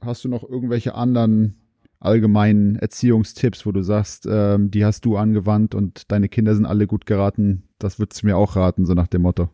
hast 0.00 0.24
du 0.24 0.28
noch 0.28 0.48
irgendwelche 0.48 0.94
anderen 0.94 1.56
allgemeinen 2.00 2.76
Erziehungstipps, 2.76 3.64
wo 3.64 3.72
du 3.72 3.82
sagst, 3.82 4.26
ähm, 4.28 4.70
die 4.70 4.84
hast 4.84 5.04
du 5.04 5.16
angewandt 5.16 5.74
und 5.74 6.10
deine 6.10 6.28
Kinder 6.28 6.54
sind 6.54 6.66
alle 6.66 6.86
gut 6.86 7.06
geraten? 7.06 7.62
Das 7.78 7.98
würdest 7.98 8.22
du 8.22 8.26
mir 8.26 8.36
auch 8.36 8.56
raten, 8.56 8.84
so 8.84 8.94
nach 8.94 9.06
dem 9.06 9.22
Motto. 9.22 9.48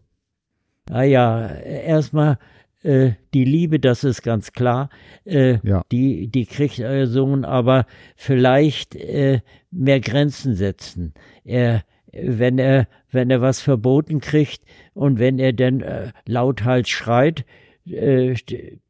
Ah 0.90 1.02
ja, 1.02 1.48
erstmal 1.48 2.38
äh, 2.82 3.12
die 3.34 3.44
Liebe, 3.44 3.80
das 3.80 4.04
ist 4.04 4.22
ganz 4.22 4.52
klar. 4.52 4.90
Äh, 5.24 5.58
ja. 5.62 5.82
die, 5.92 6.28
die 6.28 6.46
kriegt 6.46 6.80
euer 6.80 7.06
Sohn, 7.06 7.44
aber 7.44 7.86
vielleicht 8.16 8.94
äh, 8.94 9.40
mehr 9.70 10.00
Grenzen 10.00 10.54
setzen. 10.54 11.14
Er, 11.44 11.82
wenn 12.12 12.58
er, 12.58 12.86
wenn 13.10 13.30
er 13.30 13.40
was 13.40 13.60
verboten 13.60 14.20
kriegt 14.20 14.62
und 14.94 15.18
wenn 15.18 15.38
er 15.38 15.52
dann 15.52 15.80
äh, 15.80 16.12
lauthals 16.26 16.88
schreit, 16.88 17.44
äh, 17.86 18.34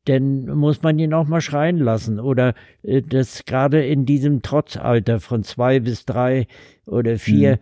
dann 0.05 0.47
muss 0.47 0.83
man 0.83 0.99
ihn 0.99 1.15
auch 1.15 1.27
mal 1.27 1.41
schreien 1.41 1.79
lassen. 1.79 2.21
Oder 2.21 2.55
äh, 2.83 3.03
das 3.03 3.45
gerade 3.45 3.85
in 3.85 4.07
diesem 4.07 4.43
Trotzalter 4.43 5.21
von 5.21 5.43
zwei 5.43 5.81
bis 5.81 6.05
drei 6.05 6.47
oder 6.87 7.19
vier, 7.19 7.53
mhm. 7.53 7.59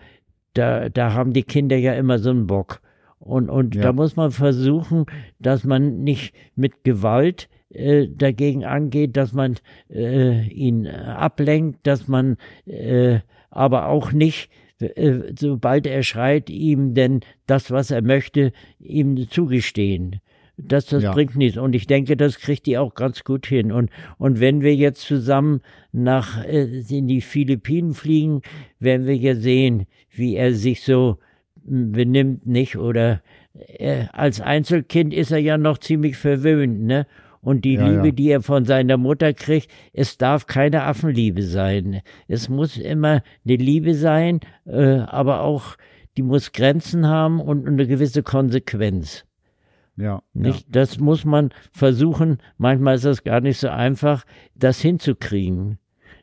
da, 0.54 0.88
da 0.88 1.12
haben 1.12 1.32
die 1.32 1.44
Kinder 1.44 1.76
ja 1.76 1.94
immer 1.94 2.18
so 2.18 2.30
einen 2.30 2.46
Bock. 2.46 2.80
Und, 3.18 3.48
und 3.48 3.74
ja. 3.74 3.82
da 3.82 3.92
muss 3.92 4.16
man 4.16 4.30
versuchen, 4.30 5.06
dass 5.38 5.64
man 5.64 6.02
nicht 6.04 6.34
mit 6.54 6.84
Gewalt 6.84 7.48
äh, 7.70 8.06
dagegen 8.08 8.64
angeht, 8.64 9.16
dass 9.16 9.32
man 9.32 9.56
äh, 9.90 10.46
ihn 10.48 10.86
ablenkt, 10.86 11.86
dass 11.86 12.08
man 12.08 12.36
äh, 12.66 13.20
aber 13.50 13.88
auch 13.88 14.12
nicht, 14.12 14.50
äh, 14.80 15.32
sobald 15.38 15.86
er 15.86 16.02
schreit, 16.02 16.50
ihm 16.50 16.94
denn 16.94 17.20
das, 17.46 17.70
was 17.70 17.90
er 17.90 18.02
möchte, 18.02 18.52
ihm 18.78 19.28
zugestehen. 19.30 20.20
Das, 20.58 20.86
das 20.86 21.02
ja. 21.02 21.12
bringt 21.12 21.36
nichts. 21.36 21.58
Und 21.58 21.74
ich 21.74 21.86
denke, 21.86 22.16
das 22.16 22.38
kriegt 22.38 22.66
die 22.66 22.78
auch 22.78 22.94
ganz 22.94 23.24
gut 23.24 23.46
hin. 23.46 23.72
Und, 23.72 23.90
und 24.16 24.40
wenn 24.40 24.62
wir 24.62 24.74
jetzt 24.74 25.02
zusammen 25.02 25.60
nach 25.92 26.44
äh, 26.44 26.82
in 26.88 27.08
die 27.08 27.20
Philippinen 27.20 27.92
fliegen, 27.92 28.42
werden 28.78 29.06
wir 29.06 29.16
ja 29.16 29.34
sehen, 29.34 29.86
wie 30.10 30.36
er 30.36 30.54
sich 30.54 30.82
so 30.82 31.18
benimmt 31.66 32.46
nicht 32.46 32.76
oder 32.76 33.22
äh, 33.54 34.04
als 34.12 34.40
Einzelkind 34.40 35.12
ist 35.12 35.30
er 35.30 35.38
ja 35.38 35.58
noch 35.58 35.78
ziemlich 35.78 36.16
verwöhnt, 36.16 36.82
ne? 36.82 37.06
Und 37.40 37.64
die 37.64 37.74
ja, 37.74 37.86
Liebe, 37.86 38.06
ja. 38.06 38.12
die 38.12 38.28
er 38.30 38.42
von 38.42 38.64
seiner 38.64 38.96
Mutter 38.96 39.32
kriegt, 39.32 39.70
es 39.92 40.18
darf 40.18 40.46
keine 40.46 40.82
Affenliebe 40.82 41.42
sein. 41.42 42.00
Es 42.26 42.48
muss 42.48 42.76
immer 42.76 43.22
eine 43.44 43.56
Liebe 43.56 43.94
sein, 43.94 44.40
äh, 44.64 44.98
aber 44.98 45.42
auch, 45.42 45.76
die 46.16 46.22
muss 46.22 46.50
Grenzen 46.50 47.06
haben 47.06 47.40
und 47.40 47.68
eine 47.68 47.86
gewisse 47.86 48.24
Konsequenz. 48.24 49.24
Ja, 49.96 50.22
nicht? 50.34 50.62
Ja. 50.62 50.66
Das 50.70 50.98
muss 50.98 51.24
man 51.24 51.50
versuchen. 51.72 52.38
Manchmal 52.58 52.96
ist 52.96 53.04
das 53.04 53.22
gar 53.22 53.40
nicht 53.40 53.58
so 53.58 53.68
einfach, 53.68 54.24
das 54.54 54.80
hinzukriegen. 54.80 55.78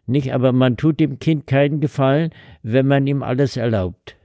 Nicht, 0.05 0.33
aber 0.33 0.51
man 0.51 0.75
tut 0.75 0.99
dem 0.99 1.19
Kind 1.19 1.47
keinen 1.47 1.79
Gefallen, 1.79 2.31
wenn 2.61 2.85
man 2.85 3.07
ihm 3.07 3.23
alles 3.23 3.55
erlaubt. 3.55 4.17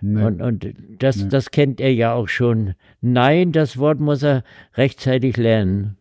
Nee. 0.00 0.24
Und, 0.24 0.42
und 0.42 0.74
das, 0.98 1.16
nee. 1.16 1.28
das 1.28 1.50
kennt 1.50 1.80
er 1.80 1.92
ja 1.92 2.14
auch 2.14 2.28
schon. 2.28 2.74
Nein, 3.00 3.52
das 3.52 3.78
Wort 3.78 4.00
muss 4.00 4.22
er 4.22 4.44
rechtzeitig 4.74 5.36
lernen. 5.36 5.96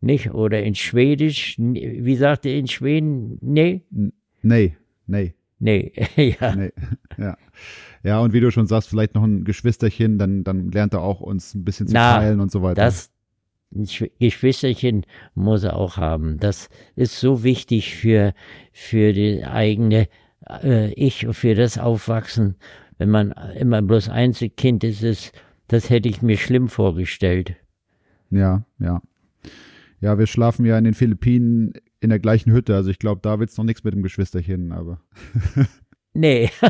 Nicht? 0.00 0.32
Oder 0.32 0.62
in 0.62 0.74
Schwedisch, 0.74 1.56
wie 1.58 2.16
sagt 2.16 2.46
er 2.46 2.56
in 2.56 2.68
Schweden? 2.68 3.38
Nee? 3.40 3.82
Nee, 4.42 4.76
nee. 5.06 5.34
Nee, 5.58 5.92
ja. 6.16 6.54
Nee. 6.54 6.72
ja. 7.18 7.36
Ja, 8.04 8.20
und 8.20 8.32
wie 8.32 8.40
du 8.40 8.52
schon 8.52 8.68
sagst, 8.68 8.88
vielleicht 8.88 9.14
noch 9.14 9.24
ein 9.24 9.44
Geschwisterchen, 9.44 10.18
dann, 10.18 10.44
dann 10.44 10.70
lernt 10.70 10.94
er 10.94 11.02
auch 11.02 11.20
uns 11.20 11.54
ein 11.54 11.64
bisschen 11.64 11.88
zu 11.88 11.94
Na, 11.94 12.18
teilen 12.18 12.40
und 12.40 12.52
so 12.52 12.62
weiter. 12.62 12.80
Das 12.80 13.10
Geschwisterchen 13.72 15.04
muss 15.34 15.64
er 15.64 15.76
auch 15.76 15.96
haben. 15.96 16.38
Das 16.38 16.68
ist 16.94 17.18
so 17.18 17.42
wichtig 17.42 17.94
für, 17.96 18.32
für 18.72 19.12
die 19.12 19.44
eigene 19.44 20.08
äh, 20.62 20.92
Ich 20.94 21.26
und 21.26 21.34
für 21.34 21.54
das 21.54 21.76
Aufwachsen 21.76 22.56
wenn 22.98 23.10
man 23.10 23.32
immer 23.58 23.82
bloß 23.82 24.08
Einzelkind 24.08 24.84
ist, 24.84 25.02
ist, 25.02 25.32
das 25.68 25.90
hätte 25.90 26.08
ich 26.08 26.22
mir 26.22 26.36
schlimm 26.36 26.68
vorgestellt. 26.68 27.56
Ja, 28.30 28.64
ja. 28.78 29.02
Ja, 30.00 30.18
wir 30.18 30.26
schlafen 30.26 30.64
ja 30.64 30.78
in 30.78 30.84
den 30.84 30.94
Philippinen 30.94 31.72
in 32.00 32.10
der 32.10 32.18
gleichen 32.18 32.52
Hütte. 32.52 32.74
Also 32.74 32.90
ich 32.90 32.98
glaube, 32.98 33.20
da 33.22 33.40
wird 33.40 33.50
es 33.50 33.56
noch 33.56 33.64
nichts 33.64 33.84
mit 33.84 33.94
dem 33.94 34.02
Geschwisterchen, 34.02 34.72
aber. 34.72 35.00
nee. 36.14 36.50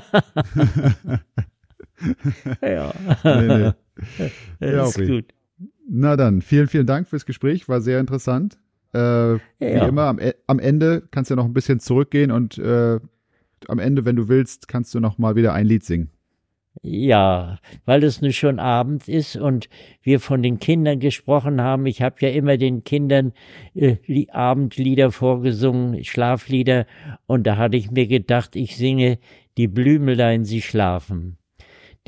ja. 2.62 2.92
nee, 3.24 3.46
nee. 3.46 3.72
ja, 4.60 4.84
ist 4.84 4.98
gut. 4.98 5.24
Na 5.90 6.16
dann, 6.16 6.42
vielen, 6.42 6.68
vielen 6.68 6.86
Dank 6.86 7.08
fürs 7.08 7.26
Gespräch, 7.26 7.68
war 7.68 7.80
sehr 7.80 8.00
interessant. 8.00 8.58
Äh, 8.94 9.32
ja. 9.32 9.38
Wie 9.58 9.88
immer, 9.88 10.04
am, 10.04 10.18
e, 10.18 10.34
am, 10.46 10.58
Ende 10.58 11.02
kannst 11.10 11.30
du 11.30 11.36
noch 11.36 11.44
ein 11.44 11.54
bisschen 11.54 11.80
zurückgehen 11.80 12.30
und 12.30 12.58
äh, 12.58 13.00
am 13.66 13.78
Ende, 13.78 14.04
wenn 14.04 14.16
du 14.16 14.28
willst, 14.28 14.68
kannst 14.68 14.94
du 14.94 15.00
noch 15.00 15.18
mal 15.18 15.34
wieder 15.34 15.52
ein 15.52 15.66
Lied 15.66 15.84
singen. 15.84 16.10
Ja, 16.82 17.58
weil 17.86 18.04
es 18.04 18.20
nun 18.20 18.32
schon 18.32 18.58
Abend 18.58 19.08
ist 19.08 19.36
und 19.36 19.68
wir 20.02 20.20
von 20.20 20.42
den 20.42 20.58
Kindern 20.58 21.00
gesprochen 21.00 21.60
haben. 21.60 21.86
Ich 21.86 22.02
habe 22.02 22.16
ja 22.20 22.28
immer 22.30 22.56
den 22.56 22.84
Kindern 22.84 23.32
äh, 23.74 23.96
Abendlieder 24.30 25.10
vorgesungen, 25.10 26.04
Schlaflieder. 26.04 26.86
Und 27.26 27.46
da 27.46 27.56
hatte 27.56 27.76
ich 27.76 27.90
mir 27.90 28.06
gedacht, 28.06 28.54
ich 28.54 28.76
singe 28.76 29.18
Die 29.56 29.66
Blümelein, 29.68 30.44
sie 30.44 30.62
schlafen. 30.62 31.38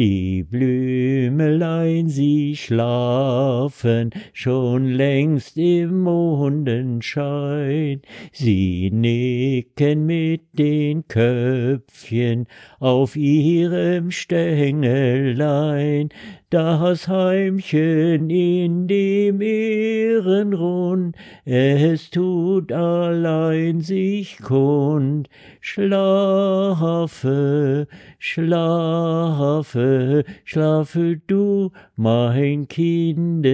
Die 0.01 0.43
Blümelein, 0.45 2.09
sie 2.09 2.57
schlafen 2.57 4.09
schon 4.33 4.87
längst 4.87 5.59
im 5.59 6.01
Mondenschein. 6.05 8.01
Sie 8.33 8.91
nicken 8.91 10.07
mit 10.07 10.41
den 10.55 11.07
Köpfchen 11.07 12.47
auf 12.79 13.15
ihrem 13.15 14.11
Stängelein. 14.11 16.09
Das 16.49 17.07
Heimchen 17.07 18.31
in 18.31 18.89
dem 18.89 19.43
Ehrenrund, 19.43 21.15
es 21.45 22.09
tut 22.11 22.73
allein 22.73 23.83
sich 23.83 24.39
kund. 24.39 25.29
Schlafe, 25.61 27.07
schlafe, 28.19 29.90
schlafe 30.45 31.17
du, 31.27 31.71
mein 31.97 32.69
Kindelein. 32.69 33.53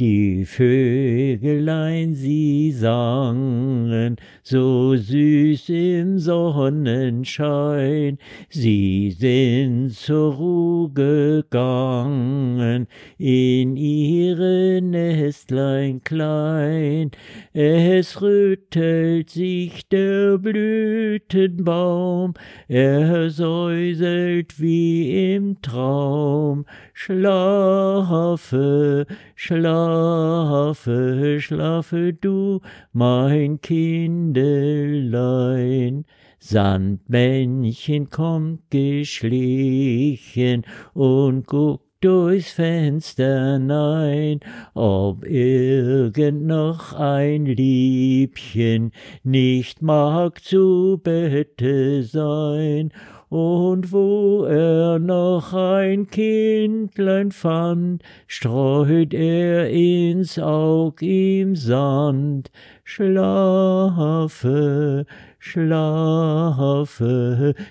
Die 0.00 0.46
Vögelein, 0.46 2.14
sie 2.14 2.72
sangen 2.72 4.16
so 4.42 4.96
süß 4.96 5.68
im 5.68 6.18
Sonnenschein, 6.18 8.16
sie 8.48 9.10
sind 9.10 9.92
zur 9.92 10.32
Ruhe 10.36 10.88
gegangen 10.94 12.86
in 13.18 13.76
ihre 13.76 14.80
Nestlein 14.80 16.02
klein. 16.02 17.10
Es 17.52 18.22
rüttelt 18.22 19.28
sich 19.28 19.86
der 19.90 20.38
Blütenbaum, 20.38 22.32
er 22.68 23.28
säuselt 23.28 24.58
wie 24.58 25.34
im 25.34 25.60
Traum. 25.60 26.64
Schlafe, 26.94 28.46
schlafe, 29.34 29.89
schlafe 31.40 32.12
du, 32.12 32.60
mein 32.92 33.60
Kindelein. 33.60 36.04
Sandmännchen 36.38 38.08
kommt 38.08 38.70
geschlichen 38.70 40.62
und 40.94 41.46
guckt 41.46 41.90
durchs 42.00 42.52
Fenster 42.52 43.58
nein, 43.58 44.40
ob 44.74 45.26
irgend 45.26 46.46
noch 46.46 46.94
ein 46.94 47.44
Liebchen 47.44 48.92
nicht 49.22 49.82
mag 49.82 50.42
zu 50.42 50.98
Bette 51.02 52.02
sein 52.02 52.90
und 53.30 53.92
wo 53.92 54.44
er 54.44 54.98
noch 54.98 55.54
ein 55.54 56.08
Kindlein 56.08 57.30
fand, 57.30 58.02
streut 58.26 59.14
er 59.14 59.70
ins 59.70 60.36
Aug 60.38 61.00
ihm 61.00 61.54
Sand. 61.54 62.50
Schlafe, 62.82 63.86
schlafe, 65.38 66.34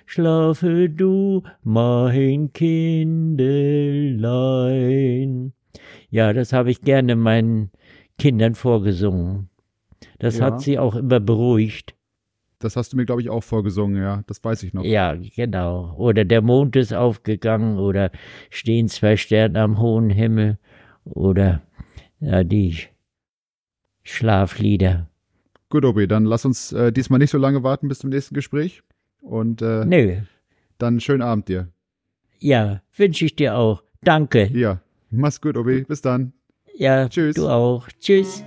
schlafe 0.06 0.90
du, 0.90 1.44
mein 1.62 2.54
Kindelein. 2.54 3.92
Ja, 6.10 6.32
das 6.32 6.54
habe 6.54 6.72
ich 6.72 6.82
gerne 6.82 7.18
meinen 7.18 7.72
Kindern 8.18 8.56
vorgesungen. 8.56 9.50
Das 10.20 10.38
ja. 10.38 10.46
hat 10.46 10.62
sie 10.62 10.80
auch 10.80 10.96
immer 10.96 11.20
beruhigt. 11.20 11.99
Das 12.60 12.76
hast 12.76 12.92
du 12.92 12.98
mir, 12.98 13.06
glaube 13.06 13.22
ich, 13.22 13.30
auch 13.30 13.44
vorgesungen, 13.44 14.02
ja. 14.02 14.24
Das 14.28 14.44
weiß 14.44 14.64
ich 14.64 14.74
noch. 14.74 14.84
Ja, 14.84 15.16
genau. 15.16 15.96
Oder 15.98 16.26
der 16.26 16.42
Mond 16.42 16.76
ist 16.76 16.94
aufgegangen 16.94 17.78
oder 17.80 18.12
stehen 18.50 18.90
zwei 18.90 19.16
Sterne 19.16 19.60
am 19.62 19.80
hohen 19.80 20.10
Himmel 20.10 20.58
oder 21.06 21.62
ja, 22.20 22.44
die 22.44 22.76
Schlaflieder. 24.04 25.08
Gut, 25.70 25.86
Obi, 25.86 26.08
dann 26.08 26.26
lass 26.26 26.46
uns 26.46 26.72
äh, 26.74 26.92
diesmal 26.92 27.20
nicht 27.20 27.30
so 27.32 27.38
lange 27.38 27.64
warten 27.64 27.88
bis 27.88 28.00
zum 28.00 28.10
nächsten 28.10 28.34
Gespräch. 28.36 28.82
Und 29.22 29.62
äh, 29.62 29.86
Nö. 29.86 30.18
dann 30.78 31.00
schönen 31.00 31.22
Abend 31.22 31.48
dir. 31.48 31.70
Ja, 32.40 32.82
wünsche 32.96 33.26
ich 33.26 33.36
dir 33.36 33.56
auch. 33.56 33.84
Danke. 34.02 34.50
Ja, 34.54 34.82
mach's 35.12 35.40
gut, 35.40 35.58
Obi. 35.58 35.84
Bis 35.84 36.02
dann. 36.02 36.34
Ja, 36.76 37.08
Tschüss. 37.08 37.36
du 37.36 37.48
auch. 37.48 37.88
Tschüss. 38.00 38.44